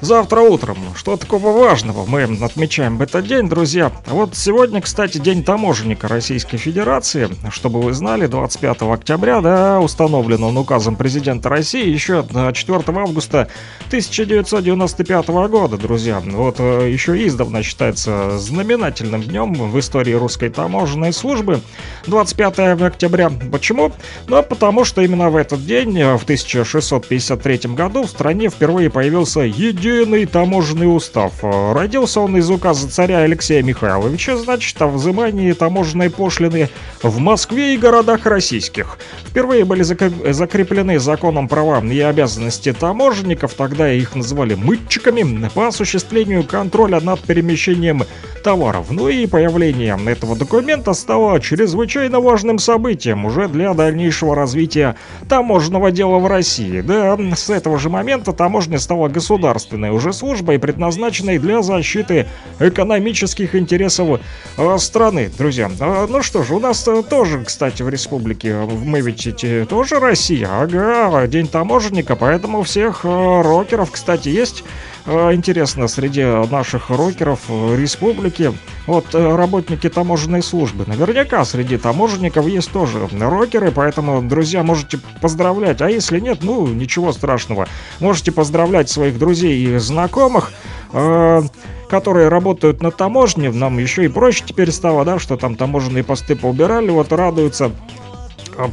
завтра 0.00 0.40
утром. 0.40 0.76
Что 0.94 1.16
такого 1.16 1.52
важного 1.52 2.04
мы 2.06 2.22
отмечаем 2.22 3.00
этот 3.00 3.26
день, 3.26 3.48
друзья. 3.48 3.92
А 4.06 4.14
Вот 4.14 4.36
сегодня, 4.36 4.80
кстати, 4.80 5.18
день 5.18 5.42
таможенника 5.42 6.08
Российской 6.08 6.56
Федерации. 6.56 7.30
Чтобы 7.50 7.80
вы 7.80 7.92
знали, 7.92 8.26
25 8.26 8.82
октября, 8.82 9.40
да, 9.40 9.80
установлен 9.80 10.42
он 10.44 10.56
указом 10.58 10.96
президента 10.96 11.48
России 11.48 11.88
еще 11.88 12.24
4 12.52 12.82
августа 12.86 13.48
1995 13.86 15.28
года, 15.28 15.76
друзья. 15.78 16.20
Вот 16.24 16.56
э, 16.58 16.90
еще 16.90 17.26
издавна 17.26 17.62
считается 17.62 18.38
знаменательным 18.38 19.22
днем 19.22 19.54
в 19.54 19.78
истории 19.78 20.12
русской 20.12 20.50
таможенной 20.50 21.12
службы. 21.12 21.60
25 22.06 22.58
октября. 22.82 23.30
Почему? 23.50 23.92
Ну, 24.28 24.42
потому 24.42 24.84
что 24.84 25.02
именно 25.02 25.30
в 25.30 25.36
этот 25.36 25.64
день, 25.64 25.98
э, 25.98 26.16
в 26.16 26.24
1653 26.24 27.74
году, 27.74 28.02
в 28.02 28.10
стране 28.10 28.48
впервые 28.50 28.90
появился 28.90 29.40
единый 29.40 29.85
таможенный 30.26 30.94
устав. 30.94 31.32
Родился 31.42 32.20
он 32.20 32.36
из 32.36 32.50
указа 32.50 32.88
царя 32.88 33.18
Алексея 33.18 33.62
Михайловича, 33.62 34.36
значит, 34.36 34.80
о 34.82 34.88
взимании 34.88 35.52
таможенной 35.52 36.10
пошлины 36.10 36.68
в 37.02 37.18
Москве 37.18 37.74
и 37.74 37.78
городах 37.78 38.26
российских. 38.26 38.98
Впервые 39.26 39.64
были 39.64 39.84
закреп- 39.84 40.32
закреплены 40.32 40.98
законом 40.98 41.48
права 41.48 41.84
и 41.84 42.00
обязанности 42.00 42.72
таможенников, 42.72 43.54
тогда 43.54 43.92
их 43.92 44.14
называли 44.14 44.54
мытчиками, 44.54 45.48
по 45.54 45.68
осуществлению 45.68 46.44
контроля 46.44 47.00
над 47.00 47.20
перемещением 47.20 48.04
товаров. 48.46 48.92
Ну 48.92 49.08
и 49.08 49.26
появление 49.26 49.98
этого 50.06 50.36
документа 50.36 50.92
стало 50.92 51.40
чрезвычайно 51.40 52.20
важным 52.20 52.60
событием 52.60 53.24
уже 53.24 53.48
для 53.48 53.74
дальнейшего 53.74 54.36
развития 54.36 54.94
таможенного 55.28 55.90
дела 55.90 56.20
в 56.20 56.28
России. 56.28 56.80
Да, 56.80 57.18
с 57.34 57.50
этого 57.50 57.76
же 57.76 57.90
момента 57.90 58.32
таможня 58.32 58.78
стала 58.78 59.08
государственной 59.08 59.90
уже 59.90 60.12
службой, 60.12 60.60
предназначенной 60.60 61.38
для 61.38 61.60
защиты 61.60 62.28
экономических 62.60 63.56
интересов 63.56 64.20
э, 64.56 64.78
страны, 64.78 65.28
друзья. 65.36 65.68
А, 65.80 66.06
Ну 66.06 66.22
что 66.22 66.44
ж, 66.44 66.52
у 66.52 66.60
нас 66.60 66.86
э, 66.86 67.02
тоже, 67.02 67.42
кстати, 67.44 67.82
в 67.82 67.88
республике, 67.88 68.54
мы 68.54 69.00
ведь 69.00 69.26
тоже 69.68 69.98
Россия, 69.98 70.48
ага, 70.52 71.26
день 71.26 71.48
таможенника, 71.48 72.14
поэтому 72.14 72.62
всех 72.62 73.00
э, 73.02 73.08
рокеров, 73.42 73.90
кстати, 73.90 74.28
есть 74.28 74.62
э, 74.62 74.95
интересно 75.06 75.86
среди 75.88 76.24
наших 76.50 76.90
рокеров 76.90 77.40
э, 77.48 77.76
республики, 77.76 78.52
вот 78.86 79.14
э, 79.14 79.36
работники 79.36 79.88
таможенной 79.88 80.42
службы. 80.42 80.84
Наверняка 80.86 81.44
среди 81.44 81.78
таможенников 81.78 82.46
есть 82.46 82.72
тоже 82.72 83.08
рокеры, 83.20 83.70
поэтому, 83.70 84.20
друзья, 84.22 84.62
можете 84.62 84.98
поздравлять. 85.20 85.80
А 85.80 85.88
если 85.88 86.18
нет, 86.18 86.38
ну, 86.42 86.66
ничего 86.66 87.12
страшного. 87.12 87.68
Можете 88.00 88.32
поздравлять 88.32 88.90
своих 88.90 89.18
друзей 89.18 89.58
и 89.58 89.78
знакомых. 89.78 90.52
э, 90.92 91.42
которые 91.88 92.28
работают 92.28 92.82
на 92.82 92.90
таможне, 92.90 93.50
нам 93.50 93.78
еще 93.78 94.04
и 94.04 94.08
проще 94.08 94.42
теперь 94.44 94.72
стало, 94.72 95.04
да, 95.04 95.18
что 95.18 95.36
там 95.36 95.54
таможенные 95.54 96.02
посты 96.02 96.34
поубирали, 96.34 96.90
вот 96.90 97.12
радуются 97.12 97.70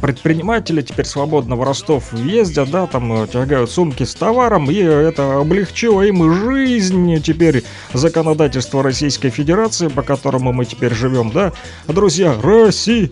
предприниматели 0.00 0.82
теперь 0.82 1.06
свободно 1.06 1.56
в 1.56 1.62
Ростов 1.62 2.12
ездят, 2.12 2.70
да, 2.70 2.86
там 2.86 3.12
э, 3.12 3.26
тягают 3.26 3.70
сумки 3.70 4.04
с 4.04 4.14
товаром, 4.14 4.70
и 4.70 4.76
это 4.76 5.40
облегчило 5.40 6.02
им 6.02 6.32
жизнь. 6.32 7.22
Теперь 7.22 7.64
законодательство 7.92 8.82
Российской 8.82 9.30
Федерации, 9.30 9.88
по 9.88 10.02
которому 10.02 10.52
мы 10.52 10.64
теперь 10.64 10.94
живем, 10.94 11.30
да, 11.30 11.52
друзья, 11.86 12.34
Россия, 12.42 13.10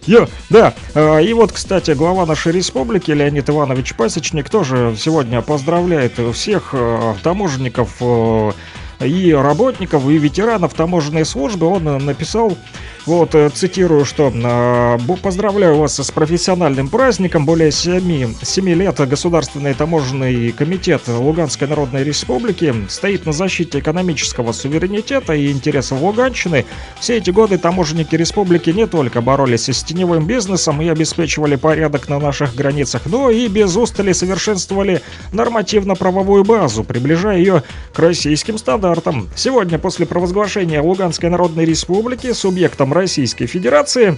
да. 0.50 0.74
А, 0.94 1.18
И 1.18 1.32
вот, 1.32 1.52
кстати, 1.52 1.92
глава 1.92 2.26
нашей 2.26 2.52
республики 2.52 3.10
Леонид 3.10 3.48
Иванович 3.48 3.94
Пасечник 3.94 4.50
тоже 4.50 4.94
сегодня 4.98 5.42
поздравляет 5.42 6.14
всех 6.34 6.70
э, 6.72 7.14
таможенников 7.22 7.96
э, 8.00 8.52
и 9.00 9.32
работников, 9.32 10.08
и 10.08 10.18
ветеранов 10.18 10.74
таможенной 10.74 11.24
службы. 11.24 11.66
Он 11.66 11.84
написал, 12.04 12.56
вот, 13.04 13.34
э, 13.34 13.50
цитирую, 13.50 14.04
что 14.04 14.28
э, 14.28 14.96
«Бу- 14.98 15.18
«Поздравляю 15.20 15.76
вас 15.76 15.98
с 15.98 16.10
профессиональным 16.10 16.88
праздником. 16.88 17.44
Более 17.44 17.72
7, 17.72 18.34
7 18.40 18.68
лет 18.70 19.00
Государственный 19.08 19.74
таможенный 19.74 20.52
комитет 20.52 21.08
Луганской 21.08 21.66
Народной 21.66 22.04
Республики 22.04 22.72
стоит 22.88 23.26
на 23.26 23.32
защите 23.32 23.80
экономического 23.80 24.52
суверенитета 24.52 25.34
и 25.34 25.50
интересов 25.50 26.00
Луганщины. 26.00 26.64
Все 27.00 27.16
эти 27.16 27.30
годы 27.30 27.58
таможенники 27.58 28.14
республики 28.14 28.70
не 28.70 28.86
только 28.86 29.20
боролись 29.20 29.68
с 29.68 29.82
теневым 29.82 30.26
бизнесом 30.26 30.80
и 30.80 30.88
обеспечивали 30.88 31.56
порядок 31.56 32.08
на 32.08 32.20
наших 32.20 32.54
границах, 32.54 33.02
но 33.06 33.30
и 33.30 33.48
без 33.48 33.76
устали 33.76 34.12
совершенствовали 34.12 35.02
нормативно-правовую 35.32 36.44
базу, 36.44 36.84
приближая 36.84 37.38
ее 37.38 37.62
к 37.92 37.98
российским 37.98 38.58
стандартам. 38.58 39.28
Сегодня, 39.34 39.78
после 39.78 40.06
провозглашения 40.06 40.80
Луганской 40.80 41.30
Народной 41.30 41.64
Республики 41.64 42.32
субъектом 42.32 42.91
Российской 42.92 43.46
Федерации, 43.46 44.16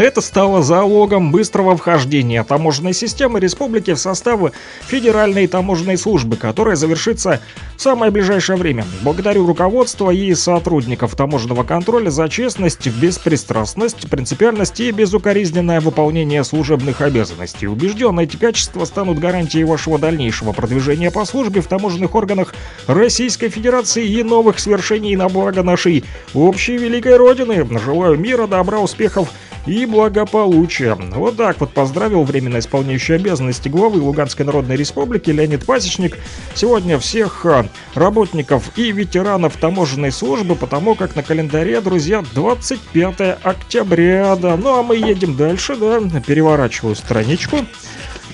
это 0.00 0.22
стало 0.22 0.62
залогом 0.62 1.30
быстрого 1.30 1.76
вхождения 1.76 2.42
таможенной 2.44 2.94
системы 2.94 3.40
республики 3.40 3.92
в 3.92 3.98
состав 3.98 4.52
Федеральной 4.86 5.46
таможенной 5.46 5.98
службы, 5.98 6.36
которая 6.36 6.76
завершится 6.76 7.40
в 7.76 7.82
самое 7.82 8.10
ближайшее 8.10 8.56
время. 8.56 8.86
Благодарю 9.02 9.46
руководство 9.46 10.10
и 10.10 10.34
сотрудников 10.34 11.14
таможенного 11.14 11.62
контроля 11.62 12.08
за 12.08 12.28
честность, 12.30 12.86
беспристрастность, 12.86 14.08
принципиальность 14.08 14.80
и 14.80 14.90
безукоризненное 14.92 15.80
выполнение 15.80 16.42
служебных 16.42 17.02
обязанностей. 17.02 17.66
Убежден, 17.66 18.18
эти 18.18 18.36
качества 18.36 18.86
станут 18.86 19.18
гарантией 19.18 19.64
вашего 19.64 19.98
дальнейшего 19.98 20.52
продвижения 20.52 21.10
по 21.10 21.26
службе 21.26 21.60
в 21.60 21.66
таможенных 21.66 22.14
органах 22.14 22.54
Российской 22.86 23.50
Федерации 23.50 24.06
и 24.06 24.22
новых 24.22 24.58
свершений 24.58 25.16
на 25.16 25.28
благо 25.28 25.62
нашей 25.62 26.04
общей 26.32 26.78
великой 26.78 27.16
Родины. 27.16 27.66
Желаю 27.78 28.18
мира, 28.18 28.46
добра, 28.46 28.78
успехов 28.78 29.28
и 29.66 29.86
благополучия. 29.86 30.94
Вот 30.94 31.36
так 31.36 31.60
вот 31.60 31.72
поздравил 31.72 32.24
временно 32.24 32.58
исполняющий 32.58 33.14
обязанности 33.14 33.68
главы 33.68 34.00
Луганской 34.00 34.44
Народной 34.44 34.76
Республики 34.76 35.30
Леонид 35.30 35.64
Пасечник 35.64 36.18
сегодня 36.54 36.98
всех 36.98 37.46
а, 37.46 37.66
работников 37.94 38.76
и 38.76 38.92
ветеранов 38.92 39.56
таможенной 39.56 40.12
службы, 40.12 40.54
потому 40.56 40.94
как 40.94 41.16
на 41.16 41.22
календаре, 41.22 41.80
друзья, 41.80 42.22
25 42.34 43.38
октября, 43.42 44.36
да. 44.36 44.56
Ну 44.56 44.78
а 44.78 44.82
мы 44.82 44.96
едем 44.96 45.36
дальше, 45.36 45.76
да, 45.76 46.00
переворачиваю 46.20 46.96
страничку. 46.96 47.58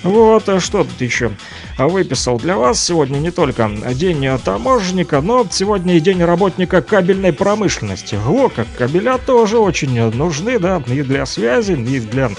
Вот, 0.03 0.49
а 0.49 0.61
что 0.61 0.85
тут 0.85 1.01
еще 1.01 1.33
выписал 1.77 2.39
для 2.39 2.57
вас 2.57 2.83
сегодня 2.83 3.19
не 3.19 3.31
только 3.31 3.71
день 3.95 4.27
таможенника, 4.45 5.21
но 5.21 5.47
сегодня 5.51 5.97
и 5.97 6.01
день 6.01 6.23
работника 6.23 6.83
кабельной 6.83 7.33
промышленности. 7.33 8.19
О, 8.27 8.49
как 8.49 8.67
кабеля 8.77 9.19
тоже 9.19 9.59
очень 9.59 10.11
нужны, 10.13 10.59
да, 10.59 10.83
и 10.87 11.03
для 11.03 11.27
связи, 11.27 11.73
и 11.73 12.01
для 12.01 12.31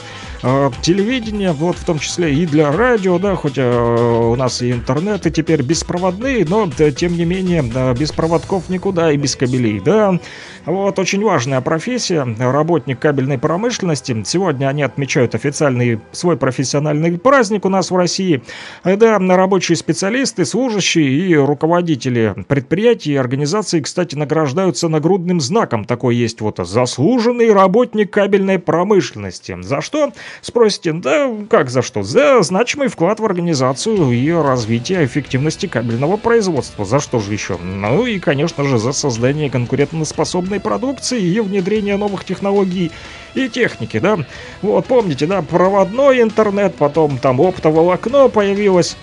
э, 0.43 0.71
телевидения, 0.81 1.51
вот 1.51 1.77
в 1.77 1.85
том 1.85 1.99
числе 1.99 2.33
и 2.33 2.45
для 2.45 2.71
радио, 2.71 3.19
да, 3.19 3.35
хоть 3.35 3.57
э, 3.57 3.61
у 3.63 4.35
нас 4.35 4.61
и 4.61 4.71
интернеты 4.71 5.29
теперь 5.31 5.61
беспроводные, 5.61 6.45
но 6.45 6.67
да, 6.77 6.91
тем 6.91 7.15
не 7.15 7.25
менее 7.25 7.63
да, 7.63 7.93
без 7.93 8.11
проводков 8.11 8.69
никуда 8.69 9.11
и 9.11 9.17
без 9.17 9.35
кабелей, 9.35 9.79
да. 9.79 10.19
Вот 10.65 10.99
очень 10.99 11.23
важная 11.23 11.61
профессия, 11.61 12.27
работник 12.37 12.99
кабельной 12.99 13.37
промышленности. 13.37 14.23
Сегодня 14.25 14.67
они 14.67 14.83
отмечают 14.83 15.33
официальный 15.35 15.99
свой 16.11 16.37
профессиональный 16.37 17.17
праздник 17.17 17.65
у 17.65 17.69
нас 17.69 17.91
в 17.91 17.95
России. 17.95 18.43
Э, 18.83 18.95
Да, 18.95 19.17
рабочие 19.19 19.75
специалисты, 19.75 20.45
служащие 20.45 21.09
и 21.09 21.35
руководители 21.35 22.35
предприятий 22.47 23.13
и 23.13 23.15
организаций, 23.15 23.81
кстати, 23.81 24.15
награждаются 24.15 24.89
нагрудным 24.89 25.39
знаком. 25.39 25.85
Такой 25.85 26.15
есть 26.15 26.41
вот 26.41 26.59
заслуженный 26.59 27.53
работник 27.53 28.11
кабельной 28.11 28.59
промышленности. 28.59 29.57
За 29.61 29.81
что? 29.81 30.11
Спросите, 30.41 30.93
да 30.93 31.30
как 31.49 31.69
за 31.69 31.81
что? 31.81 32.03
За 32.03 32.41
значимый 32.41 32.88
вклад 32.88 33.19
в 33.19 33.26
организацию 33.26 34.11
и 34.11 34.31
развитие 34.31 35.06
эффективности 35.06 35.65
кабельного 35.65 36.18
производства. 36.18 36.85
За 36.85 36.99
что 36.99 37.19
же 37.19 37.34
еще? 37.34 37.57
Ну 37.57 38.06
и, 38.06 38.19
конечно 38.19 38.64
же, 38.64 38.77
за 38.77 38.91
создание 38.91 39.49
конкурентоспособной 39.49 40.60
продукции 40.60 41.22
и 41.22 41.39
внедрение 41.39 41.97
новых 41.97 42.23
технологий 42.26 42.91
и 43.35 43.49
техники, 43.49 43.99
да? 43.99 44.19
Вот, 44.61 44.85
помните, 44.85 45.26
да, 45.26 45.41
проводной 45.41 46.22
интернет, 46.22 46.76
потом 46.76 47.18
там 47.18 47.41
оптоволокно 47.41 48.30
появилось. 48.30 48.97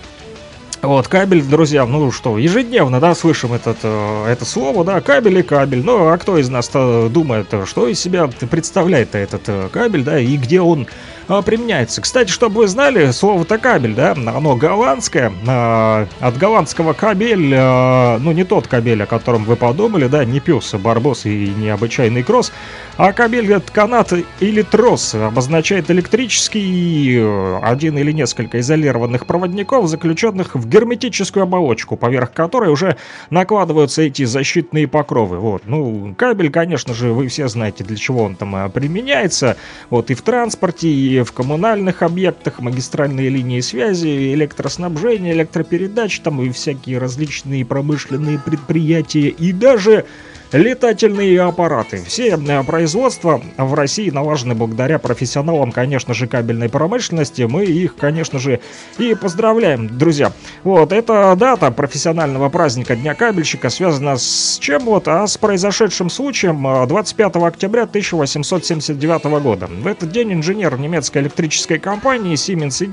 Вот, 0.81 1.07
кабель, 1.07 1.41
друзья, 1.41 1.85
ну 1.87 2.11
что, 2.11 2.37
ежедневно, 2.37 2.99
да, 2.99 3.15
слышим 3.15 3.53
этот, 3.53 3.77
э, 3.81 4.25
это 4.27 4.45
слово, 4.45 4.85
да, 4.85 5.01
кабель 5.01 5.39
и 5.39 5.41
кабель. 5.41 5.83
Ну, 5.83 6.07
а 6.07 6.17
кто 6.17 6.37
из 6.37 6.49
нас 6.49 6.69
думает, 6.69 7.47
что 7.65 7.87
из 7.87 7.99
себя 7.99 8.29
представляет 8.49 9.15
этот 9.15 9.41
э, 9.47 9.69
кабель, 9.71 10.03
да, 10.03 10.19
и 10.19 10.37
где 10.37 10.61
он 10.61 10.87
применяется. 11.27 12.01
Кстати, 12.01 12.31
чтобы 12.31 12.61
вы 12.61 12.67
знали, 12.67 13.11
слово-то 13.11 13.57
кабель, 13.57 13.93
да, 13.93 14.11
оно 14.11 14.55
голландское, 14.55 15.31
а, 15.45 16.07
от 16.19 16.37
голландского 16.37 16.93
кабель, 16.93 17.53
а, 17.53 18.17
ну 18.19 18.31
не 18.31 18.45
тот 18.45 18.67
кабель, 18.67 19.03
о 19.03 19.05
котором 19.05 19.43
вы 19.43 19.57
подумали, 19.57 20.07
да, 20.07 20.23
не 20.23 20.39
пес, 20.39 20.73
барбос 20.73 21.25
и 21.25 21.53
необычайный 21.57 22.23
кросс, 22.23 22.53
а 22.95 23.11
кабель 23.11 23.51
это 23.51 23.71
канат 23.71 24.13
или 24.39 24.61
трос, 24.61 25.15
обозначает 25.15 25.91
электрический 25.91 27.21
один 27.61 27.97
или 27.97 28.11
несколько 28.11 28.59
изолированных 28.59 29.25
проводников, 29.25 29.87
заключенных 29.87 30.55
в 30.55 30.67
герметическую 30.67 31.43
оболочку, 31.43 31.97
поверх 31.97 32.31
которой 32.31 32.71
уже 32.71 32.95
накладываются 33.29 34.01
эти 34.01 34.23
защитные 34.23 34.87
покровы. 34.87 35.39
Вот, 35.39 35.63
ну, 35.65 36.15
кабель, 36.17 36.49
конечно 36.49 36.93
же, 36.93 37.11
вы 37.11 37.27
все 37.27 37.49
знаете, 37.49 37.83
для 37.83 37.97
чего 37.97 38.23
он 38.23 38.35
там 38.35 38.71
применяется, 38.71 39.57
вот 39.89 40.09
и 40.09 40.13
в 40.13 40.21
транспорте, 40.21 40.87
и 40.87 41.16
в 41.23 41.31
коммунальных 41.31 42.01
объектах, 42.01 42.59
магистральные 42.59 43.29
линии 43.29 43.61
связи, 43.61 44.33
электроснабжение, 44.33 45.33
электропередач, 45.33 46.19
там 46.19 46.41
и 46.41 46.49
всякие 46.49 46.97
различные 46.97 47.65
промышленные 47.65 48.39
предприятия, 48.39 49.29
и 49.29 49.51
даже 49.51 50.05
летательные 50.51 51.41
аппараты. 51.41 52.03
Все 52.05 52.37
э, 52.37 52.63
производства 52.63 53.41
в 53.57 53.73
России 53.73 54.09
налажены 54.09 54.55
благодаря 54.55 54.99
профессионалам, 54.99 55.71
конечно 55.71 56.13
же, 56.13 56.27
кабельной 56.27 56.69
промышленности. 56.69 57.43
Мы 57.43 57.65
их, 57.65 57.95
конечно 57.95 58.39
же, 58.39 58.59
и 58.97 59.15
поздравляем, 59.15 59.97
друзья. 59.97 60.31
Вот, 60.63 60.91
эта 60.91 61.35
дата 61.35 61.71
профессионального 61.71 62.49
праздника 62.49 62.95
Дня 62.95 63.13
кабельщика 63.13 63.69
связана 63.69 64.17
с 64.17 64.57
чем 64.59 64.85
вот, 64.85 65.07
а 65.07 65.27
с 65.27 65.37
произошедшим 65.37 66.09
случаем 66.09 66.87
25 66.87 67.35
э, 67.35 67.39
октября 67.45 67.83
1879 67.83 69.25
года. 69.41 69.67
В 69.67 69.87
этот 69.87 70.11
день 70.11 70.33
инженер 70.33 70.77
немецкой 70.79 71.19
электрической 71.23 71.79
компании 71.79 72.35
Siemens 72.35 72.83
и 72.83 72.87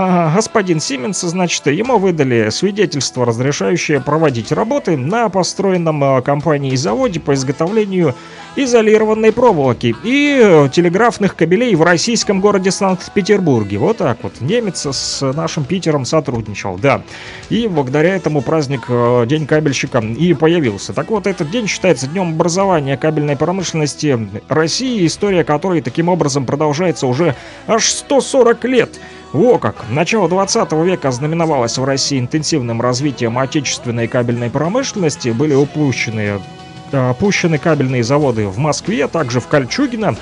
Ага, 0.00 0.32
господин 0.36 0.78
Сименс, 0.78 1.22
значит, 1.22 1.66
ему 1.66 1.98
выдали 1.98 2.50
свидетельство, 2.50 3.26
разрешающее 3.26 4.00
проводить 4.00 4.52
работы 4.52 4.96
на 4.96 5.28
построенном 5.28 6.22
а, 6.38 6.48
компанией 6.48 6.76
заводе 6.76 7.20
по 7.20 7.34
изготовлению 7.34 8.14
изолированной 8.56 9.32
проволоки 9.32 9.94
и 10.02 10.40
э, 10.42 10.68
телеграфных 10.72 11.36
кабелей 11.36 11.74
в 11.74 11.82
российском 11.82 12.40
городе 12.40 12.70
Санкт-Петербурге. 12.70 13.78
Вот 13.78 13.98
так 13.98 14.18
вот. 14.22 14.40
Немец 14.40 14.86
с 14.86 15.32
нашим 15.32 15.64
Питером 15.64 16.04
сотрудничал, 16.04 16.76
да. 16.76 17.02
И 17.50 17.68
благодаря 17.68 18.16
этому 18.16 18.42
праздник 18.42 18.86
э, 18.88 19.26
День 19.28 19.46
кабельщика 19.46 19.98
и 19.98 20.34
появился. 20.34 20.92
Так 20.92 21.10
вот, 21.10 21.26
этот 21.26 21.50
день 21.50 21.68
считается 21.68 22.06
днем 22.06 22.30
образования 22.30 22.96
кабельной 22.96 23.36
промышленности 23.36 24.28
России, 24.48 25.06
история 25.06 25.44
которой 25.44 25.82
таким 25.82 26.08
образом 26.08 26.46
продолжается 26.46 27.06
уже 27.06 27.36
аж 27.66 27.88
140 27.88 28.64
лет. 28.64 28.90
Во 29.32 29.58
как! 29.58 29.84
Начало 29.90 30.26
20 30.26 30.72
века 30.84 31.10
знаменовалось 31.10 31.76
в 31.76 31.84
России 31.84 32.18
интенсивным 32.18 32.80
развитием 32.80 33.38
отечественной 33.38 34.08
кабельной 34.08 34.48
промышленности. 34.48 35.28
Были 35.28 35.52
упущены, 35.54 36.40
опущены 36.92 37.58
кабельные 37.58 38.02
заводы 38.02 38.46
в 38.46 38.56
Москве, 38.56 39.06
также 39.06 39.40
в 39.40 39.46
Кольчугино. 39.46 40.16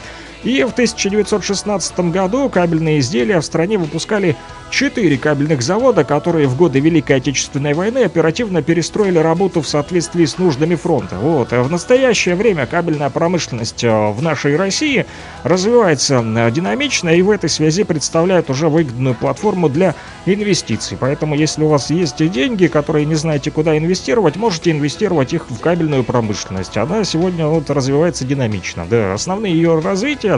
И 0.44 0.62
в 0.62 0.72
1916 0.72 1.98
году 2.10 2.48
кабельные 2.48 3.00
изделия 3.00 3.40
в 3.40 3.44
стране 3.44 3.78
выпускали 3.78 4.36
четыре 4.70 5.16
кабельных 5.16 5.62
завода, 5.62 6.04
которые 6.04 6.48
в 6.48 6.56
годы 6.56 6.80
Великой 6.80 7.16
Отечественной 7.16 7.74
войны 7.74 8.04
оперативно 8.04 8.62
перестроили 8.62 9.18
работу 9.18 9.60
в 9.60 9.68
соответствии 9.68 10.24
с 10.24 10.38
нуждами 10.38 10.74
фронта. 10.74 11.16
Вот. 11.16 11.52
А 11.52 11.62
в 11.62 11.70
настоящее 11.70 12.34
время 12.34 12.66
кабельная 12.66 13.10
промышленность 13.10 13.84
э, 13.84 14.10
в 14.10 14.22
нашей 14.22 14.56
России 14.56 15.06
развивается 15.44 16.16
э, 16.16 16.50
динамично 16.50 17.10
и 17.10 17.22
в 17.22 17.30
этой 17.30 17.48
связи 17.48 17.84
представляет 17.84 18.50
уже 18.50 18.68
выгодную 18.68 19.14
платформу 19.14 19.68
для 19.68 19.94
инвестиций. 20.26 20.96
Поэтому, 20.98 21.34
если 21.34 21.62
у 21.62 21.68
вас 21.68 21.90
есть 21.90 22.16
деньги, 22.30 22.66
которые 22.66 23.06
не 23.06 23.14
знаете, 23.14 23.50
куда 23.50 23.76
инвестировать, 23.78 24.36
можете 24.36 24.72
инвестировать 24.72 25.32
их 25.32 25.48
в 25.48 25.58
кабельную 25.60 26.04
промышленность. 26.04 26.76
Она 26.76 27.04
сегодня 27.04 27.46
вот 27.46 27.70
развивается 27.70 28.24
динамично. 28.24 28.86
Да, 28.88 29.14
основные 29.14 29.54
ее 29.54 29.78
развития, 29.78 30.35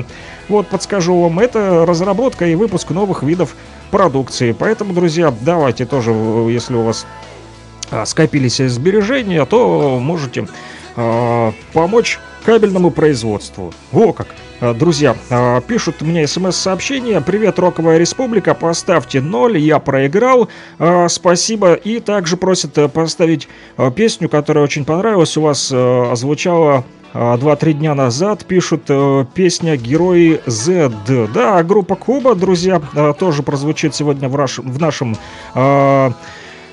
вот 0.48 0.68
подскажу 0.68 1.20
вам, 1.20 1.38
это 1.38 1.84
разработка 1.86 2.46
и 2.46 2.54
выпуск 2.54 2.90
новых 2.90 3.22
видов 3.22 3.54
продукции. 3.90 4.52
Поэтому, 4.52 4.92
друзья, 4.92 5.34
давайте 5.40 5.86
тоже, 5.86 6.10
если 6.10 6.74
у 6.74 6.82
вас 6.82 7.06
а, 7.90 8.04
скопились 8.04 8.56
сбережения, 8.58 9.44
то 9.46 9.98
можете 10.00 10.46
э, 10.96 11.52
помочь 11.72 12.18
кабельному 12.44 12.90
производству. 12.90 13.72
Во 13.92 14.12
как! 14.12 14.28
А, 14.60 14.74
друзья, 14.74 15.16
пишут 15.66 16.02
мне 16.02 16.26
смс-сообщение. 16.26 17.20
Привет, 17.20 17.58
Роковая 17.58 17.98
Республика, 17.98 18.54
поставьте 18.54 19.20
0, 19.20 19.58
я 19.58 19.78
проиграл. 19.78 20.48
Спасибо. 21.08 21.74
И 21.74 22.00
также 22.00 22.36
просят 22.36 22.76
э, 22.76 22.88
поставить 22.88 23.48
песню, 23.94 24.28
которая 24.28 24.64
очень 24.64 24.84
понравилась. 24.84 25.36
У 25.36 25.42
вас 25.42 25.72
озвучала 25.72 26.84
Два-три 27.14 27.72
дня 27.72 27.94
назад 27.94 28.44
пишут 28.44 28.82
э, 28.88 29.24
песня 29.34 29.76
«Герои 29.76 30.42
Z». 30.44 30.92
Да, 31.32 31.62
группа 31.62 31.94
Куба, 31.96 32.34
друзья, 32.34 32.82
э, 32.94 33.14
тоже 33.18 33.42
прозвучит 33.42 33.94
сегодня 33.94 34.28
в, 34.28 34.36
раш, 34.36 34.58
в 34.58 34.78
нашем 34.78 35.16
э, 35.54 36.10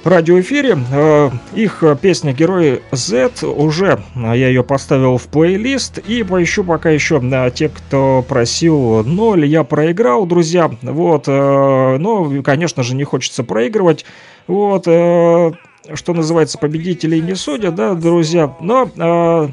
радиоэфире. 0.04 1.32
Их 1.54 1.84
песня 2.02 2.34
«Герои 2.34 2.82
Z» 2.92 3.48
уже, 3.48 4.04
я 4.14 4.34
ее 4.34 4.62
поставил 4.62 5.18
в 5.18 5.24
плейлист 5.24 6.00
и 6.00 6.22
поищу 6.24 6.66
пока 6.66 6.90
еще 6.90 7.22
на 7.22 7.50
те, 7.50 7.70
кто 7.70 8.24
просил 8.28 9.06
ноль, 9.06 9.46
я 9.46 9.64
проиграл, 9.64 10.26
друзья. 10.26 10.70
Вот, 10.82 11.28
но, 11.28 12.44
конечно 12.44 12.84
же, 12.84 12.94
не 12.94 13.06
хочется 13.06 13.44
проигрывать. 13.44 14.06
Вот, 14.48 14.84
что 14.84 15.56
называется, 16.08 16.58
победителей 16.60 17.22
не 17.22 17.36
судят, 17.36 17.74
да, 17.74 17.96
друзья. 17.96 18.54
Но 18.60 19.50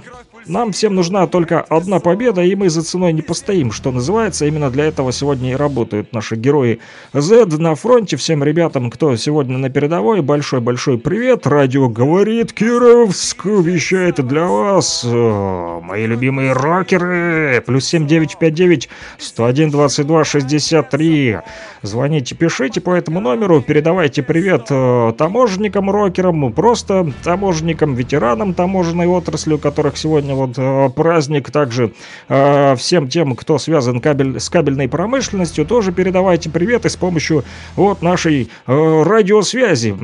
нам 0.46 0.72
всем 0.72 0.94
нужна 0.94 1.26
только 1.26 1.60
одна 1.60 2.00
победа, 2.00 2.42
и 2.42 2.54
мы 2.54 2.68
за 2.68 2.82
ценой 2.82 3.12
не 3.12 3.22
постоим, 3.22 3.72
что 3.72 3.92
называется. 3.92 4.46
Именно 4.46 4.70
для 4.70 4.84
этого 4.86 5.12
сегодня 5.12 5.52
и 5.52 5.56
работают 5.56 6.12
наши 6.12 6.36
герои 6.36 6.80
Z 7.12 7.46
на 7.58 7.74
фронте. 7.74 8.16
Всем 8.16 8.42
ребятам, 8.42 8.90
кто 8.90 9.16
сегодня 9.16 9.58
на 9.58 9.70
передовой, 9.70 10.20
большой-большой 10.22 10.98
привет. 10.98 11.46
Радио 11.46 11.88
говорит 11.88 12.52
Кировск, 12.52 13.44
вещает 13.44 14.26
для 14.26 14.46
вас. 14.46 15.02
Э, 15.04 15.80
мои 15.82 16.06
любимые 16.06 16.52
рокеры. 16.52 17.62
Плюс 17.64 17.86
7959 17.86 18.88
101 19.18 19.70
22 19.70 20.24
63. 20.24 21.38
Звоните, 21.82 22.34
пишите 22.34 22.80
по 22.80 22.94
этому 22.94 23.20
номеру, 23.20 23.60
передавайте 23.60 24.22
привет 24.22 24.66
э, 24.70 25.12
таможенникам, 25.16 25.90
рокерам, 25.90 26.52
просто 26.52 27.12
таможенникам, 27.22 27.94
ветеранам 27.94 28.54
таможенной 28.54 29.06
отрасли, 29.06 29.54
у 29.54 29.58
которых 29.58 29.96
сегодня 29.96 30.31
вот 30.34 30.54
э, 30.56 30.88
праздник. 30.90 31.50
Также 31.50 31.92
э, 32.28 32.76
всем 32.76 33.08
тем, 33.08 33.36
кто 33.36 33.58
связан 33.58 34.00
кабель, 34.00 34.40
с 34.40 34.48
кабельной 34.48 34.88
промышленностью, 34.88 35.66
тоже 35.66 35.92
передавайте 35.92 36.50
привет 36.50 36.84
и 36.86 36.88
с 36.88 36.96
помощью 36.96 37.44
вот 37.76 38.02
нашей 38.02 38.48
э, 38.66 39.02
радиосвязи 39.02 39.96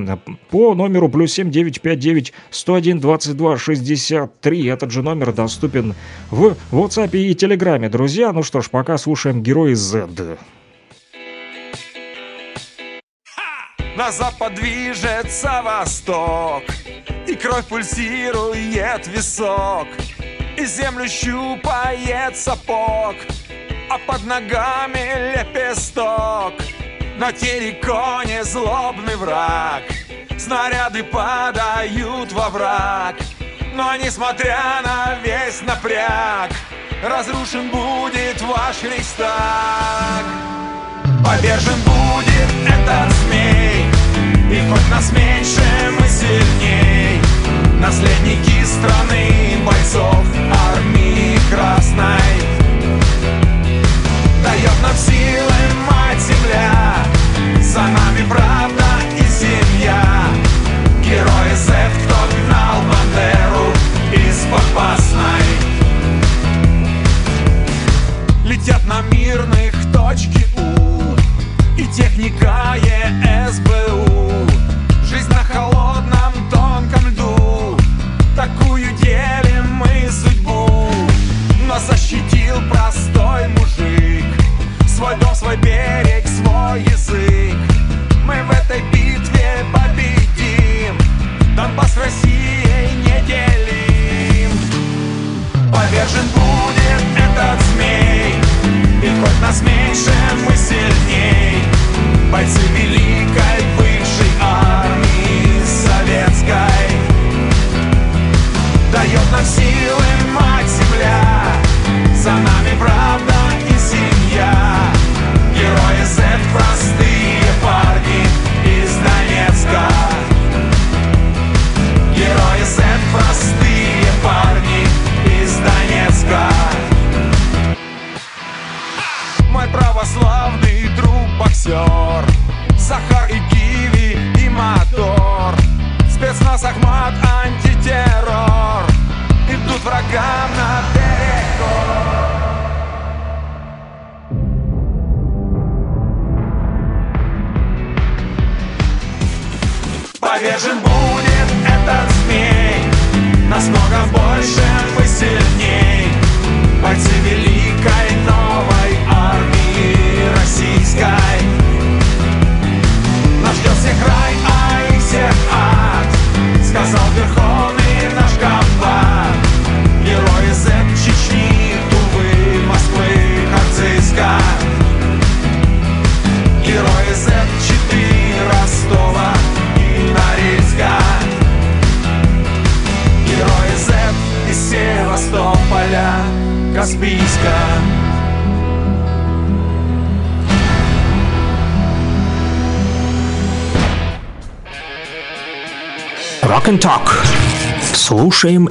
по 0.51 0.75
номеру 0.75 1.09
плюс 1.09 1.33
7959 1.33 2.33
101 2.51 3.01
22 3.01 3.57
63. 3.59 4.67
Этот 4.67 4.91
же 4.91 5.03
номер 5.03 5.33
доступен 5.33 5.95
в 6.31 6.57
WhatsApp 6.73 7.17
и 7.17 7.35
Телеграме, 7.35 7.89
друзья. 7.89 8.33
Ну 8.33 8.43
что 8.43 8.61
ж, 8.61 8.71
пока 8.71 8.99
слушаем 8.99 9.43
Герои 9.43 9.75
Z. 9.75 10.09
На 13.99 14.13
запад 14.13 14.55
движется 14.55 15.61
восток 15.61 16.63
И 17.27 17.35
кровь 17.35 17.65
пульсирует 17.67 19.09
висок 19.09 19.89
И 20.59 20.67
землю 20.67 21.09
щупает 21.09 22.37
сапог 22.37 23.15
А 23.91 23.99
под 24.07 24.25
ногами 24.27 25.37
лепесток 25.37 26.55
На 27.19 27.33
терриконе 27.33 28.43
злобный 28.45 29.17
враг 29.17 29.83
Снаряды 30.37 31.05
падают 31.05 32.33
во 32.33 32.49
враг 32.51 33.17
Но 33.75 33.95
несмотря 33.97 34.83
на 34.85 35.15
весь 35.23 35.63
напряг 35.63 36.51
разрушен 37.03 37.71
будет 37.71 38.41
ваш 38.43 38.83
рейхстаг. 38.83 40.25
Повержен 41.25 41.81
будет 41.83 42.51
этот 42.67 43.13
змей, 43.13 43.87
и 44.51 44.71
хоть 44.71 44.91
нас 44.91 45.13
меньше, 45.13 45.63
мы 45.99 46.09
сильней. 46.09 47.21
Наследники 47.81 48.65
страны 48.65 49.59
бойцов 49.65 50.25
красной 51.51 52.39
Дает 54.43 54.83
нам 54.83 54.97
силы 54.97 55.61
мать 55.91 56.21
земля. 56.21 56.95
За 57.63 57.81
нами 57.81 58.27
правда 58.29 58.88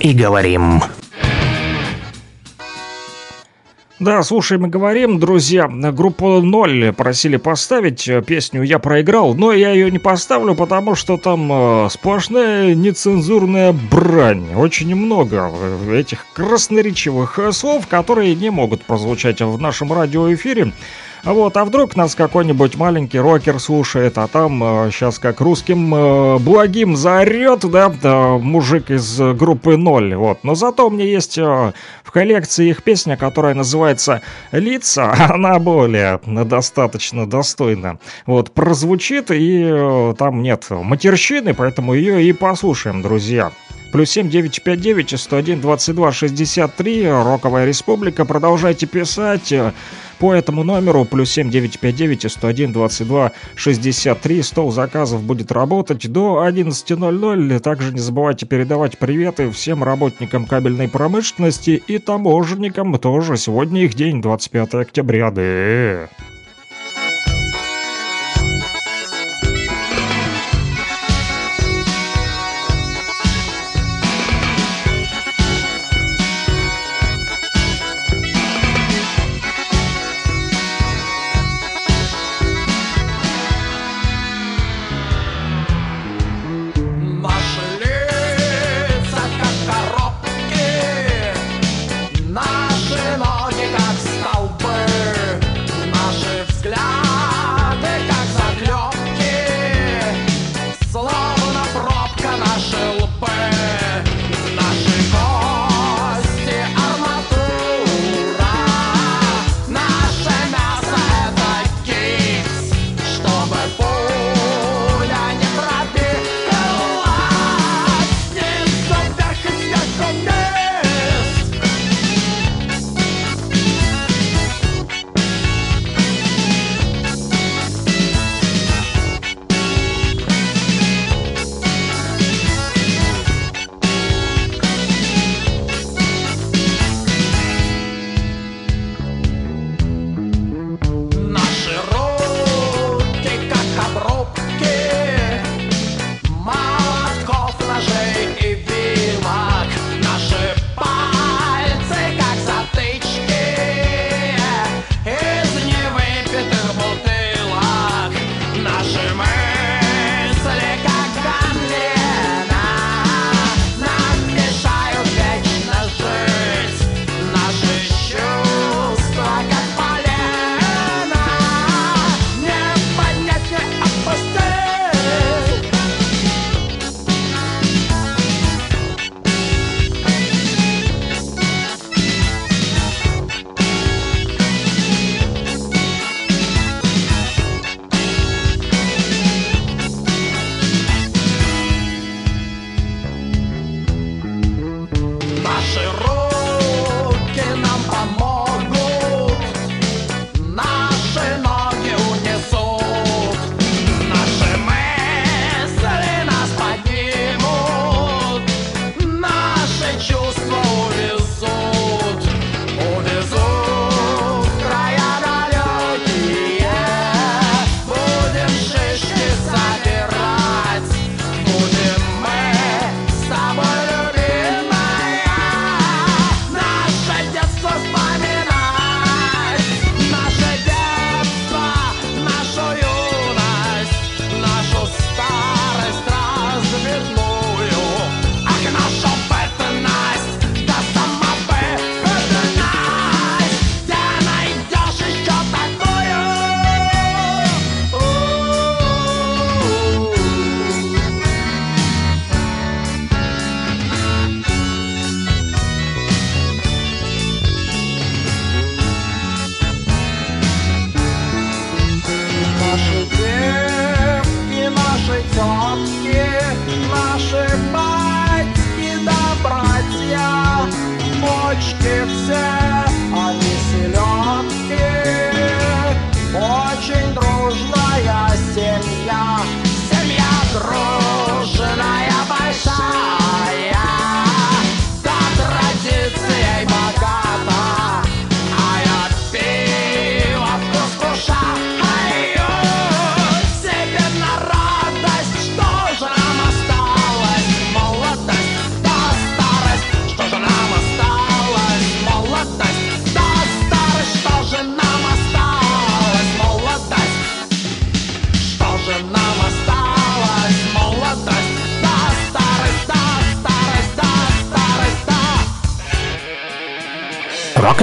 и 0.07 0.13
говорим. 0.13 0.81
Да, 3.99 4.21
слушаем 4.23 4.67
и 4.67 4.69
говорим, 4.69 5.19
друзья. 5.19 5.67
Группу 5.67 6.39
«Ноль» 6.39 6.93
просили 6.93 7.38
поставить 7.38 8.07
э, 8.07 8.21
песню 8.21 8.61
«Я 8.61 8.77
проиграл», 8.77 9.34
но 9.34 9.51
я 9.51 9.71
ее 9.71 9.89
не 9.89 9.97
поставлю, 9.97 10.53
потому 10.53 10.93
что 10.93 11.17
там 11.17 11.49
э, 11.51 11.89
сплошная 11.89 12.75
нецензурная 12.75 13.73
брань. 13.73 14.53
Очень 14.55 14.95
много 14.95 15.51
э, 15.51 15.99
этих 15.99 16.27
красноречивых 16.34 17.39
слов, 17.51 17.88
которые 17.88 18.35
не 18.35 18.51
могут 18.51 18.84
прозвучать 18.84 19.41
в 19.41 19.59
нашем 19.59 19.91
радиоэфире. 19.91 20.73
Вот, 21.27 21.57
а 21.57 21.65
вдруг 21.65 21.97
нас 21.97 22.15
какой-нибудь 22.15 22.77
маленький 22.77 23.19
рокер 23.19 23.59
слушает, 23.59 24.17
а 24.17 24.27
там 24.27 24.61
сейчас 24.91 25.19
как 25.19 25.41
русским 25.41 25.93
э, 25.93 26.37
благим 26.39 26.95
заорет, 26.95 27.69
да, 27.69 27.89
да, 27.89 28.37
мужик 28.37 28.89
из 28.89 29.19
э, 29.19 29.33
группы 29.33 29.75
«Ноль», 29.75 30.15
вот. 30.15 30.45
Но 30.45 30.55
зато 30.55 30.87
у 30.87 30.89
меня 30.89 31.03
есть 31.03 31.37
э, 31.37 31.73
в 32.01 32.11
коллекции 32.11 32.69
их 32.69 32.81
песня, 32.81 33.17
которая 33.17 33.55
называется 33.55 34.21
«Лица», 34.53 35.13
она 35.29 35.59
более 35.59 36.21
достаточно 36.25 37.29
достойно, 37.29 37.99
вот, 38.25 38.51
прозвучит, 38.51 39.29
и 39.29 39.67
э, 39.69 40.13
там 40.17 40.41
нет 40.41 40.67
матерщины, 40.69 41.53
поэтому 41.53 41.93
ее 41.93 42.23
и 42.23 42.31
послушаем, 42.31 43.01
друзья. 43.01 43.51
Плюс 43.91 44.09
7 44.11 44.30
959 44.30 45.19
101 45.19 45.61
22 45.61 46.11
63 46.11 47.07
Роковая 47.09 47.65
Республика. 47.65 48.26
Продолжайте 48.26 48.85
писать 48.85 49.51
э, 49.51 49.72
по 50.19 50.34
этому 50.34 50.64
номеру. 50.64 51.05
Плюс 51.05 51.31
7 51.31 51.49
959 51.49 52.31
101 52.31 52.73
22 52.73 53.31
63. 53.55 54.41
Стол 54.43 54.72
заказов 54.72 55.23
будет 55.23 55.51
работать 55.51 56.11
до 56.11 56.45
11.00. 56.47 57.59
Также 57.59 57.93
не 57.93 57.99
забывайте 57.99 58.45
передавать 58.45 58.97
приветы 58.97 59.49
всем 59.51 59.84
работникам 59.84 60.45
кабельной 60.45 60.89
промышленности 60.89 61.81
и 61.88 61.97
таможенникам. 61.97 62.97
Тоже 62.99 63.38
сегодня 63.38 63.84
их 63.84 63.93
день, 63.93 64.22
25 64.22 64.73
октября. 64.76 65.31
Да. 65.31 66.09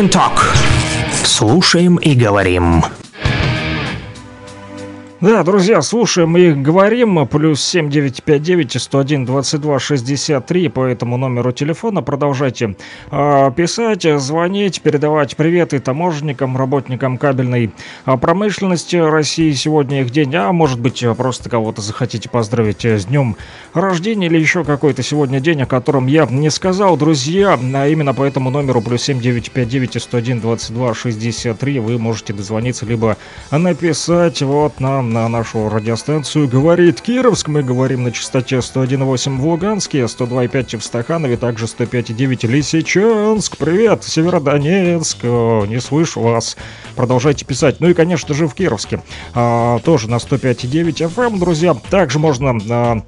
And 0.05 0.11
Talk. 0.11 0.39
Слушаем 1.25 1.97
и 1.97 2.15
говорим. 2.15 2.85
Да, 5.25 5.43
друзья, 5.43 5.81
слушаем 5.81 6.37
и 6.37 6.53
говорим. 6.53 7.27
Плюс 7.27 7.65
7959 7.65 8.83
101 8.83 9.25
22 9.25 9.79
63 9.79 10.69
по 10.69 10.85
этому 10.85 11.17
номеру 11.17 11.51
телефона. 11.51 12.03
Продолжайте 12.03 12.77
э, 13.11 13.51
писать, 13.57 14.03
звонить, 14.21 14.83
передавать 14.83 15.35
приветы 15.35 15.81
таможенникам, 15.81 16.59
работникам 16.59 17.17
кабельной 17.17 17.71
а, 18.05 18.19
промышленности 18.19 18.97
России. 18.97 19.53
Сегодня 19.53 20.03
их 20.03 20.11
день. 20.11 20.37
А 20.37 20.53
может 20.53 20.79
быть, 20.79 21.03
просто 21.17 21.49
кого-то 21.49 21.81
захотите 21.81 22.29
поздравить 22.29 22.85
э, 22.85 22.99
с 22.99 23.07
днем 23.07 23.37
рождения 23.75 24.27
или 24.27 24.39
еще 24.39 24.65
какой-то 24.65 25.03
сегодня 25.03 25.41
день, 25.41 25.63
о 25.63 25.67
котором 25.67 26.07
я 26.07 26.27
не 26.27 26.51
сказал. 26.51 26.97
Друзья, 26.97 27.59
а 27.75 27.89
именно 27.89 28.15
по 28.15 28.23
этому 28.23 28.51
номеру 28.51 28.81
плюс 28.81 29.03
7959 29.03 30.03
101 30.03 30.41
22 30.41 30.95
63 30.95 31.79
вы 31.81 31.99
можете 31.99 32.33
дозвониться 32.33 32.87
либо 32.87 33.17
написать 33.51 34.41
вот 34.43 34.81
на 34.81 35.03
на 35.03 35.29
нашу 35.29 35.69
радиостанцию 35.69 36.49
«Говорит 36.49 37.01
Кировск». 37.01 37.49
Мы 37.49 37.63
говорим 37.63 38.05
на 38.05 38.13
частоте 38.13 38.57
101.8 38.57 39.37
в 39.37 39.47
Луганске, 39.47 40.03
102.5 40.03 40.79
в 40.79 40.85
Стаханове, 40.85 41.37
также 41.37 41.67
105.9 41.67 42.47
Лисичанск. 42.47 43.57
Привет, 43.57 44.05
Северодонецк. 44.05 45.23
Не 45.23 45.81
слышу 45.81 46.21
вас. 46.21 46.57
Продолжайте 46.97 47.45
писать. 47.45 47.81
Ну 47.81 47.89
и, 47.89 47.95
конечно 47.95 48.35
же, 48.35 48.47
в 48.47 48.55
Кировске. 48.55 49.03
А, 49.35 49.79
тоже 49.81 50.09
на 50.09 50.17
105.9 50.17 51.15
FM, 51.15 51.39
друзья. 51.39 51.75
Также 51.91 52.19
можно... 52.19 52.59
а, 52.71 53.03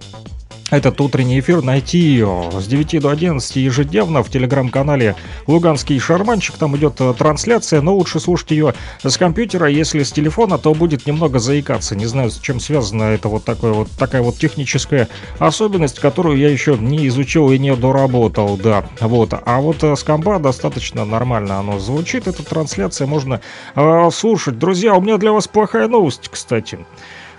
этот 0.70 1.01
утренний 1.01 1.38
эфир 1.38 1.62
найти 1.62 2.20
с 2.20 2.66
9 2.66 3.01
до 3.01 3.10
11 3.10 3.56
ежедневно 3.56 4.24
в 4.24 4.30
телеграм-канале 4.30 5.14
«Луганский 5.47 5.98
шарманчик». 6.01 6.56
Там 6.56 6.76
идет 6.76 7.01
э, 7.01 7.14
трансляция, 7.16 7.80
но 7.82 7.94
лучше 7.94 8.18
слушать 8.18 8.51
ее 8.51 8.74
с 9.02 9.16
компьютера. 9.16 9.68
Если 9.68 10.02
с 10.02 10.10
телефона, 10.10 10.59
то 10.59 10.74
будет 10.74 11.06
немного 11.06 11.38
заикаться. 11.38 11.94
Не 11.94 12.06
знаю, 12.06 12.30
с 12.30 12.40
чем 12.40 12.59
связана 12.59 13.05
это 13.05 13.28
вот, 13.28 13.44
такое 13.44 13.72
вот 13.72 13.88
такая 13.97 14.22
вот 14.22 14.38
техническая 14.38 15.09
особенность, 15.38 16.01
которую 16.01 16.36
я 16.36 16.48
еще 16.48 16.76
не 16.76 17.06
изучил 17.06 17.52
и 17.52 17.59
не 17.59 17.74
доработал, 17.76 18.56
да. 18.56 18.84
Вот. 19.01 19.34
А 19.34 19.60
вот 19.60 19.84
э, 19.84 19.94
с 19.94 20.02
комба 20.02 20.40
достаточно 20.40 21.05
нормально 21.05 21.60
оно 21.60 21.78
звучит. 21.78 22.26
Эта 22.26 22.43
трансляция 22.43 23.06
можно 23.06 23.40
э, 23.76 24.10
слушать. 24.12 24.59
Друзья, 24.59 24.94
у 24.94 25.01
меня 25.01 25.16
для 25.16 25.30
вас 25.30 25.47
плохая 25.47 25.86
новость, 25.86 26.28
кстати. 26.28 26.80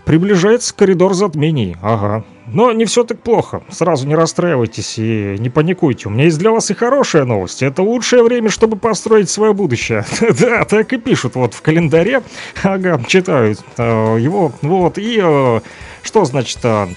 Приближается 0.07 0.73
коридор 0.73 1.13
затмений. 1.13 1.75
Ага. 1.81 2.23
Но 2.45 2.71
не 2.71 2.85
все 2.85 3.03
так 3.03 3.19
плохо. 3.19 3.61
Сразу 3.69 4.07
не 4.07 4.15
расстраивайтесь 4.15 4.97
и 4.97 5.35
не 5.38 5.49
паникуйте. 5.49 6.07
У 6.07 6.11
меня 6.11 6.23
есть 6.23 6.39
для 6.39 6.51
вас 6.51 6.71
и 6.71 6.73
хорошая 6.73 7.25
новость. 7.25 7.61
Это 7.61 7.84
лучшее 7.84 8.23
время, 8.23 8.49
чтобы 8.49 8.77
построить 8.77 9.29
свое 9.29 9.53
будущее. 9.53 10.05
Да, 10.39 10.63
так 10.63 10.93
и 10.93 10.97
пишут 10.97 11.35
вот 11.35 11.53
в 11.53 11.61
календаре. 11.61 12.23
Ага, 12.63 13.01
читают 13.05 13.59
э, 13.77 14.17
его. 14.17 14.53
Вот. 14.61 14.97
И 14.97 15.19
э, 15.21 15.59
что 16.03 16.23
значит 16.23 16.59
э, 16.63 16.88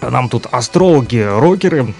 нам 0.00 0.30
тут 0.30 0.46
астрологи, 0.50 1.18
рокеры 1.18 1.92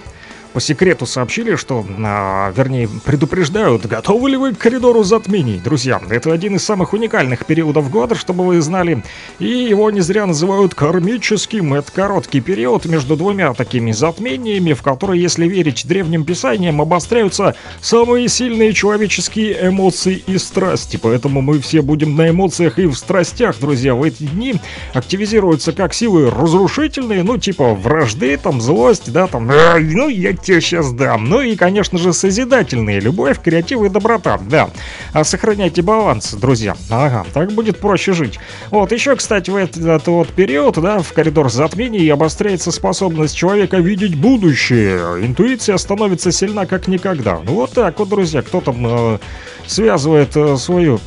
по 0.53 0.61
секрету 0.61 1.05
сообщили, 1.05 1.55
что, 1.55 1.83
а, 2.03 2.53
вернее, 2.55 2.87
предупреждают, 3.03 3.85
готовы 3.87 4.29
ли 4.29 4.37
вы 4.37 4.53
к 4.53 4.59
коридору 4.59 5.03
затмений, 5.03 5.59
друзья. 5.59 5.99
Это 6.09 6.31
один 6.31 6.55
из 6.55 6.63
самых 6.63 6.93
уникальных 6.93 7.45
периодов 7.45 7.89
года, 7.89 8.13
чтобы 8.13 8.45
вы 8.45 8.61
знали, 8.61 9.03
и 9.39 9.47
его 9.47 9.89
не 9.89 10.01
зря 10.01 10.27
называют 10.27 10.75
кармическим. 10.75 11.73
Это 11.73 11.91
короткий 11.91 12.39
период 12.39 12.85
между 12.85 13.15
двумя 13.15 13.53
такими 13.53 13.91
затмениями, 13.91 14.73
в 14.73 14.83
который, 14.83 15.19
если 15.19 15.47
верить 15.47 15.87
древним 15.87 16.23
писаниям, 16.23 16.81
обостряются 16.81 17.55
самые 17.81 18.27
сильные 18.27 18.73
человеческие 18.73 19.69
эмоции 19.69 20.23
и 20.27 20.37
страсти. 20.37 20.97
Поэтому 20.97 21.41
мы 21.41 21.59
все 21.59 21.81
будем 21.81 22.15
на 22.15 22.29
эмоциях 22.29 22.77
и 22.77 22.85
в 22.85 22.95
страстях, 22.95 23.59
друзья. 23.59 23.95
В 23.95 24.03
эти 24.03 24.23
дни 24.23 24.55
активизируются 24.93 25.73
как 25.73 25.95
силы 25.95 26.29
разрушительные, 26.29 27.23
ну, 27.23 27.37
типа 27.37 27.73
вражды, 27.73 28.37
там, 28.37 28.61
злость, 28.61 29.11
да, 29.11 29.25
там, 29.25 29.49
«Ай, 29.49 29.83
ну, 29.83 30.09
я 30.09 30.33
тебе 30.43 30.61
сейчас 30.61 30.91
дам. 30.91 31.25
Ну 31.25 31.41
и, 31.41 31.55
конечно 31.55 31.97
же, 31.97 32.13
созидательные, 32.13 32.99
любовь, 32.99 33.41
креатив 33.41 33.83
и 33.83 33.89
доброта, 33.89 34.39
да. 34.49 34.69
А 35.13 35.23
сохраняйте 35.23 35.81
баланс, 35.81 36.33
друзья. 36.33 36.75
Ага, 36.89 37.25
так 37.33 37.51
будет 37.51 37.79
проще 37.79 38.13
жить. 38.13 38.39
Вот, 38.69 38.91
еще, 38.91 39.15
кстати, 39.15 39.49
в 39.49 39.55
этот, 39.55 40.07
вот 40.07 40.29
период, 40.29 40.79
да, 40.79 40.99
в 40.99 41.13
коридор 41.13 41.51
затмений 41.51 42.07
обостряется 42.11 42.71
способность 42.71 43.35
человека 43.35 43.77
видеть 43.77 44.15
будущее. 44.15 45.25
Интуиция 45.25 45.77
становится 45.77 46.31
сильна 46.31 46.65
как 46.65 46.87
никогда. 46.87 47.39
Ну 47.43 47.53
вот 47.55 47.71
так 47.71 47.99
вот, 47.99 48.09
друзья, 48.09 48.41
кто 48.41 48.61
там 48.61 48.85
э, 48.85 49.17
связывает 49.65 50.35
э, 50.35 50.57
свою 50.57 50.99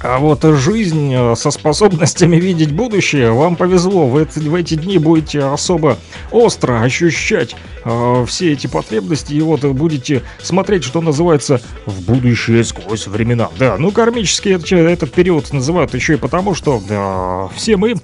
а 0.00 0.18
вот 0.18 0.42
жизнь 0.44 1.12
э, 1.14 1.34
со 1.36 1.50
способностями 1.50 2.36
видеть 2.36 2.72
будущее, 2.72 3.32
вам 3.32 3.56
повезло, 3.56 4.06
в 4.06 4.16
в 4.36 4.54
эти 4.54 4.74
дни 4.74 4.98
будете 4.98 5.40
особо 5.40 5.98
остро 6.30 6.80
ощущать 6.82 7.56
э, 7.84 8.24
все 8.26 8.52
эти 8.52 8.66
потребности, 8.66 9.32
и 9.34 9.40
вот 9.40 9.64
будете 9.64 10.22
смотреть, 10.42 10.84
что 10.84 11.00
называется, 11.00 11.60
в 11.86 12.02
будущее 12.02 12.64
сквозь 12.64 13.06
времена. 13.06 13.48
Да, 13.58 13.76
ну 13.78 13.90
кармический 13.90 14.54
это- 14.54 14.76
этот 14.76 15.12
период 15.12 15.52
называют 15.52 15.94
еще 15.94 16.14
и 16.14 16.16
потому, 16.16 16.54
что 16.54 16.80
э, 16.88 17.48
все 17.56 17.76
мы 17.76 17.94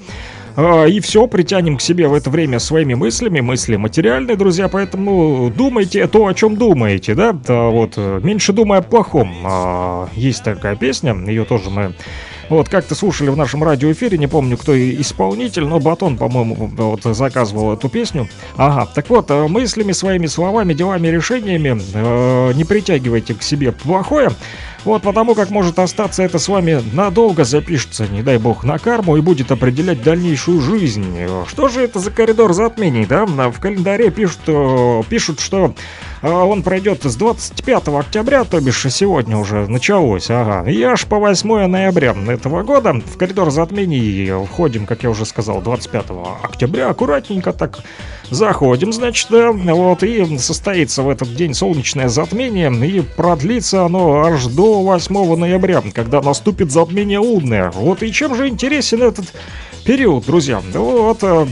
и 0.57 1.01
все, 1.01 1.27
притянем 1.27 1.77
к 1.77 1.81
себе 1.81 2.07
в 2.07 2.15
это 2.15 2.31
время 2.31 2.59
своими 2.59 2.95
мыслями, 2.95 3.41
мысли 3.41 3.77
материальные, 3.77 4.37
друзья, 4.37 4.69
поэтому 4.69 5.53
думайте 5.55 6.07
то, 6.07 6.27
о 6.27 6.35
чем 6.35 6.57
думаете, 6.57 7.15
да, 7.15 7.33
вот, 7.33 7.95
э, 7.97 8.21
меньше 8.23 8.53
думай 8.53 8.79
о 8.79 8.83
плохом. 8.83 9.35
А, 9.45 10.09
Есть 10.15 10.45
такая 10.45 10.77
песня, 10.77 11.15
ее 11.27 11.45
тоже 11.45 11.71
мы 11.71 11.95
вот, 12.49 12.69
как-то 12.69 12.95
слушали 12.95 13.31
в 13.31 13.37
нашем 13.37 13.65
радиоэфире, 13.65 14.19
не 14.19 14.27
помню, 14.27 14.57
кто 14.57 14.79
исполнитель, 14.79 15.65
но 15.65 15.81
Батон, 15.81 16.17
по-моему, 16.17 16.71
вот 16.77 17.03
заказывал 17.03 17.73
эту 17.73 17.89
песню. 17.89 18.29
Ага, 18.57 18.89
так 18.95 19.09
вот, 19.11 19.31
э, 19.31 19.49
мыслями, 19.49 19.93
своими 19.93 20.27
словами, 20.27 20.75
делами, 20.75 21.09
решениями 21.09 21.81
э, 21.95 22.53
не 22.55 22.65
притягивайте 22.65 23.35
к 23.35 23.43
себе 23.43 23.73
плохое. 23.73 24.31
Вот 24.85 25.03
потому 25.03 25.35
как 25.35 25.51
может 25.51 25.79
остаться 25.79 26.23
это 26.23 26.39
с 26.39 26.49
вами 26.49 26.83
надолго 26.93 27.45
запишется, 27.45 28.07
не 28.07 28.23
дай 28.23 28.37
бог, 28.37 28.65
на 28.65 28.79
карму 28.79 29.17
и 29.17 29.23
будет 29.23 29.51
определять 29.51 30.03
дальнейшую 30.03 30.61
жизнь. 30.61 31.07
Что 31.49 31.69
же 31.69 31.81
это 31.81 31.99
за 31.99 32.11
коридор 32.11 32.53
затмений, 32.53 33.07
да? 33.07 33.25
В 33.25 33.59
календаре 33.61 34.11
пишут, 34.11 34.41
э, 34.47 35.03
пишут 35.09 35.41
что 35.41 35.75
э, 36.21 36.31
он 36.31 36.63
пройдет 36.63 37.05
с 37.05 37.17
25 37.17 37.89
октября, 37.89 38.45
то 38.45 38.61
бишь 38.61 38.85
сегодня 38.91 39.39
уже 39.39 39.67
началось, 39.69 40.31
ага, 40.31 40.69
и 40.71 40.83
аж 40.83 41.07
по 41.07 41.19
8 41.19 41.67
ноября 41.67 42.15
этого 42.29 42.63
года 42.63 42.93
в 42.93 43.17
коридор 43.17 43.51
затмений 43.51 44.45
входим, 44.47 44.85
как 44.85 45.03
я 45.03 45.11
уже 45.11 45.25
сказал, 45.25 45.63
25 45.63 46.07
октября, 46.43 46.91
аккуратненько 46.91 47.55
так 47.55 47.79
заходим, 48.31 48.93
значит, 48.93 49.29
да, 49.31 49.53
вот, 49.53 50.03
и 50.03 50.39
состоится 50.39 51.03
в 51.03 51.09
этот 51.09 51.35
день 51.35 51.55
солнечное 51.55 52.09
затмение, 52.09 52.71
и 52.87 53.01
продлится 53.01 53.85
оно 53.85 54.25
аж 54.25 54.47
до 54.47 54.74
8 54.83 55.37
ноября, 55.37 55.83
когда 55.93 56.21
наступит 56.21 56.71
затмение 56.71 57.19
лунное. 57.19 57.71
Вот 57.71 58.03
и 58.03 58.13
чем 58.13 58.35
же 58.35 58.49
интересен 58.49 59.03
этот 59.03 59.33
период, 59.85 60.27
друзья? 60.27 60.61
Вот, 60.73 61.19
э, 61.23 61.47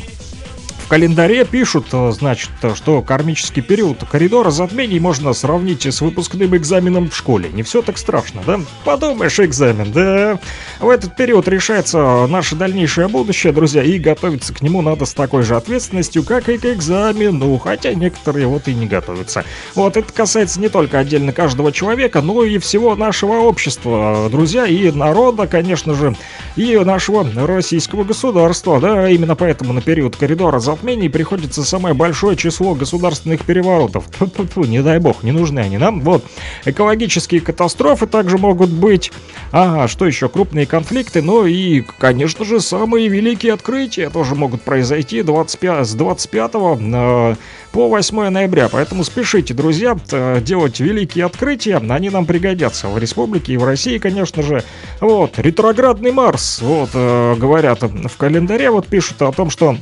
календаре 0.92 1.46
пишут, 1.46 1.86
э, 1.92 2.12
значит, 2.12 2.50
что 2.74 3.00
кармический 3.00 3.62
период 3.62 4.04
коридора 4.10 4.50
затмений 4.50 5.00
можно 5.00 5.32
сравнить 5.32 5.86
с 5.86 6.02
выпускным 6.02 6.54
экзаменом 6.54 7.08
в 7.08 7.16
школе. 7.16 7.48
Не 7.50 7.62
все 7.62 7.80
так 7.80 7.96
страшно, 7.96 8.42
да? 8.46 8.60
Подумаешь, 8.84 9.40
экзамен, 9.40 9.90
да? 9.90 10.38
В 10.80 10.90
этот 10.90 11.16
период 11.16 11.48
решается 11.48 12.26
наше 12.26 12.56
дальнейшее 12.56 13.08
будущее, 13.08 13.54
друзья, 13.54 13.82
и 13.82 13.98
готовиться 13.98 14.52
к 14.52 14.60
нему 14.60 14.82
надо 14.82 15.06
с 15.06 15.14
такой 15.14 15.44
же 15.44 15.56
ответственностью, 15.56 16.24
как 16.24 16.50
и 16.50 16.58
к 16.58 16.66
экзамену, 16.66 17.56
хотя 17.56 17.94
некоторые 17.94 18.46
вот 18.46 18.68
и 18.68 18.74
не 18.74 18.86
готовятся. 18.86 19.46
Вот, 19.74 19.96
это 19.96 20.12
касается 20.12 20.60
не 20.60 20.68
только 20.68 20.98
отдельно 20.98 21.32
каждого 21.32 21.72
человека, 21.72 22.20
но 22.20 22.44
и 22.44 22.58
всего 22.58 22.96
нашего 22.96 23.36
общества, 23.36 24.28
друзья, 24.30 24.66
и 24.66 24.90
народа, 24.90 25.46
конечно 25.46 25.94
же, 25.94 26.14
и 26.56 26.76
нашего 26.76 27.26
российского 27.46 28.04
государства, 28.04 28.78
да, 28.78 29.08
именно 29.08 29.36
поэтому 29.36 29.72
на 29.72 29.80
период 29.80 30.16
коридора 30.16 30.60
затмений 30.82 31.08
приходится 31.08 31.62
самое 31.62 31.94
большое 31.94 32.36
число 32.36 32.74
государственных 32.74 33.44
переворотов. 33.44 34.06
Тьфу-тьфу-тьфу, 34.10 34.64
не 34.64 34.82
дай 34.82 34.98
бог, 34.98 35.22
не 35.22 35.30
нужны 35.30 35.60
они 35.60 35.78
нам. 35.78 36.00
Вот, 36.00 36.24
экологические 36.64 37.40
катастрофы 37.40 38.08
также 38.08 38.36
могут 38.36 38.70
быть. 38.70 39.12
Ага, 39.52 39.86
что 39.86 40.06
еще? 40.06 40.28
Крупные 40.28 40.66
конфликты, 40.66 41.22
ну 41.22 41.46
и, 41.46 41.82
конечно 41.98 42.44
же, 42.44 42.58
самые 42.58 43.06
великие 43.06 43.52
открытия 43.52 44.10
тоже 44.10 44.34
могут 44.34 44.62
произойти 44.62 45.22
25, 45.22 45.86
с 45.86 45.94
25 45.94 46.50
э, 46.54 47.36
по 47.70 47.88
8 47.88 48.28
ноября. 48.30 48.68
Поэтому 48.68 49.04
спешите, 49.04 49.54
друзья, 49.54 49.94
т- 49.94 50.40
делать 50.40 50.80
великие 50.80 51.26
открытия, 51.26 51.76
они 51.76 52.10
нам 52.10 52.26
пригодятся 52.26 52.88
в 52.88 52.98
республике 52.98 53.52
и 53.52 53.56
в 53.56 53.64
России, 53.64 53.98
конечно 53.98 54.42
же. 54.42 54.64
Вот, 55.00 55.38
ретроградный 55.38 56.10
Марс, 56.10 56.60
вот, 56.60 56.90
э, 56.92 57.36
говорят 57.38 57.82
в 57.82 58.16
календаре, 58.16 58.70
вот 58.70 58.88
пишут 58.88 59.22
о 59.22 59.30
том, 59.30 59.48
что 59.48 59.76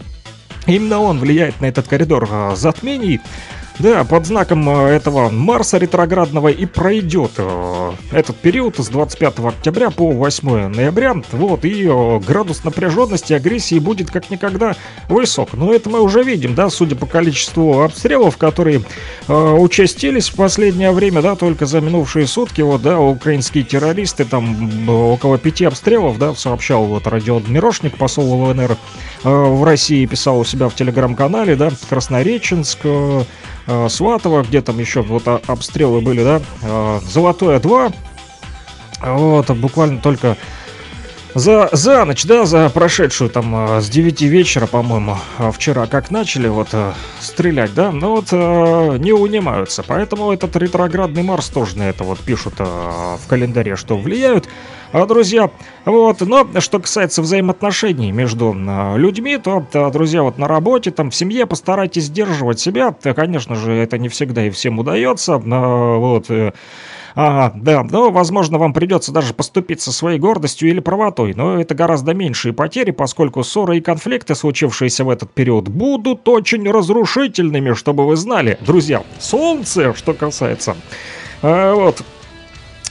именно 0.70 1.00
он 1.00 1.18
влияет 1.18 1.60
на 1.60 1.66
этот 1.66 1.88
коридор 1.88 2.28
э, 2.30 2.52
затмений. 2.56 3.20
Да, 3.82 4.04
под 4.04 4.26
знаком 4.26 4.68
э, 4.68 4.88
этого 4.88 5.30
Марса 5.30 5.78
ретроградного 5.78 6.48
и 6.48 6.66
пройдет 6.66 7.32
э, 7.38 7.92
этот 8.12 8.36
период 8.36 8.76
с 8.76 8.88
25 8.88 9.38
октября 9.38 9.90
по 9.90 10.10
8 10.10 10.68
ноября. 10.68 11.14
Вот, 11.32 11.64
и 11.64 11.86
э, 11.86 12.18
градус 12.18 12.62
напряженности, 12.62 13.32
агрессии 13.32 13.78
будет 13.78 14.10
как 14.10 14.28
никогда 14.28 14.76
высок. 15.08 15.54
Но 15.54 15.72
это 15.72 15.88
мы 15.88 16.02
уже 16.02 16.22
видим, 16.22 16.54
да, 16.54 16.68
судя 16.68 16.94
по 16.94 17.06
количеству 17.06 17.80
обстрелов, 17.82 18.36
которые 18.36 18.82
участились 19.28 20.28
в 20.28 20.34
последнее 20.34 20.90
время, 20.90 21.22
да, 21.22 21.34
только 21.34 21.64
за 21.64 21.80
минувшие 21.80 22.26
сутки, 22.26 22.60
вот, 22.60 22.82
да, 22.82 23.00
украинские 23.00 23.64
террористы, 23.64 24.26
там 24.26 24.88
около 24.88 25.38
пяти 25.38 25.64
обстрелов, 25.64 26.18
да, 26.18 26.34
сообщал 26.34 26.84
вот 26.84 27.06
радиодмирошник, 27.06 27.96
посол 27.96 28.42
ЛНР 28.42 28.76
в 29.22 29.64
России, 29.64 30.04
писал 30.06 30.40
у 30.40 30.44
себя 30.44 30.68
в 30.68 30.74
телеграм-канале, 30.74 31.56
да, 31.56 31.70
Краснореченск, 31.88 32.80
э, 33.70 33.88
Сватово, 33.88 34.42
где 34.42 34.60
там 34.60 34.78
еще 34.78 35.02
вот 35.02 35.22
а, 35.26 35.40
обстрелы 35.46 36.00
были, 36.00 36.22
да, 36.24 36.40
э, 36.62 37.00
Золотое 37.08 37.60
2, 37.60 37.92
вот, 39.02 39.50
буквально 39.50 40.00
только 40.00 40.36
за, 41.34 41.68
за 41.72 42.04
ночь, 42.04 42.24
да, 42.24 42.44
за 42.44 42.68
прошедшую 42.70 43.30
там 43.30 43.76
э, 43.76 43.80
с 43.80 43.88
9 43.88 44.22
вечера, 44.22 44.66
по-моему, 44.66 45.16
э, 45.38 45.52
вчера 45.52 45.86
как 45.86 46.10
начали 46.10 46.48
вот 46.48 46.68
стрелять, 47.20 47.72
да, 47.72 47.92
но 47.92 48.16
вот 48.16 48.28
э, 48.32 48.96
не 48.98 49.12
унимаются, 49.12 49.84
поэтому 49.86 50.32
этот 50.32 50.56
ретроградный 50.56 51.22
Марс 51.22 51.48
тоже 51.48 51.78
на 51.78 51.88
это 51.88 52.04
вот 52.04 52.18
пишут 52.18 52.54
в 52.58 53.20
календаре, 53.28 53.76
что 53.76 53.96
влияют. 53.96 54.48
А, 54.92 55.06
друзья, 55.06 55.50
вот, 55.84 56.20
но 56.20 56.48
что 56.58 56.80
касается 56.80 57.22
взаимоотношений 57.22 58.10
между 58.10 58.52
э, 58.52 58.98
людьми, 58.98 59.38
то, 59.38 59.64
э, 59.72 59.90
друзья, 59.92 60.24
вот 60.24 60.36
на 60.36 60.48
работе, 60.48 60.90
там, 60.90 61.10
в 61.10 61.14
семье 61.14 61.46
постарайтесь 61.46 62.04
сдерживать 62.04 62.58
себя. 62.58 62.92
Э, 63.04 63.14
Конечно 63.14 63.54
же, 63.54 63.70
это 63.72 63.98
не 63.98 64.08
всегда 64.08 64.44
и 64.44 64.50
всем 64.50 64.80
удается. 64.80 65.34
э, 65.34 65.96
Вот, 65.96 66.28
э, 66.30 66.52
Ага, 67.14 67.52
да, 67.56 67.82
но, 67.82 68.10
возможно, 68.10 68.58
вам 68.58 68.72
придется 68.72 69.12
даже 69.12 69.34
поступиться 69.34 69.92
своей 69.92 70.18
гордостью 70.20 70.68
или 70.70 70.78
правотой, 70.78 71.34
но 71.34 71.60
это 71.60 71.74
гораздо 71.74 72.14
меньшие 72.14 72.52
потери, 72.52 72.92
поскольку 72.92 73.42
ссоры 73.42 73.78
и 73.78 73.80
конфликты, 73.80 74.36
случившиеся 74.36 75.04
в 75.04 75.10
этот 75.10 75.32
период, 75.32 75.68
будут 75.68 76.28
очень 76.28 76.68
разрушительными, 76.70 77.74
чтобы 77.74 78.06
вы 78.06 78.16
знали. 78.16 78.58
Друзья, 78.60 79.02
солнце, 79.18 79.92
что 79.94 80.14
касается... 80.14 80.76
э, 81.42 81.72
вот, 81.74 82.02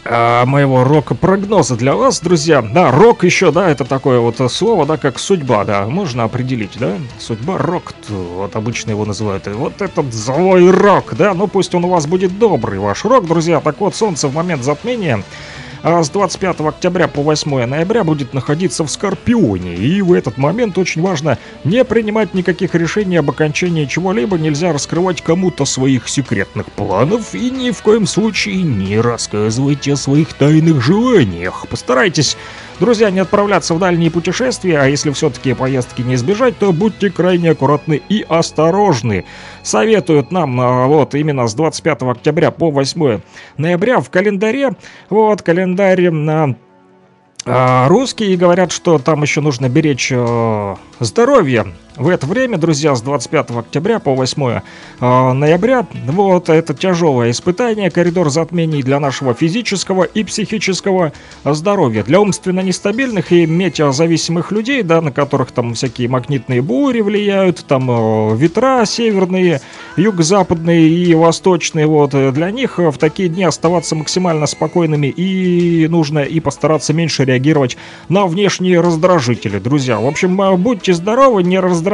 а, 0.05 0.45
моего 0.45 0.84
рок-прогноза 0.84 1.76
для 1.76 1.95
вас, 1.95 2.19
друзья. 2.21 2.61
Да, 2.61 2.91
рок 2.91 3.23
еще, 3.23 3.51
да, 3.51 3.69
это 3.69 3.85
такое 3.85 4.19
вот 4.19 4.39
слово, 4.51 4.85
да, 4.85 4.97
как 4.97 5.19
судьба, 5.19 5.65
да, 5.65 5.85
можно 5.85 6.23
определить, 6.23 6.77
да. 6.80 6.95
Судьба, 7.19 7.57
рок, 7.57 7.93
вот 8.09 8.55
обычно 8.55 8.91
его 8.91 9.05
называют. 9.05 9.47
И 9.47 9.51
вот 9.51 9.81
этот 9.81 10.13
злой 10.13 10.69
рок, 10.71 11.15
да, 11.15 11.34
ну 11.34 11.47
пусть 11.47 11.76
он 11.76 11.85
у 11.85 11.89
вас 11.89 12.07
будет 12.07 12.39
добрый, 12.39 12.80
ваш 12.80 13.03
рок, 13.05 13.27
друзья. 13.27 13.59
Так 13.59 13.80
вот, 13.80 13.95
солнце 13.95 14.27
в 14.27 14.34
момент 14.34 14.63
затмения 14.63 15.23
а 15.84 16.03
с 16.03 16.10
25 16.10 16.61
октября 16.61 17.07
по 17.07 17.22
8 17.22 17.65
ноября 17.65 18.03
будет 18.03 18.34
находиться 18.34 18.84
в 18.84 18.89
Скорпионе. 18.89 19.76
И 19.76 20.01
в 20.01 20.14
этот 20.14 20.38
момент 20.38 20.77
очень 20.77 21.01
важно 21.01 21.38
не 21.64 21.84
принимать 21.84 22.34
никаких 22.34 22.76
решений 22.76 23.18
об 23.18 23.30
окончании 23.30 23.85
чего-либо, 23.85 24.38
нельзя 24.38 24.73
раскрывать 24.73 25.22
кому-то 25.22 25.65
своих 25.65 26.10
секретных 26.10 26.65
планов 26.68 27.34
и 27.34 27.49
ни 27.49 27.72
в 27.72 27.81
коем 27.81 28.07
случае 28.07 28.64
не 28.64 28.99
рассказывайте 28.99 29.93
о 29.93 29.97
своих 29.97 30.34
тайных 30.34 30.81
желаниях. 30.81 31.68
Постарайтесь, 31.68 32.38
друзья, 32.80 33.11
не 33.11 33.19
отправляться 33.19 33.73
в 33.73 33.80
дальние 33.80 34.11
путешествия, 34.11 34.80
а 34.80 34.85
если 34.85 35.11
все-таки 35.11 35.53
поездки 35.53 36.01
не 36.01 36.15
избежать, 36.15 36.57
то 36.57 36.72
будьте 36.72 37.10
крайне 37.10 37.51
аккуратны 37.51 38.01
и 38.10 38.26
осторожны. 38.27 39.26
Советуют 39.64 40.31
нам 40.31 40.60
а, 40.60 40.88
вот 40.88 41.15
именно 41.15 41.47
с 41.47 41.53
25 41.53 42.03
октября 42.03 42.51
по 42.51 42.72
8 42.72 43.22
ноября 43.57 43.99
в 43.99 44.10
календаре, 44.10 44.72
вот 45.10 45.41
календарь 45.41 46.10
на 46.10 46.56
а, 47.45 47.88
русские 47.88 48.38
говорят, 48.38 48.72
что 48.72 48.99
там 48.99 49.22
еще 49.23 49.41
нужно 49.41 49.69
беречь 49.69 50.11
э, 50.11 50.76
здоровье. 50.99 51.68
В 51.99 52.07
это 52.07 52.26
время, 52.27 52.57
друзья, 52.57 52.95
с 52.95 53.01
25 53.01 53.51
октября 53.51 53.99
по 53.99 54.15
8 54.15 54.41
э, 55.01 55.34
ноября, 55.34 55.85
вот 56.05 56.47
это 56.47 56.73
тяжелое 56.73 57.31
испытание, 57.31 57.91
коридор 57.91 58.30
затмений 58.30 58.81
для 58.81 59.01
нашего 59.01 59.34
физического 59.34 60.03
и 60.03 60.23
психического 60.23 61.11
здоровья. 61.43 62.03
Для 62.03 62.21
умственно 62.21 62.61
нестабильных 62.61 63.34
и 63.34 63.45
метеозависимых 63.45 64.53
людей, 64.53 64.81
да, 64.81 65.01
на 65.01 65.11
которых 65.11 65.51
там 65.51 65.73
всякие 65.73 66.07
магнитные 66.07 66.61
бури 66.61 67.01
влияют, 67.01 67.65
там 67.67 67.91
э, 67.91 68.38
ветра 68.38 68.85
северные, 68.85 69.59
юго-западные 69.97 70.88
и 70.88 71.13
восточные, 71.13 71.85
вот, 71.85 72.13
э, 72.13 72.31
для 72.31 72.49
них 72.51 72.80
э, 72.80 72.91
в 72.91 72.97
такие 72.97 73.27
дни 73.27 73.43
оставаться 73.43 73.97
максимально 73.97 74.45
спокойными 74.45 75.07
и 75.07 75.85
нужно 75.89 76.19
и 76.19 76.39
постараться 76.39 76.93
меньше 76.93 77.26
реагировать 77.26 77.76
на 78.07 78.26
внешние 78.26 78.80
раздражители, 78.80 79.59
друзья. 79.59 79.99
В 79.99 80.07
общем, 80.07 80.41
э, 80.41 80.55
будьте 80.55 80.93
здоровы, 80.93 81.43
не 81.43 81.59
раздражайтесь, 81.59 81.88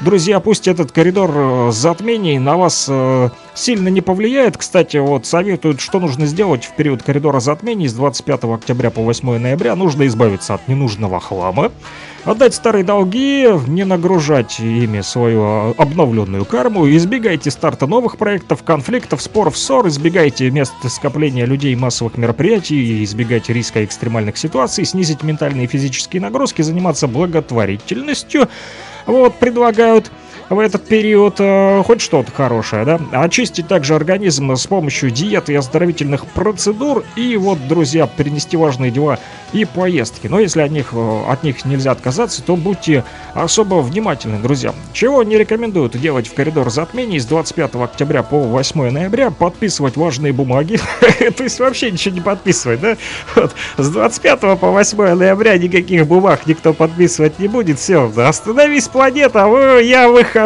друзья, 0.00 0.40
пусть 0.40 0.68
этот 0.68 0.92
коридор 0.92 1.30
э, 1.34 1.70
затмений 1.72 2.38
на 2.38 2.56
вас 2.56 2.86
э, 2.88 3.30
сильно 3.54 3.88
не 3.88 4.00
повлияет. 4.00 4.56
Кстати, 4.56 4.96
вот 4.96 5.26
советуют, 5.26 5.80
что 5.80 6.00
нужно 6.00 6.26
сделать 6.26 6.64
в 6.64 6.74
период 6.74 7.02
коридора 7.02 7.40
затмений 7.40 7.88
с 7.88 7.94
25 7.94 8.44
октября 8.44 8.90
по 8.90 9.02
8 9.02 9.38
ноября. 9.38 9.76
Нужно 9.76 10.06
избавиться 10.06 10.54
от 10.54 10.68
ненужного 10.68 11.20
хлама, 11.20 11.70
отдать 12.24 12.54
старые 12.54 12.84
долги, 12.84 13.48
не 13.66 13.84
нагружать 13.84 14.60
ими 14.60 15.00
свою 15.00 15.42
а, 15.42 15.74
обновленную 15.76 16.44
карму, 16.44 16.88
избегайте 16.88 17.50
старта 17.50 17.86
новых 17.86 18.16
проектов, 18.16 18.62
конфликтов, 18.62 19.22
споров, 19.22 19.56
ссор, 19.56 19.88
избегайте 19.88 20.50
мест 20.50 20.72
скопления 20.88 21.46
людей 21.46 21.74
массовых 21.74 22.16
мероприятий, 22.16 23.02
избегайте 23.04 23.52
риска 23.52 23.84
экстремальных 23.84 24.36
ситуаций, 24.36 24.84
снизить 24.84 25.22
ментальные 25.22 25.64
и 25.64 25.68
физические 25.68 26.22
нагрузки, 26.22 26.62
заниматься 26.62 27.08
благотворительностью. 27.08 28.48
Вот, 29.06 29.38
предлагают 29.38 30.10
в 30.52 30.58
этот 30.58 30.84
период 30.84 31.36
э, 31.38 31.82
хоть 31.84 32.00
что-то 32.00 32.30
хорошее, 32.30 32.84
да? 32.84 33.00
Очистить 33.12 33.68
также 33.68 33.94
организм 33.94 34.54
с 34.54 34.66
помощью 34.66 35.10
диеты 35.10 35.52
и 35.52 35.56
оздоровительных 35.56 36.26
процедур. 36.26 37.04
И 37.16 37.36
вот, 37.36 37.66
друзья, 37.68 38.06
перенести 38.06 38.56
важные 38.56 38.90
дела 38.90 39.18
и 39.52 39.64
поездки. 39.64 40.26
Но 40.26 40.40
если 40.40 40.62
от 40.62 40.70
них, 40.70 40.88
э, 40.92 41.22
от 41.28 41.42
них 41.42 41.64
нельзя 41.64 41.92
отказаться, 41.92 42.42
то 42.42 42.56
будьте 42.56 43.04
особо 43.34 43.76
внимательны, 43.76 44.38
друзья. 44.38 44.74
Чего 44.92 45.22
не 45.22 45.38
рекомендуют 45.38 45.98
делать 45.98 46.28
в 46.28 46.34
коридор 46.34 46.70
затмений 46.70 47.18
с 47.18 47.26
25 47.26 47.76
октября 47.76 48.22
по 48.22 48.38
8 48.38 48.90
ноября? 48.90 49.30
Подписывать 49.30 49.96
важные 49.96 50.32
бумаги. 50.32 50.78
То 51.36 51.44
есть 51.44 51.60
вообще 51.60 51.90
ничего 51.90 52.14
не 52.14 52.20
подписывать, 52.20 52.80
да? 52.80 52.96
С 53.78 53.88
25 53.88 54.40
по 54.40 54.70
8 54.70 55.14
ноября 55.14 55.56
никаких 55.56 56.06
бумаг 56.06 56.46
никто 56.46 56.72
подписывать 56.72 57.38
не 57.38 57.48
будет. 57.48 57.78
Все, 57.78 58.12
остановись, 58.16 58.88
планета, 58.88 59.48
я 59.80 60.08
выхожу. 60.08 60.41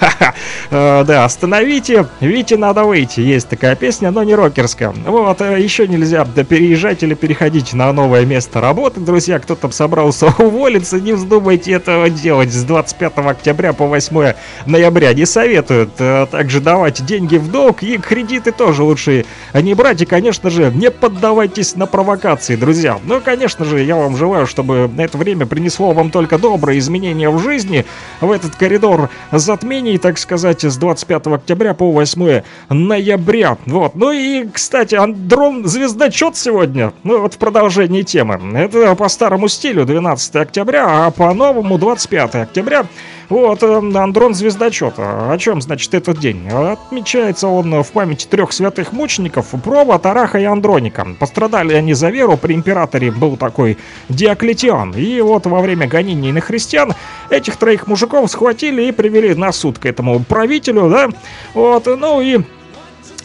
Ха-ха. 0.00 0.34
Э, 0.70 1.04
Да, 1.06 1.24
остановите, 1.24 2.06
Вите 2.20 2.56
надо 2.56 2.84
выйти. 2.84 3.20
Есть 3.20 3.48
такая 3.48 3.76
песня, 3.76 4.10
но 4.10 4.22
не 4.24 4.34
рокерская. 4.34 4.92
Вот, 5.06 5.40
э, 5.40 5.60
еще 5.60 5.86
нельзя 5.86 6.24
переезжать 6.24 7.02
или 7.02 7.14
переходить 7.14 7.72
на 7.72 7.92
новое 7.92 8.24
место 8.24 8.60
работы, 8.60 9.00
друзья. 9.00 9.38
Кто 9.38 9.54
там 9.54 9.70
собрался 9.72 10.26
уволиться, 10.38 11.00
не 11.00 11.12
вздумайте 11.12 11.72
этого 11.72 12.10
делать 12.10 12.52
с 12.52 12.64
25 12.64 13.12
октября 13.18 13.72
по 13.72 13.86
8 13.86 14.34
ноября. 14.66 15.14
Не 15.14 15.24
советуют 15.24 15.90
э, 15.98 16.26
также 16.30 16.60
давать 16.60 17.04
деньги 17.04 17.36
в 17.36 17.50
долг 17.50 17.82
и 17.82 17.98
кредиты 17.98 18.52
тоже 18.52 18.82
лучше 18.82 19.24
не 19.54 19.74
брать. 19.74 20.02
И, 20.02 20.06
конечно 20.06 20.50
же, 20.50 20.72
не 20.74 20.90
поддавайтесь 20.90 21.76
на 21.76 21.86
провокации, 21.86 22.56
друзья. 22.56 22.98
Ну, 23.04 23.20
конечно 23.20 23.64
же, 23.64 23.80
я 23.82 23.96
вам 23.96 24.16
желаю, 24.16 24.46
чтобы 24.46 24.90
это 24.98 25.16
время 25.16 25.46
принесло 25.46 25.92
вам 25.92 26.10
только 26.10 26.38
добрые 26.38 26.78
изменения 26.78 27.30
в 27.30 27.38
жизни, 27.42 27.84
в 28.20 28.30
этот 28.30 28.56
коридор 28.56 29.10
затмений, 29.32 29.98
так 29.98 30.18
сказать, 30.18 30.64
с 30.64 30.76
25 30.76 31.26
октября 31.28 31.74
по 31.74 31.90
8 31.90 32.42
ноября. 32.68 33.56
Вот. 33.66 33.94
Ну 33.94 34.12
и, 34.12 34.46
кстати, 34.48 34.94
Андрон 34.94 35.66
звездочет 35.66 36.36
сегодня. 36.36 36.92
Ну, 37.02 37.20
вот 37.20 37.34
в 37.34 37.38
продолжении 37.38 38.02
темы. 38.02 38.40
Это 38.58 38.94
по 38.94 39.08
старому 39.08 39.48
стилю 39.48 39.84
12 39.84 40.36
октября, 40.36 41.06
а 41.06 41.10
по 41.10 41.32
новому 41.34 41.78
25 41.78 42.34
октября. 42.34 42.86
Вот, 43.28 43.62
э, 43.62 43.76
Андрон 43.76 44.34
Звездочета. 44.34 45.32
О 45.32 45.38
чем, 45.38 45.60
значит, 45.60 45.94
этот 45.94 46.18
день? 46.18 46.48
Отмечается 46.48 47.48
он 47.48 47.82
в 47.82 47.90
памяти 47.90 48.26
трех 48.26 48.52
святых 48.52 48.92
мучеников 48.92 49.48
Прова, 49.64 49.98
Тараха 49.98 50.38
и 50.38 50.44
Андроника. 50.44 51.06
Пострадали 51.18 51.74
они 51.74 51.94
за 51.94 52.10
веру, 52.10 52.36
при 52.36 52.54
императоре 52.54 53.10
был 53.10 53.36
такой 53.36 53.78
Диоклетиан. 54.08 54.92
И 54.92 55.20
вот 55.20 55.46
во 55.46 55.60
время 55.60 55.88
гонений 55.88 56.30
на 56.32 56.40
христиан 56.40 56.94
этих 57.30 57.56
троих 57.56 57.86
мужиков 57.86 58.30
схватили 58.30 58.82
и 58.82 58.92
привели 58.92 59.34
на 59.34 59.52
суд 59.52 59.78
к 59.78 59.86
этому 59.86 60.20
правителю, 60.20 60.88
да? 60.88 61.08
Вот, 61.54 61.86
ну 61.86 62.20
и 62.20 62.40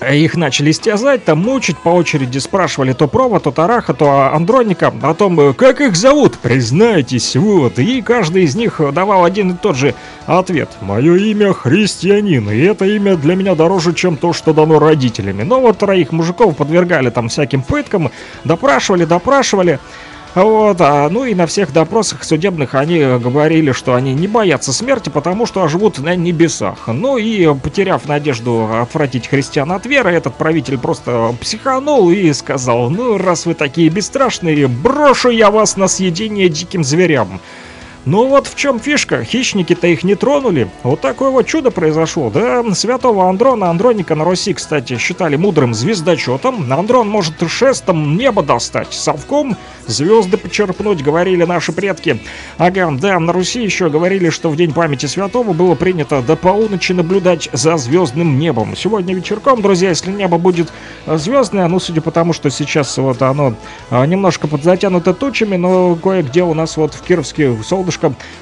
их 0.09 0.35
начали 0.35 0.71
истязать, 0.71 1.25
там 1.25 1.39
мучить, 1.39 1.77
по 1.77 1.89
очереди 1.89 2.39
спрашивали 2.39 2.93
то 2.93 3.07
Прова, 3.07 3.39
то 3.39 3.51
Тараха, 3.51 3.93
то 3.93 4.33
Андроника 4.33 4.93
о 5.01 5.13
том, 5.13 5.39
э, 5.39 5.53
как 5.53 5.81
их 5.81 5.95
зовут, 5.95 6.37
признайтесь, 6.39 7.35
вот. 7.35 7.77
И 7.77 8.01
каждый 8.01 8.43
из 8.43 8.55
них 8.55 8.81
давал 8.93 9.23
один 9.23 9.51
и 9.51 9.53
тот 9.55 9.75
же 9.75 9.93
ответ. 10.25 10.69
Мое 10.81 11.17
имя 11.17 11.53
христианин, 11.53 12.49
и 12.49 12.59
это 12.59 12.85
имя 12.85 13.15
для 13.15 13.35
меня 13.35 13.55
дороже, 13.55 13.93
чем 13.93 14.17
то, 14.17 14.33
что 14.33 14.53
дано 14.53 14.79
родителями. 14.79 15.43
Но 15.43 15.61
вот 15.61 15.77
троих 15.77 16.11
мужиков 16.11 16.55
подвергали 16.57 17.09
там 17.09 17.29
всяким 17.29 17.61
пыткам, 17.61 18.11
допрашивали, 18.43 19.05
допрашивали. 19.05 19.79
Вот, 20.33 20.79
а, 20.79 21.09
ну 21.09 21.25
и 21.25 21.35
на 21.35 21.45
всех 21.45 21.73
допросах 21.73 22.23
судебных 22.23 22.73
они 22.73 22.99
говорили, 22.99 23.73
что 23.73 23.95
они 23.95 24.13
не 24.13 24.27
боятся 24.27 24.71
смерти, 24.71 25.09
потому 25.09 25.45
что 25.45 25.67
живут 25.67 25.99
на 25.99 26.15
небесах. 26.15 26.87
Ну 26.87 27.17
и 27.17 27.53
потеряв 27.55 28.07
надежду 28.07 28.69
отвратить 28.81 29.27
христиан 29.27 29.71
от 29.73 29.85
веры, 29.85 30.11
этот 30.11 30.35
правитель 30.35 30.77
просто 30.77 31.35
психанул 31.41 32.09
и 32.11 32.31
сказал, 32.31 32.89
ну 32.89 33.17
раз 33.17 33.45
вы 33.45 33.55
такие 33.55 33.89
бесстрашные, 33.89 34.67
брошу 34.67 35.29
я 35.29 35.51
вас 35.51 35.75
на 35.75 35.89
съедение 35.89 36.47
диким 36.47 36.83
зверям. 36.83 37.41
Ну 38.05 38.27
вот 38.27 38.47
в 38.47 38.55
чем 38.55 38.79
фишка, 38.79 39.23
хищники-то 39.23 39.85
их 39.85 40.03
не 40.03 40.15
тронули. 40.15 40.67
Вот 40.81 41.01
такое 41.01 41.29
вот 41.29 41.45
чудо 41.45 41.69
произошло, 41.69 42.31
да? 42.31 42.63
Святого 42.73 43.29
Андрона 43.29 43.69
Андроника 43.69 44.15
на 44.15 44.23
Руси, 44.23 44.53
кстати, 44.53 44.97
считали 44.97 45.35
мудрым 45.35 45.75
звездочетом. 45.75 46.73
Андрон 46.73 47.07
может 47.07 47.35
шестом 47.47 48.17
небо 48.17 48.41
достать, 48.41 48.91
совком 48.91 49.55
звезды 49.85 50.37
почерпнуть, 50.37 51.03
говорили 51.03 51.43
наши 51.43 51.71
предки. 51.73 52.19
Ага, 52.57 52.89
да, 52.99 53.19
на 53.19 53.33
Руси 53.33 53.61
еще 53.61 53.89
говорили, 53.89 54.31
что 54.31 54.49
в 54.49 54.55
день 54.55 54.73
памяти 54.73 55.05
святого 55.05 55.53
было 55.53 55.75
принято 55.75 56.23
до 56.23 56.35
полуночи 56.35 56.93
наблюдать 56.93 57.49
за 57.53 57.77
звездным 57.77 58.39
небом. 58.39 58.75
Сегодня 58.75 59.13
вечерком, 59.13 59.61
друзья, 59.61 59.89
если 59.89 60.11
небо 60.11 60.39
будет 60.39 60.73
э, 61.05 61.17
звездное, 61.17 61.67
ну, 61.67 61.79
судя 61.79 62.01
по 62.01 62.09
тому, 62.09 62.33
что 62.33 62.49
сейчас 62.49 62.97
вот 62.97 63.21
оно 63.21 63.53
а, 63.91 64.05
немножко 64.05 64.47
подзатянуто 64.47 65.13
тучами, 65.13 65.55
но 65.55 65.95
кое-где 65.95 66.43
у 66.43 66.53
нас 66.55 66.77
вот 66.77 66.95
в 66.95 67.01
Кировске 67.03 67.55
солнышко 67.63 67.90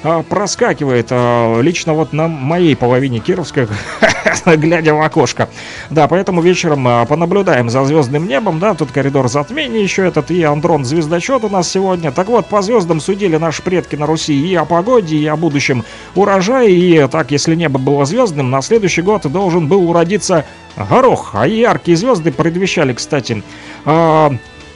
а, 0.02 0.22
проскакивает. 0.22 1.08
А, 1.10 1.60
лично 1.60 1.94
вот 1.94 2.12
на 2.12 2.28
моей 2.28 2.76
половине 2.76 3.18
Кировска, 3.20 3.68
глядя 4.46 4.94
в 4.94 5.00
окошко. 5.00 5.48
Да, 5.90 6.08
поэтому 6.08 6.40
вечером 6.42 6.86
а, 6.86 7.04
понаблюдаем 7.04 7.70
за 7.70 7.84
звездным 7.84 8.28
небом, 8.28 8.58
да, 8.58 8.74
тут 8.74 8.92
коридор 8.92 9.28
затмения 9.28 9.82
еще 9.82 10.06
этот, 10.06 10.30
и 10.30 10.42
Андрон 10.42 10.84
звездочет 10.84 11.44
у 11.44 11.48
нас 11.48 11.68
сегодня. 11.68 12.12
Так 12.12 12.28
вот, 12.28 12.46
по 12.46 12.62
звездам 12.62 13.00
судили 13.00 13.36
наши 13.36 13.62
предки 13.62 13.96
на 13.96 14.06
Руси 14.06 14.34
и 14.34 14.54
о 14.54 14.64
погоде, 14.64 15.16
и 15.16 15.26
о 15.26 15.36
будущем 15.36 15.84
урожае, 16.14 16.70
и 16.70 17.06
так, 17.08 17.30
если 17.30 17.54
небо 17.54 17.78
было 17.78 18.04
звездным, 18.04 18.50
на 18.50 18.62
следующий 18.62 19.02
год 19.02 19.22
должен 19.30 19.68
был 19.68 19.88
уродиться 19.88 20.44
горох. 20.76 21.30
А 21.34 21.46
яркие 21.46 21.96
звезды 21.96 22.32
предвещали, 22.32 22.92
кстати, 22.92 23.42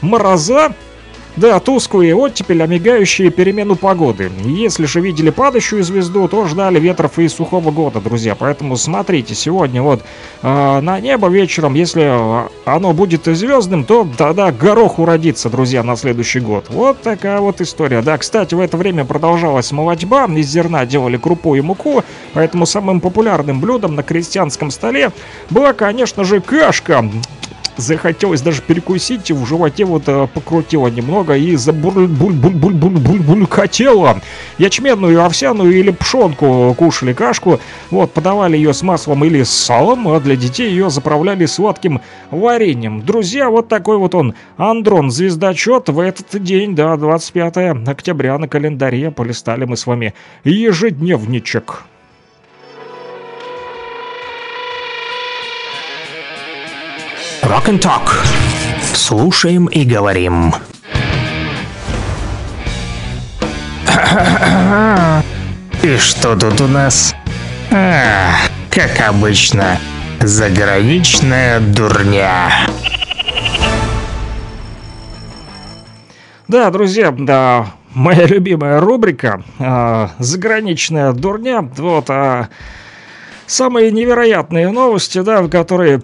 мороза, 0.01 0.75
да, 1.37 1.59
тусклые 1.59 2.15
оттепель, 2.15 2.63
а 2.63 2.67
мигающие 2.67 3.31
перемену 3.31 3.77
погоды. 3.77 4.31
Если 4.45 4.87
же 4.87 5.01
видели 5.01 5.31
падающую 5.31 5.83
звезду, 5.83 6.29
то 6.29 6.47
ждали 6.47 6.79
ветров 6.79 7.19
и 7.19 7.29
сухого 7.29 7.71
года, 7.71 8.01
друзья. 8.01 8.35
Поэтому 8.35 8.77
смотрите, 8.77 9.35
сегодня 9.35 9.83
вот 9.83 10.03
э, 10.43 10.81
на 10.81 11.01
небо 11.01 11.29
вечером, 11.29 11.75
если 11.75 12.05
э, 12.05 12.49
оно 12.65 12.93
будет 12.93 13.25
звездным, 13.25 13.85
то 13.85 14.07
тогда 14.17 14.53
горох 14.53 14.99
уродится, 14.99 15.51
друзья, 15.51 15.83
на 15.83 15.97
следующий 15.97 16.41
год. 16.41 16.67
Вот 16.69 17.01
такая 17.03 17.41
вот 17.41 17.61
история. 17.61 18.03
Да, 18.03 18.17
кстати, 18.19 18.55
в 18.55 18.61
это 18.61 18.77
время 18.77 19.05
продолжалась 19.05 19.73
молодьба, 19.73 20.27
из 20.27 20.49
зерна 20.49 20.87
делали 20.87 21.17
крупу 21.17 21.55
и 21.55 21.61
муку, 21.61 22.05
поэтому 22.33 22.67
самым 22.67 23.01
популярным 23.01 23.61
блюдом 23.61 23.95
на 23.95 24.03
крестьянском 24.03 24.71
столе 24.71 25.11
была, 25.51 25.73
конечно 25.73 26.25
же, 26.25 26.41
кашка 26.41 27.09
захотелось 27.77 28.43
даже 28.43 28.63
перекусить, 28.63 29.31
в 29.31 29.47
животе 29.47 29.85
вот 29.85 30.03
э, 30.07 30.27
покрутило 30.33 30.89
немного 30.89 31.37
и 31.37 31.57
забуль-буль-буль-буль-буль-буль-хотело. 31.57 34.21
Ячменную, 34.59 35.25
овсяную 35.25 35.73
или 35.73 35.91
пшенку 35.91 36.75
кушали 36.79 37.13
кашку, 37.13 37.59
вот, 37.91 38.13
подавали 38.13 38.57
ее 38.57 38.75
с 38.75 38.83
маслом 38.83 39.25
или 39.25 39.43
с 39.43 39.51
салом, 39.51 40.09
а 40.09 40.21
для 40.21 40.37
детей 40.37 40.71
ее 40.71 40.91
заправляли 40.91 41.47
сладким 41.47 42.01
вареньем. 42.31 43.03
Друзья, 43.03 43.51
вот 43.51 43.69
такой 43.69 43.99
вот 43.99 44.15
он, 44.15 44.35
Андрон, 44.57 45.11
звездочет 45.11 45.89
в 45.89 45.99
этот 45.99 46.43
день, 46.43 46.75
да, 46.75 46.97
25 46.97 47.89
октября 47.89 48.39
на 48.39 48.49
календаре, 48.49 49.11
полистали 49.11 49.65
мы 49.65 49.77
с 49.77 49.87
вами 49.87 50.15
ежедневничек. 50.45 51.85
Rock 57.45 57.69
and 57.69 57.79
Talk. 57.79 58.25
Слушаем 58.95 59.67
и 59.67 59.85
говорим. 59.85 60.55
И 65.83 65.97
что 65.99 66.37
тут 66.37 66.63
у 66.63 66.67
нас? 66.67 67.15
А, 67.71 68.31
как 68.71 68.99
обычно, 69.07 69.79
заграничная 70.23 71.61
дурня. 71.61 72.51
Да, 76.49 76.71
друзья, 76.71 77.11
да, 77.11 77.67
моя 77.93 78.25
любимая 78.27 78.81
рубрика 78.81 79.43
а, 79.59 80.13
«Заграничная 80.19 81.13
дурня». 81.13 81.61
Вот 81.77 82.07
а, 82.09 82.49
самые 83.47 83.93
невероятные 83.93 84.71
новости, 84.71 85.21
да, 85.21 85.47
которые 85.49 85.99
а, 85.99 86.03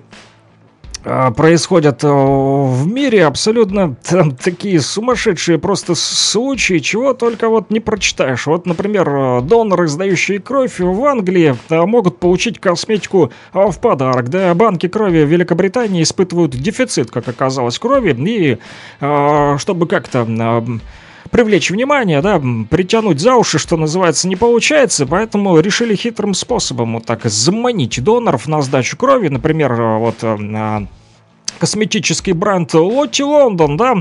происходят 1.02 2.05
э, 2.05 2.09
в 2.09 2.86
мире 2.86 3.24
абсолютно 3.24 3.94
там 4.02 4.36
такие 4.36 4.81
сумасшедшие 4.81 5.59
просто 5.59 5.94
случаи, 5.94 6.78
чего 6.78 7.14
только 7.14 7.48
вот 7.48 7.70
не 7.70 7.81
прочитаешь. 7.81 8.47
Вот, 8.47 8.66
например, 8.66 9.09
э, 9.09 9.40
доноры, 9.43 9.89
сдающие 9.89 10.40
кровь 10.40 10.78
в 10.78 11.05
Англии, 11.05 11.56
э, 11.68 11.81
могут 11.86 12.18
получить 12.18 12.59
косметику 12.59 13.32
в 13.52 13.78
подарок. 13.81 14.28
Да, 14.28 14.55
банки 14.55 14.89
крови 14.89 15.24
в 15.24 15.28
Великобритании 15.28 16.02
испытывают 16.02 16.52
дефицит, 16.52 17.10
как 17.10 17.28
оказалось, 17.28 17.78
крови, 17.78 18.16
и 18.31 18.59
чтобы 19.59 19.86
как-то 19.86 20.24
привлечь 21.31 21.70
внимание, 21.70 22.20
да, 22.23 22.40
притянуть 22.69 23.20
за 23.20 23.36
уши, 23.36 23.59
что 23.59 23.77
называется, 23.77 24.28
не 24.28 24.36
получается, 24.36 25.07
поэтому 25.07 25.59
решили 25.61 25.94
хитрым 25.94 26.35
способом 26.35 26.94
вот 26.94 27.07
так 27.07 27.24
заманить 27.24 28.02
доноров 28.02 28.48
на 28.48 28.62
сдачу 28.62 28.97
крови, 28.97 29.28
например, 29.28 29.74
вот 29.74 30.16
а, 30.23 30.86
косметический 31.61 32.32
бренд 32.32 32.73
Лотти 32.74 33.23
Лондон, 33.23 33.77
да, 33.77 33.97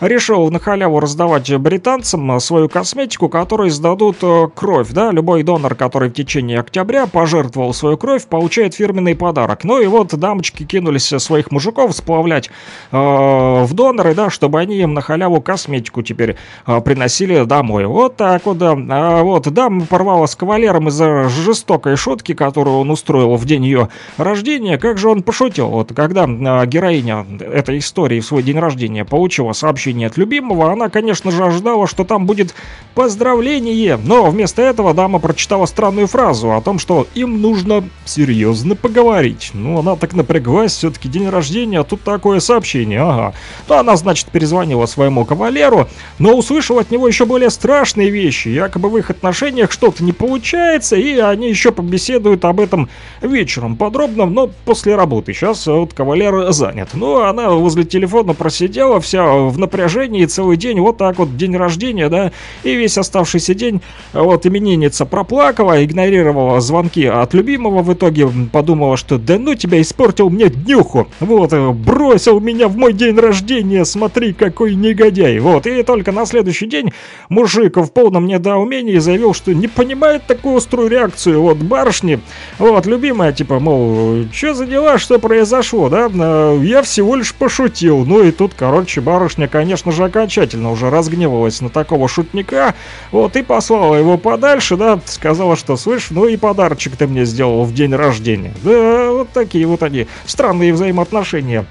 решил 0.00 0.50
на 0.50 0.58
халяву 0.58 0.98
раздавать 0.98 1.54
британцам 1.56 2.40
свою 2.40 2.68
косметику, 2.68 3.28
которой 3.28 3.70
сдадут 3.70 4.16
э, 4.22 4.48
кровь, 4.54 4.88
да, 4.90 5.12
любой 5.12 5.42
донор, 5.42 5.74
который 5.74 6.08
в 6.08 6.14
течение 6.14 6.58
октября 6.58 7.06
пожертвовал 7.06 7.74
свою 7.74 7.96
кровь, 7.96 8.26
получает 8.26 8.74
фирменный 8.74 9.14
подарок. 9.14 9.64
Ну 9.64 9.80
и 9.80 9.86
вот 9.86 10.14
дамочки 10.14 10.64
кинулись 10.64 11.12
своих 11.18 11.50
мужиков 11.50 11.94
сплавлять 11.94 12.48
э, 12.90 12.96
в 12.96 13.68
доноры, 13.74 14.14
да, 14.14 14.30
чтобы 14.30 14.58
они 14.58 14.78
им 14.78 14.94
на 14.94 15.02
халяву 15.02 15.40
косметику 15.42 16.02
теперь 16.02 16.36
э, 16.66 16.80
приносили 16.80 17.44
домой. 17.44 17.84
Вот 17.86 18.16
так 18.16 18.46
вот, 18.46 18.58
да. 18.58 18.72
А 18.72 19.22
вот 19.22 19.52
дама 19.52 19.84
порвала 19.84 20.26
с 20.26 20.34
кавалером 20.34 20.88
из-за 20.88 21.28
жестокой 21.28 21.96
шутки, 21.96 22.32
которую 22.32 22.78
он 22.78 22.90
устроил 22.90 23.36
в 23.36 23.44
день 23.44 23.64
ее 23.64 23.88
рождения. 24.16 24.78
Как 24.78 24.96
же 24.96 25.08
он 25.08 25.22
пошутил, 25.22 25.68
вот 25.68 25.92
когда 25.94 26.24
э, 26.24 26.66
героиня 26.66 27.01
героиня 27.02 27.26
этой 27.40 27.78
истории 27.78 28.20
в 28.20 28.26
свой 28.26 28.42
день 28.42 28.58
рождения 28.58 29.04
получила 29.04 29.52
сообщение 29.52 30.06
от 30.06 30.16
любимого, 30.16 30.72
она, 30.72 30.88
конечно 30.88 31.30
же, 31.30 31.44
ожидала, 31.44 31.86
что 31.86 32.04
там 32.04 32.26
будет 32.26 32.54
поздравление, 32.94 33.98
но 34.02 34.30
вместо 34.30 34.62
этого 34.62 34.94
дама 34.94 35.18
прочитала 35.18 35.66
странную 35.66 36.06
фразу 36.06 36.52
о 36.52 36.60
том, 36.60 36.78
что 36.78 37.06
им 37.14 37.40
нужно 37.40 37.84
серьезно 38.04 38.76
поговорить. 38.76 39.50
Ну, 39.54 39.78
она 39.78 39.96
так 39.96 40.14
напряглась, 40.14 40.72
все-таки 40.72 41.08
день 41.08 41.28
рождения, 41.28 41.80
а 41.80 41.84
тут 41.84 42.02
такое 42.02 42.40
сообщение, 42.40 43.00
ага. 43.00 43.34
То 43.66 43.78
она, 43.78 43.96
значит, 43.96 44.28
перезвонила 44.28 44.86
своему 44.86 45.24
кавалеру, 45.24 45.88
но 46.18 46.36
услышала 46.36 46.82
от 46.82 46.90
него 46.90 47.08
еще 47.08 47.26
более 47.26 47.50
страшные 47.50 48.10
вещи. 48.10 48.48
Якобы 48.48 48.88
в 48.88 48.96
их 48.96 49.10
отношениях 49.10 49.72
что-то 49.72 50.04
не 50.04 50.12
получается, 50.12 50.96
и 50.96 51.18
они 51.18 51.48
еще 51.48 51.72
побеседуют 51.72 52.44
об 52.44 52.60
этом 52.60 52.88
вечером 53.20 53.76
подробно, 53.76 54.26
но 54.26 54.50
после 54.64 54.96
работы. 54.96 55.32
Сейчас 55.32 55.66
вот 55.66 55.94
кавалер 55.94 56.52
занят. 56.52 56.91
Ну, 56.94 57.22
она 57.22 57.50
возле 57.50 57.84
телефона 57.84 58.34
просидела 58.34 59.00
вся 59.00 59.24
в 59.24 59.58
напряжении 59.58 60.24
целый 60.26 60.56
день, 60.56 60.80
вот 60.80 60.98
так 60.98 61.18
вот, 61.18 61.36
день 61.36 61.56
рождения, 61.56 62.08
да, 62.08 62.32
и 62.62 62.74
весь 62.74 62.98
оставшийся 62.98 63.54
день 63.54 63.80
вот 64.12 64.46
именинница 64.46 65.06
проплакала, 65.06 65.84
игнорировала 65.84 66.60
звонки 66.60 67.04
от 67.04 67.34
любимого, 67.34 67.82
в 67.82 67.92
итоге 67.92 68.28
подумала, 68.52 68.96
что 68.96 69.18
да 69.18 69.38
ну 69.38 69.54
тебя 69.54 69.80
испортил 69.80 70.30
мне 70.30 70.48
днюху, 70.48 71.08
вот, 71.20 71.52
бросил 71.52 72.40
меня 72.40 72.68
в 72.68 72.76
мой 72.76 72.92
день 72.92 73.18
рождения, 73.18 73.84
смотри, 73.84 74.32
какой 74.32 74.74
негодяй, 74.74 75.38
вот, 75.38 75.66
и 75.66 75.82
только 75.82 76.12
на 76.12 76.26
следующий 76.26 76.66
день 76.66 76.92
мужик 77.28 77.76
в 77.76 77.88
полном 77.88 78.26
недоумении 78.26 78.98
заявил, 78.98 79.34
что 79.34 79.54
не 79.54 79.68
понимает 79.68 80.26
такую 80.26 80.56
острую 80.56 80.88
реакцию, 80.88 81.42
вот, 81.42 81.58
барышни, 81.58 82.20
вот, 82.58 82.86
любимая, 82.86 83.32
типа, 83.32 83.60
мол, 83.60 84.24
что 84.32 84.54
за 84.54 84.66
дела, 84.66 84.98
что 84.98 85.18
произошло, 85.18 85.88
да, 85.88 86.08
Э, 86.32 86.58
всего 86.82 87.16
лишь 87.16 87.34
пошутил, 87.34 88.04
ну 88.04 88.22
и 88.22 88.30
тут, 88.30 88.52
короче, 88.56 89.00
барышня, 89.00 89.48
конечно 89.48 89.92
же, 89.92 90.04
окончательно 90.04 90.70
уже 90.70 90.90
разгневалась 90.90 91.60
на 91.60 91.70
такого 91.70 92.08
шутника, 92.08 92.74
вот, 93.10 93.36
и 93.36 93.42
послала 93.42 93.94
его 93.96 94.18
подальше, 94.18 94.76
да, 94.76 95.00
сказала, 95.04 95.56
что, 95.56 95.76
слышь, 95.76 96.10
ну 96.10 96.26
и 96.26 96.36
подарочек 96.36 96.96
ты 96.96 97.06
мне 97.06 97.24
сделал 97.24 97.64
в 97.64 97.74
день 97.74 97.94
рождения, 97.94 98.54
да, 98.62 99.10
вот 99.10 99.30
такие 99.30 99.66
вот 99.66 99.82
они, 99.82 100.06
странные 100.26 100.72
взаимоотношения 100.72 101.66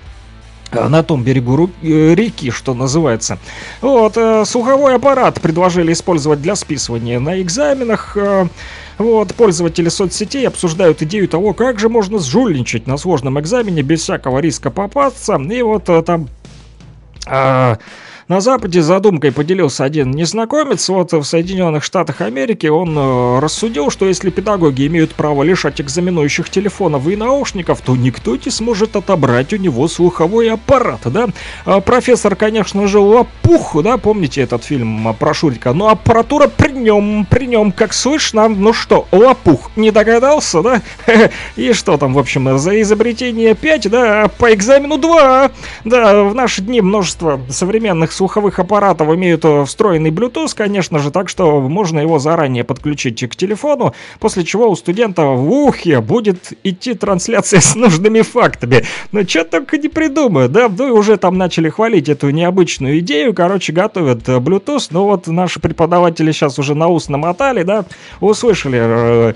на 0.74 1.04
том 1.04 1.24
берегу 1.24 1.70
э, 1.82 2.16
реки, 2.16 2.52
что 2.52 2.74
называется. 2.74 3.38
Вот, 3.82 4.18
э, 4.18 4.46
слуховой 4.46 4.96
аппарат 4.96 5.42
предложили 5.42 5.94
использовать 5.94 6.42
для 6.42 6.56
списывания 6.56 7.20
на 7.20 7.42
экзаменах. 7.42 8.18
э, 8.18 8.48
вот, 8.98 9.34
пользователи 9.34 9.90
соцсетей 9.90 10.48
обсуждают 10.48 11.02
идею 11.02 11.28
того, 11.28 11.54
как 11.54 11.80
же 11.80 11.90
можно 11.90 12.20
сжульничать 12.20 12.88
на 12.88 12.98
сложном 12.98 13.40
экзамене 13.40 13.82
без 13.82 14.02
всякого 14.02 14.40
риска 14.40 14.70
попасться. 14.70 15.38
И 15.38 15.62
вот 15.62 15.90
э, 15.90 16.02
там... 16.04 16.30
а, 17.26 17.78
на 18.32 18.40
Западе 18.40 18.82
задумкой 18.82 19.34
поделился 19.34 19.84
один 19.84 20.12
незнакомец. 20.12 20.88
Вот 20.88 21.12
в 21.12 21.22
Соединенных 21.24 21.84
Штатах 21.84 22.22
Америки 22.22 22.68
он 22.68 22.98
э, 22.98 23.40
рассудил, 23.40 23.90
что 23.90 24.06
если 24.06 24.30
педагоги 24.30 24.88
имеют 24.88 25.14
право 25.16 25.44
лишать 25.44 25.82
экзаменующих 25.82 26.50
телефонов 26.50 27.10
и 27.10 27.18
наушников, 27.18 27.82
то 27.82 27.94
никто 27.94 28.38
не 28.38 28.50
сможет 28.50 28.96
отобрать 28.96 29.52
у 29.52 29.58
него 29.58 29.86
слуховой 29.90 30.50
аппарат, 30.50 31.02
да? 31.08 31.28
А 31.66 31.82
профессор, 31.82 32.38
конечно 32.38 32.88
же, 32.88 33.00
лопух, 33.00 33.76
да, 33.84 33.98
помните 33.98 34.40
этот 34.40 34.64
фильм 34.64 35.14
про 35.20 35.34
Шурика? 35.34 35.74
Но 35.74 35.90
аппаратура 35.90 36.48
при 36.48 36.72
нем, 36.72 37.28
при 37.30 37.48
нем, 37.48 37.74
как 37.74 37.92
слышно, 37.92 38.48
ну 38.48 38.72
что, 38.72 39.10
лопух, 39.12 39.72
не 39.76 39.92
догадался, 39.92 40.62
да? 40.62 40.82
И 41.58 41.74
что 41.74 41.98
там, 41.98 42.14
в 42.14 42.20
общем, 42.20 42.58
за 42.58 42.82
изобретение 42.82 43.56
5, 43.56 43.90
да, 43.90 44.24
а 44.24 44.28
по 44.30 44.54
экзамену 44.54 44.98
2. 44.98 45.52
Да, 45.84 46.24
в 46.24 46.34
наши 46.34 46.62
дни 46.62 46.80
множество 46.80 47.42
современных 47.50 48.14
слуховых 48.22 48.60
аппаратов 48.60 49.08
имеют 49.16 49.44
э, 49.46 49.66
встроенный 49.66 50.12
Bluetooth, 50.12 50.56
конечно 50.56 51.00
же, 51.00 51.10
так 51.10 51.28
что 51.28 51.60
можно 51.60 52.00
его 52.00 52.20
заранее 52.20 52.64
подключить 52.64 53.28
к 53.28 53.36
телефону, 53.36 53.96
после 54.20 54.44
чего 54.44 54.70
у 54.70 54.76
студента 54.76 55.24
в 55.24 55.52
ухе 55.52 56.02
будет 56.02 56.54
идти 56.64 56.94
трансляция 56.94 57.62
с 57.62 57.76
нужными 57.76 58.22
фактами. 58.22 58.84
Ну, 59.12 59.28
что 59.28 59.44
только 59.44 59.80
не 59.80 59.88
придумают, 59.88 60.52
да? 60.52 60.70
Ну, 60.70 60.88
и 60.90 60.92
уже 60.92 61.18
там 61.18 61.40
начали 61.40 61.70
хвалить 61.70 62.10
эту 62.10 62.30
необычную 62.30 63.00
идею, 63.00 63.34
короче, 63.34 63.74
готовят 63.74 64.30
э, 64.30 64.38
Bluetooth, 64.38 64.90
ну 64.92 65.06
вот 65.06 65.26
наши 65.26 65.60
преподаватели 65.60 66.32
сейчас 66.32 66.60
уже 66.60 66.76
на 66.76 66.90
ус 66.90 67.10
намотали, 67.10 67.64
да, 67.64 67.86
услышали 68.20 68.80
э, 68.80 69.34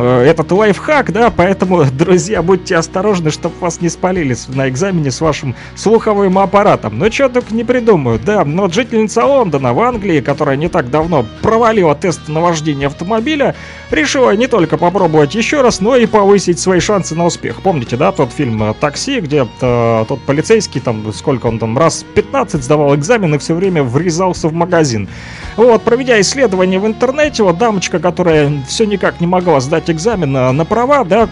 этот 0.00 0.50
лайфхак, 0.50 1.12
да, 1.12 1.30
поэтому, 1.34 1.84
друзья, 1.98 2.42
будьте 2.42 2.76
осторожны, 2.76 3.30
чтобы 3.30 3.54
вас 3.60 3.80
не 3.80 3.88
спалили 3.88 4.36
на 4.48 4.68
экзамене 4.68 5.10
с 5.10 5.20
вашим 5.20 5.54
слуховым 5.76 6.38
аппаратом. 6.38 6.98
Ну, 6.98 7.10
что 7.10 7.28
только 7.28 7.54
не 7.54 7.64
придумают, 7.64 8.24
да. 8.24 8.44
Но 8.44 8.68
жительница 8.68 9.24
Лондона 9.24 9.74
в 9.74 9.80
Англии, 9.80 10.20
которая 10.20 10.56
не 10.56 10.68
так 10.68 10.90
давно 10.90 11.26
провалила 11.42 11.94
тест 11.94 12.28
на 12.28 12.40
вождение 12.40 12.86
автомобиля, 12.86 13.54
решила 13.90 14.34
не 14.34 14.46
только 14.46 14.76
попробовать 14.78 15.34
еще 15.34 15.60
раз, 15.60 15.80
но 15.80 15.96
и 15.96 16.06
повысить 16.06 16.58
свои 16.58 16.80
шансы 16.80 17.14
на 17.14 17.26
успех. 17.26 17.62
Помните, 17.62 17.96
да, 17.96 18.12
тот 18.12 18.32
фильм 18.32 18.62
э, 18.62 18.74
«Такси», 18.80 19.20
где 19.20 19.46
э, 19.60 20.04
тот 20.08 20.20
полицейский, 20.22 20.80
там, 20.80 21.12
сколько 21.12 21.46
он 21.46 21.58
там, 21.58 21.76
раз 21.76 22.04
15 22.14 22.62
сдавал 22.62 22.94
экзамен 22.94 23.34
и 23.34 23.38
все 23.38 23.54
время 23.54 23.82
врезался 23.82 24.48
в 24.48 24.52
магазин. 24.52 25.08
Вот, 25.56 25.82
проведя 25.82 26.20
исследование 26.20 26.78
в 26.78 26.86
интернете, 26.86 27.42
вот 27.42 27.58
дамочка, 27.58 27.98
которая 27.98 28.50
все 28.68 28.84
никак 28.84 29.20
не 29.20 29.26
могла 29.26 29.60
сдать 29.60 29.81
экзамен 29.90 30.36
э, 30.36 30.52
на 30.52 30.64
права, 30.64 31.04
да, 31.04 31.28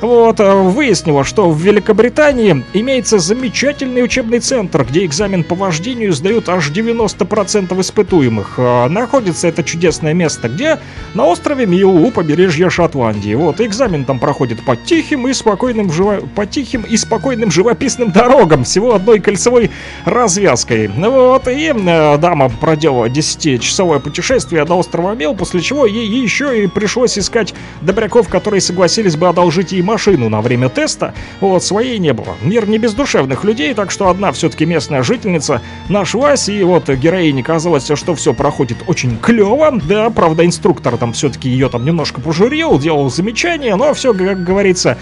вот, 0.00 0.40
э, 0.40 0.54
выяснила, 0.54 1.24
что 1.24 1.50
в 1.50 1.60
Великобритании 1.60 2.64
имеется 2.72 3.18
замечательный 3.18 4.02
учебный 4.02 4.40
центр, 4.40 4.84
где 4.84 5.04
экзамен 5.04 5.44
по 5.44 5.54
вождению 5.54 6.12
сдают 6.12 6.48
аж 6.48 6.70
90% 6.70 7.80
испытуемых. 7.80 8.54
Э, 8.58 8.88
Находится 8.88 9.48
это 9.48 9.62
чудесное 9.62 10.14
место, 10.14 10.48
где? 10.48 10.78
На 11.14 11.26
острове 11.26 11.66
Милл 11.66 11.96
у 11.96 12.10
побережья 12.10 12.70
Шотландии. 12.70 13.34
Вот, 13.34 13.60
экзамен 13.60 14.04
там 14.04 14.18
проходит 14.18 14.64
по 14.64 14.76
тихим 14.76 15.26
и 15.28 15.32
спокойным, 15.32 15.92
живо... 15.92 16.20
по 16.34 16.46
тихим 16.46 16.82
и 16.82 16.96
спокойным 16.96 17.50
живописным 17.50 18.10
дорогам, 18.10 18.64
всего 18.64 18.94
одной 18.94 19.20
кольцевой 19.20 19.70
развязкой. 20.04 20.88
Вот, 20.88 21.48
и 21.48 21.72
э, 21.74 22.18
дама 22.18 22.48
проделала 22.48 23.06
10-часовое 23.06 24.00
путешествие 24.00 24.64
до 24.64 24.74
острова 24.74 25.14
Мил, 25.14 25.34
после 25.34 25.60
чего 25.60 25.86
ей 25.86 26.06
еще 26.06 26.64
и 26.64 26.66
пришлось 26.66 27.18
искать 27.18 27.54
добряков, 27.80 28.28
которые 28.28 28.60
согласились 28.60 29.16
бы 29.16 29.28
одолжить 29.28 29.72
ей 29.72 29.82
машину 29.84 30.28
на 30.28 30.40
время 30.40 30.68
теста. 30.68 31.14
Вот, 31.40 31.62
своей 31.62 31.98
не 31.98 32.12
было. 32.12 32.34
Мир 32.42 32.68
не 32.68 32.78
без 32.78 32.94
душевных 32.94 33.44
людей, 33.44 33.72
так 33.74 33.90
что 33.90 34.08
одна 34.08 34.32
все-таки 34.32 34.66
местная 34.66 35.02
жительница 35.02 35.62
нашлась, 35.88 36.48
и 36.48 36.64
вот 36.64 36.88
героине 36.88 37.42
казалось, 37.42 37.90
что 37.94 38.14
все 38.14 38.34
проходит 38.34 38.78
очень 38.86 39.16
клево. 39.18 39.78
Да, 39.88 40.10
правда, 40.10 40.44
инструктор 40.44 40.96
там 40.96 41.12
все-таки 41.12 41.48
ее 41.48 41.68
там 41.68 41.84
немножко 41.84 42.20
пожурил, 42.20 42.78
делал 42.78 43.10
замечания, 43.10 43.76
но 43.76 43.94
все, 43.94 44.12
как 44.12 44.42
говорится, 44.42 44.98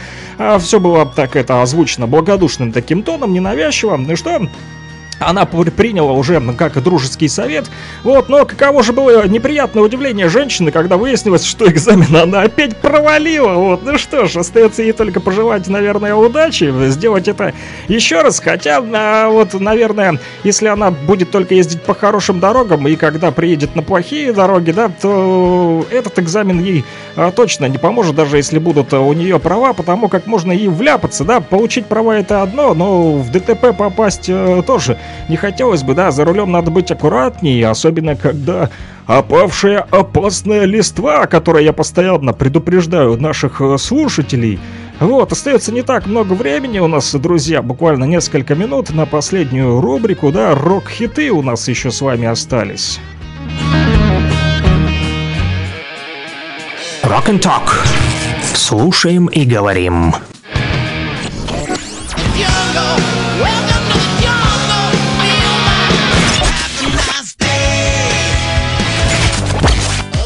все 0.59 0.81
было 0.81 1.07
так 1.07 1.37
это 1.37 1.63
озвучено 1.63 2.07
благодушным 2.07 2.73
таким 2.73 3.03
тоном, 3.03 3.33
ненавязчиво. 3.33 3.97
Ну 3.97 4.17
что, 4.17 4.49
она 5.27 5.45
пр- 5.45 5.71
приняла 5.71 6.13
уже 6.13 6.41
как 6.57 6.83
дружеский 6.83 7.29
совет. 7.29 7.71
Вот, 8.03 8.29
но 8.29 8.45
каково 8.45 8.83
же 8.83 8.93
было 8.93 9.27
неприятное 9.27 9.83
удивление 9.83 10.29
женщины, 10.29 10.71
когда 10.71 10.97
выяснилось, 10.97 11.45
что 11.45 11.71
экзамен 11.71 12.15
она 12.15 12.43
опять 12.43 12.77
провалила. 12.77 13.55
Вот, 13.55 13.85
ну 13.85 13.99
что 13.99 14.27
ж, 14.27 14.37
остается 14.37 14.83
ей 14.83 14.93
только 14.93 15.21
пожелать, 15.21 15.69
наверное, 15.69 16.15
удачи, 16.15 16.73
сделать 16.91 17.29
это 17.29 17.53
еще 17.89 18.23
раз. 18.23 18.41
Хотя, 18.41 18.83
а, 18.83 19.29
вот, 19.29 19.55
наверное, 19.55 20.19
если 20.45 20.69
она 20.69 20.91
будет 20.91 21.31
только 21.31 21.55
ездить 21.55 21.83
по 21.83 21.95
хорошим 21.95 22.41
дорогам, 22.41 22.87
и 22.89 22.97
когда 22.97 23.31
приедет 23.31 23.77
на 23.77 23.83
плохие 23.83 24.33
дороги, 24.33 24.73
да, 24.73 24.89
то 24.89 25.85
этот 25.91 26.19
экзамен 26.19 26.61
ей 26.61 26.85
а, 27.17 27.31
точно 27.31 27.67
не 27.67 27.79
поможет, 27.79 28.15
даже 28.15 28.37
если 28.37 28.59
будут 28.59 28.93
а, 28.93 29.01
у 29.01 29.13
нее 29.13 29.39
права, 29.39 29.73
потому 29.73 30.09
как 30.09 30.27
можно 30.27 30.53
ей 30.53 30.69
вляпаться, 30.69 31.25
да, 31.25 31.41
получить 31.41 31.87
права 31.87 32.17
это 32.17 32.43
одно, 32.43 32.75
но 32.75 33.15
в 33.15 33.31
ДТП 33.31 33.77
попасть 33.77 34.29
э, 34.29 34.63
тоже 34.67 34.99
не 35.29 35.37
хотелось 35.37 35.83
бы, 35.83 35.95
да, 35.95 36.11
за 36.11 36.25
рулем 36.25 36.53
надо 36.53 36.71
быть 36.71 36.91
аккуратнее, 36.91 37.69
особенно 37.69 38.17
когда 38.17 38.71
опавшая 39.07 39.87
опасная 39.91 40.65
листва, 40.65 41.23
о 41.23 41.27
которой 41.27 41.65
я 41.65 41.73
постоянно 41.73 42.33
предупреждаю 42.33 43.21
наших 43.21 43.61
э, 43.61 43.77
слушателей. 43.79 44.61
Вот, 45.01 45.33
остается 45.33 45.73
не 45.73 45.83
так 45.83 46.07
много 46.07 46.35
времени 46.35 46.79
у 46.79 46.87
нас, 46.87 47.13
друзья, 47.15 47.63
буквально 47.63 48.05
несколько 48.05 48.55
минут 48.55 48.91
на 48.91 49.07
последнюю 49.07 49.81
рубрику, 49.81 50.31
да, 50.31 50.55
рок-хиты 50.55 51.31
у 51.31 51.43
нас 51.43 51.67
еще 51.69 51.91
с 51.91 52.01
вами 52.01 52.27
остались. 52.27 53.01
Rock 57.03 57.29
and 57.29 57.41
Talk. 57.41 57.69
Слушаем 58.55 59.27
и 59.27 59.45
говорим. 59.45 60.15
Jungle, 62.35 63.12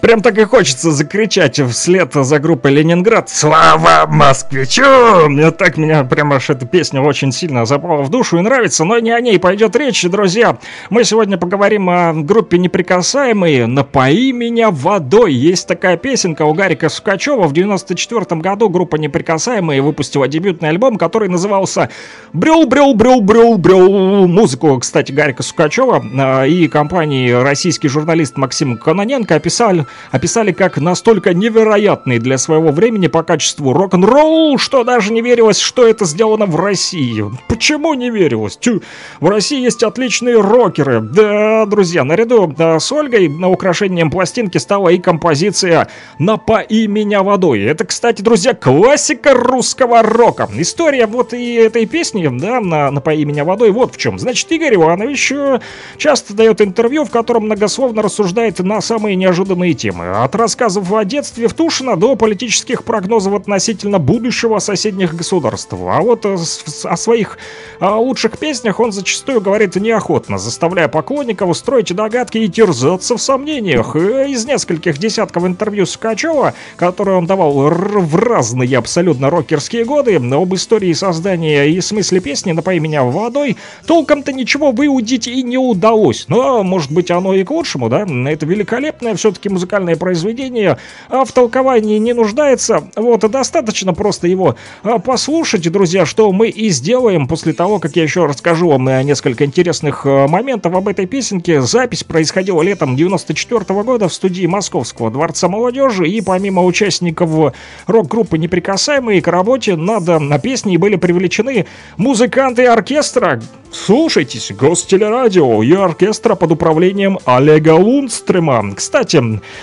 Прям 0.00 0.20
так 0.20 0.36
и 0.36 0.44
хочется 0.44 0.90
закричать 0.90 1.58
вслед 1.58 2.12
за 2.12 2.38
группой 2.38 2.70
Ленинград 2.72 3.30
«Слава 3.30 4.06
москвичу!» 4.06 4.84
Мне 5.28 5.50
так 5.50 5.78
меня 5.78 6.04
прям 6.04 6.34
аж 6.34 6.50
эта 6.50 6.66
песня 6.66 7.00
очень 7.00 7.32
сильно 7.32 7.64
запала 7.64 8.02
в 8.02 8.10
душу 8.10 8.36
и 8.38 8.42
нравится, 8.42 8.84
но 8.84 8.98
не 8.98 9.10
о 9.10 9.20
ней 9.20 9.38
пойдет 9.38 9.74
речь, 9.74 10.04
друзья. 10.04 10.58
Мы 10.90 11.04
сегодня 11.04 11.38
поговорим 11.38 11.88
о 11.88 12.12
группе 12.12 12.58
«Неприкасаемые». 12.58 13.66
«Напои 13.66 14.32
меня 14.32 14.70
водой». 14.70 15.32
Есть 15.32 15.66
такая 15.66 15.96
песенка 15.96 16.42
у 16.42 16.52
Гарика 16.52 16.90
Сукачева. 16.90 17.44
В 17.44 17.54
94 17.54 18.40
году 18.42 18.68
группа 18.68 18.96
«Неприкасаемые» 18.96 19.80
выпустила 19.80 20.28
дебютный 20.28 20.68
альбом, 20.68 20.98
который 20.98 21.30
назывался 21.30 21.88
«Брел, 22.34 22.66
брел, 22.66 22.94
брел, 22.94 23.22
брел, 23.22 23.56
брел». 23.56 24.26
Музыку, 24.26 24.78
кстати, 24.78 25.10
Гарика 25.10 25.42
Сукачева 25.42 26.04
э, 26.44 26.48
и 26.48 26.68
компании 26.68 27.30
российский 27.30 27.88
журналист 27.88 28.36
Максим 28.36 28.76
Кононенко 28.76 29.34
описали, 29.34 29.85
описали 30.10 30.52
как 30.52 30.78
настолько 30.78 31.34
невероятный 31.34 32.18
для 32.18 32.38
своего 32.38 32.70
времени 32.70 33.06
по 33.06 33.22
качеству 33.22 33.72
рок-н-ролл, 33.72 34.58
что 34.58 34.84
даже 34.84 35.12
не 35.12 35.20
верилось, 35.20 35.58
что 35.58 35.86
это 35.86 36.04
сделано 36.04 36.46
в 36.46 36.56
России. 36.56 37.24
Почему 37.48 37.94
не 37.94 38.10
верилось? 38.10 38.56
Тю, 38.56 38.82
в 39.20 39.28
России 39.28 39.60
есть 39.60 39.82
отличные 39.82 40.40
рокеры. 40.40 41.00
Да, 41.00 41.66
друзья, 41.66 42.04
наряду 42.04 42.46
да, 42.46 42.78
с 42.78 42.90
Ольгой 42.92 43.28
на 43.28 43.48
украшением 43.50 44.10
пластинки 44.10 44.58
стала 44.58 44.88
и 44.88 44.98
композиция 44.98 45.88
«Напои 46.18 46.86
меня 46.86 47.22
водой». 47.22 47.62
Это, 47.62 47.84
кстати, 47.84 48.22
друзья, 48.22 48.54
классика 48.54 49.34
русского 49.34 50.02
рока. 50.02 50.48
История 50.56 51.06
вот 51.06 51.32
и 51.32 51.54
этой 51.54 51.86
песни, 51.86 52.28
да, 52.38 52.60
на 52.60 52.90
«Напои 52.90 53.24
меня 53.24 53.44
водой», 53.44 53.70
вот 53.70 53.94
в 53.94 53.98
чем. 53.98 54.18
Значит, 54.18 54.50
Игорь 54.52 54.74
Иванович 54.74 55.32
э, 55.32 55.60
часто 55.96 56.34
дает 56.34 56.60
интервью, 56.60 57.04
в 57.04 57.10
котором 57.10 57.44
многословно 57.44 58.02
рассуждает 58.02 58.58
на 58.58 58.80
самые 58.80 59.16
неожиданные 59.16 59.74
темы. 59.76 60.10
От 60.10 60.34
рассказов 60.34 60.92
о 60.92 61.04
детстве 61.04 61.48
в 61.48 61.54
Тушино 61.54 61.96
до 61.96 62.16
политических 62.16 62.82
прогнозов 62.84 63.34
относительно 63.34 63.98
будущего 63.98 64.58
соседних 64.58 65.14
государств. 65.14 65.72
А 65.72 66.00
вот 66.00 66.24
э, 66.24 66.36
о 66.84 66.96
своих 66.96 67.38
а, 67.78 67.96
лучших 67.98 68.38
песнях 68.38 68.80
он 68.80 68.92
зачастую 68.92 69.40
говорит 69.40 69.76
неохотно, 69.76 70.38
заставляя 70.38 70.88
поклонников 70.88 71.56
строить 71.56 71.94
догадки 71.94 72.38
и 72.38 72.48
терзаться 72.48 73.16
в 73.16 73.22
сомнениях. 73.22 73.94
Из 73.96 74.44
нескольких 74.46 74.98
десятков 74.98 75.44
интервью 75.44 75.86
Сукачева, 75.86 76.54
которые 76.76 77.18
он 77.18 77.26
давал 77.26 77.52
в 77.52 78.16
разные 78.16 78.78
абсолютно 78.78 79.30
рокерские 79.30 79.84
годы, 79.84 80.16
об 80.16 80.54
истории 80.54 80.92
создания 80.92 81.66
и 81.66 81.80
смысле 81.80 82.20
песни 82.20 82.52
«Напои 82.52 82.78
меня 82.78 83.02
водой», 83.02 83.56
толком-то 83.86 84.32
ничего 84.32 84.72
выудить 84.72 85.26
и 85.28 85.42
не 85.42 85.58
удалось. 85.58 86.26
Но, 86.28 86.62
может 86.62 86.92
быть, 86.92 87.10
оно 87.10 87.34
и 87.34 87.44
к 87.44 87.50
лучшему, 87.50 87.88
да? 87.88 88.06
Это 88.26 88.46
великолепное 88.46 89.14
все-таки 89.14 89.48
музыкальное 89.66 89.96
произведение, 89.96 90.78
а 91.08 91.24
в 91.24 91.32
толковании 91.32 91.98
не 91.98 92.12
нуждается. 92.12 92.84
Вот, 92.94 93.28
достаточно 93.28 93.92
просто 93.94 94.28
его 94.28 94.54
а, 94.84 94.98
послушать, 94.98 95.70
друзья, 95.70 96.06
что 96.06 96.30
мы 96.30 96.48
и 96.48 96.70
сделаем 96.70 97.26
после 97.26 97.52
того, 97.52 97.80
как 97.80 97.96
я 97.96 98.04
еще 98.04 98.26
расскажу 98.26 98.68
вам 98.68 98.84
несколько 99.04 99.44
интересных 99.44 100.06
э, 100.06 100.28
моментов 100.28 100.74
об 100.74 100.86
этой 100.86 101.06
песенке. 101.06 101.60
Запись 101.62 102.04
происходила 102.04 102.62
летом 102.62 102.94
94 102.94 103.82
года 103.82 104.08
в 104.08 104.14
студии 104.14 104.46
Московского 104.46 105.10
Дворца 105.10 105.48
молодежи, 105.48 106.06
и 106.06 106.20
помимо 106.20 106.62
участников 106.62 107.54
рок-группы 107.88 108.38
«Неприкасаемые» 108.38 109.20
к 109.20 109.26
работе 109.26 109.74
над 109.74 110.08
э, 110.08 110.40
песней 110.40 110.76
были 110.76 110.94
привлечены 110.94 111.66
музыканты 111.96 112.66
оркестра. 112.66 113.40
Слушайтесь, 113.70 114.52
Гостелерадио 114.52 115.62
и 115.62 115.72
оркестра 115.72 116.34
под 116.34 116.52
управлением 116.52 117.18
Олега 117.24 117.74
Лундстрема. 117.74 118.74
Кстати, 118.74 119.22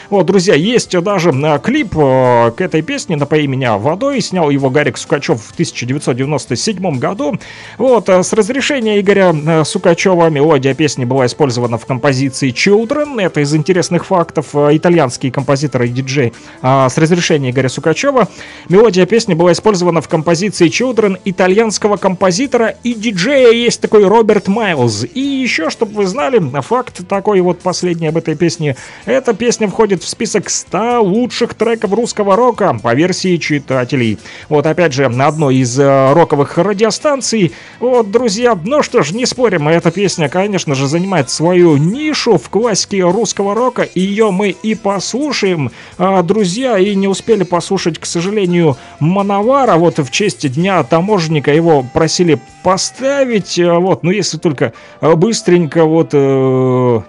вот, 0.10 0.26
друзья, 0.26 0.56
есть 0.56 0.98
даже 1.02 1.32
э, 1.32 1.60
клип 1.60 1.96
э, 1.98 2.52
к 2.56 2.62
этой 2.62 2.82
песне 2.82 3.16
«Напои 3.16 3.48
меня 3.48 3.78
водой». 3.78 4.22
Снял 4.22 4.50
его 4.50 4.70
Гарик 4.70 4.98
Сукачев 4.98 5.42
в 5.42 5.52
1997 5.54 7.00
году. 7.00 7.40
Вот, 7.78 8.10
э, 8.10 8.24
с 8.24 8.34
разрешения 8.34 9.00
Игоря 9.00 9.64
Сукачева 9.64 10.30
мелодия 10.30 10.74
песни 10.74 11.06
была 11.06 11.26
использована 11.26 11.78
в 11.78 11.86
композиции 11.86 12.52
Children. 12.52 13.22
Это 13.22 13.42
из 13.42 13.56
интересных 13.56 14.06
фактов. 14.06 14.48
Э, 14.54 14.70
Итальянский 14.74 15.32
композитор 15.32 15.84
и 15.84 15.88
диджей. 15.90 16.34
С 16.62 16.98
разрешения 16.98 17.52
Игоря 17.52 17.70
Сукачева 17.70 18.28
мелодия 18.70 19.06
песни 19.06 19.34
была 19.34 19.52
использована 19.52 20.02
в 20.02 20.08
композиции 20.08 20.68
Children 20.68 21.20
итальянского 21.26 21.98
композитора 21.98 22.76
и 22.84 22.94
диджея. 22.94 23.52
Есть 23.52 23.82
такой 23.82 23.93
Роберт 24.02 24.48
Майлз. 24.48 25.06
И 25.14 25.20
еще, 25.20 25.70
чтобы 25.70 25.94
вы 25.94 26.08
знали, 26.08 26.42
факт 26.62 27.08
такой 27.08 27.42
вот 27.42 27.60
последний 27.60 28.08
об 28.08 28.18
этой 28.18 28.36
песне. 28.36 28.76
Эта 29.06 29.34
песня 29.34 29.68
входит 29.68 30.02
в 30.04 30.08
список 30.08 30.50
100 30.50 31.04
лучших 31.04 31.54
треков 31.54 31.94
русского 31.94 32.36
рока 32.36 32.78
по 32.82 32.94
версии 32.94 33.38
читателей. 33.38 34.18
Вот 34.50 34.66
опять 34.66 34.94
же, 34.94 35.08
на 35.10 35.28
одной 35.28 35.58
из 35.58 35.80
э, 35.80 36.14
роковых 36.14 36.58
радиостанций. 36.58 37.54
Вот, 37.80 38.10
друзья, 38.12 38.58
ну 38.64 38.82
что 38.82 39.04
ж, 39.04 39.12
не 39.12 39.26
спорим, 39.26 39.68
эта 39.68 39.92
песня, 39.92 40.30
конечно 40.30 40.76
же, 40.76 40.88
занимает 40.88 41.30
свою 41.30 41.78
нишу 41.78 42.38
в 42.38 42.50
классике 42.50 43.04
русского 43.04 43.54
рока. 43.54 43.88
Ее 43.94 44.32
мы 44.32 44.50
и 44.50 44.76
послушаем, 44.76 45.72
А, 45.98 46.24
друзья, 46.24 46.78
и 46.78 46.96
не 46.96 47.08
успели 47.08 47.44
послушать, 47.44 48.00
к 48.00 48.06
сожалению, 48.06 48.78
Мановара. 49.00 49.76
Вот 49.76 50.00
в 50.00 50.10
честь 50.10 50.52
Дня 50.54 50.84
таможенника 50.84 51.54
его 51.54 51.86
просили 51.94 52.40
поставить. 52.64 53.60
э, 53.60 53.72
Вот, 53.78 54.04
ну 54.04 54.12
если 54.12 54.38
только 54.38 54.74
э, 55.02 55.16
быстренько 55.16 55.86
вот... 55.86 56.10
э, 56.14 57.02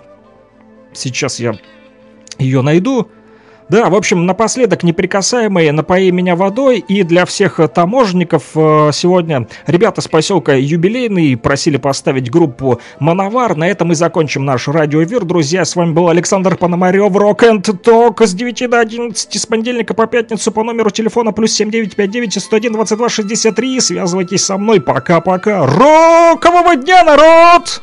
Сейчас 0.92 1.40
я 1.40 1.58
ее 2.38 2.62
найду. 2.62 3.08
Да, 3.68 3.88
в 3.88 3.94
общем, 3.94 4.26
напоследок 4.26 4.82
неприкасаемые 4.82 5.72
«Напои 5.72 6.10
меня 6.10 6.36
водой» 6.36 6.84
и 6.86 7.02
для 7.02 7.24
всех 7.24 7.60
таможенников 7.74 8.50
э, 8.54 8.90
сегодня 8.92 9.48
ребята 9.66 10.02
с 10.02 10.08
поселка 10.08 10.52
Юбилейный 10.52 11.36
просили 11.36 11.78
поставить 11.78 12.30
группу 12.30 12.80
«Мановар». 12.98 13.56
На 13.56 13.66
этом 13.66 13.92
и 13.92 13.94
закончим 13.94 14.44
наш 14.44 14.68
радиоэфир. 14.68 15.24
Друзья, 15.24 15.64
с 15.64 15.76
вами 15.76 15.92
был 15.92 16.08
Александр 16.08 16.56
Пономарев, 16.56 17.16
Рок 17.16 17.42
and 17.42 17.62
Talk 17.62 18.26
с 18.26 18.34
9 18.34 18.68
до 18.68 18.80
11 18.80 19.40
с 19.40 19.46
понедельника 19.46 19.94
по 19.94 20.06
пятницу 20.06 20.52
по 20.52 20.62
номеру 20.62 20.90
телефона 20.90 21.32
плюс 21.32 21.52
7959 21.52 22.42
101 22.42 22.72
22 22.72 23.08
63. 23.08 23.80
Связывайтесь 23.80 24.44
со 24.44 24.58
мной. 24.58 24.80
Пока-пока. 24.80 25.64
Рокового 25.66 26.76
дня, 26.76 27.02
народ! 27.02 27.82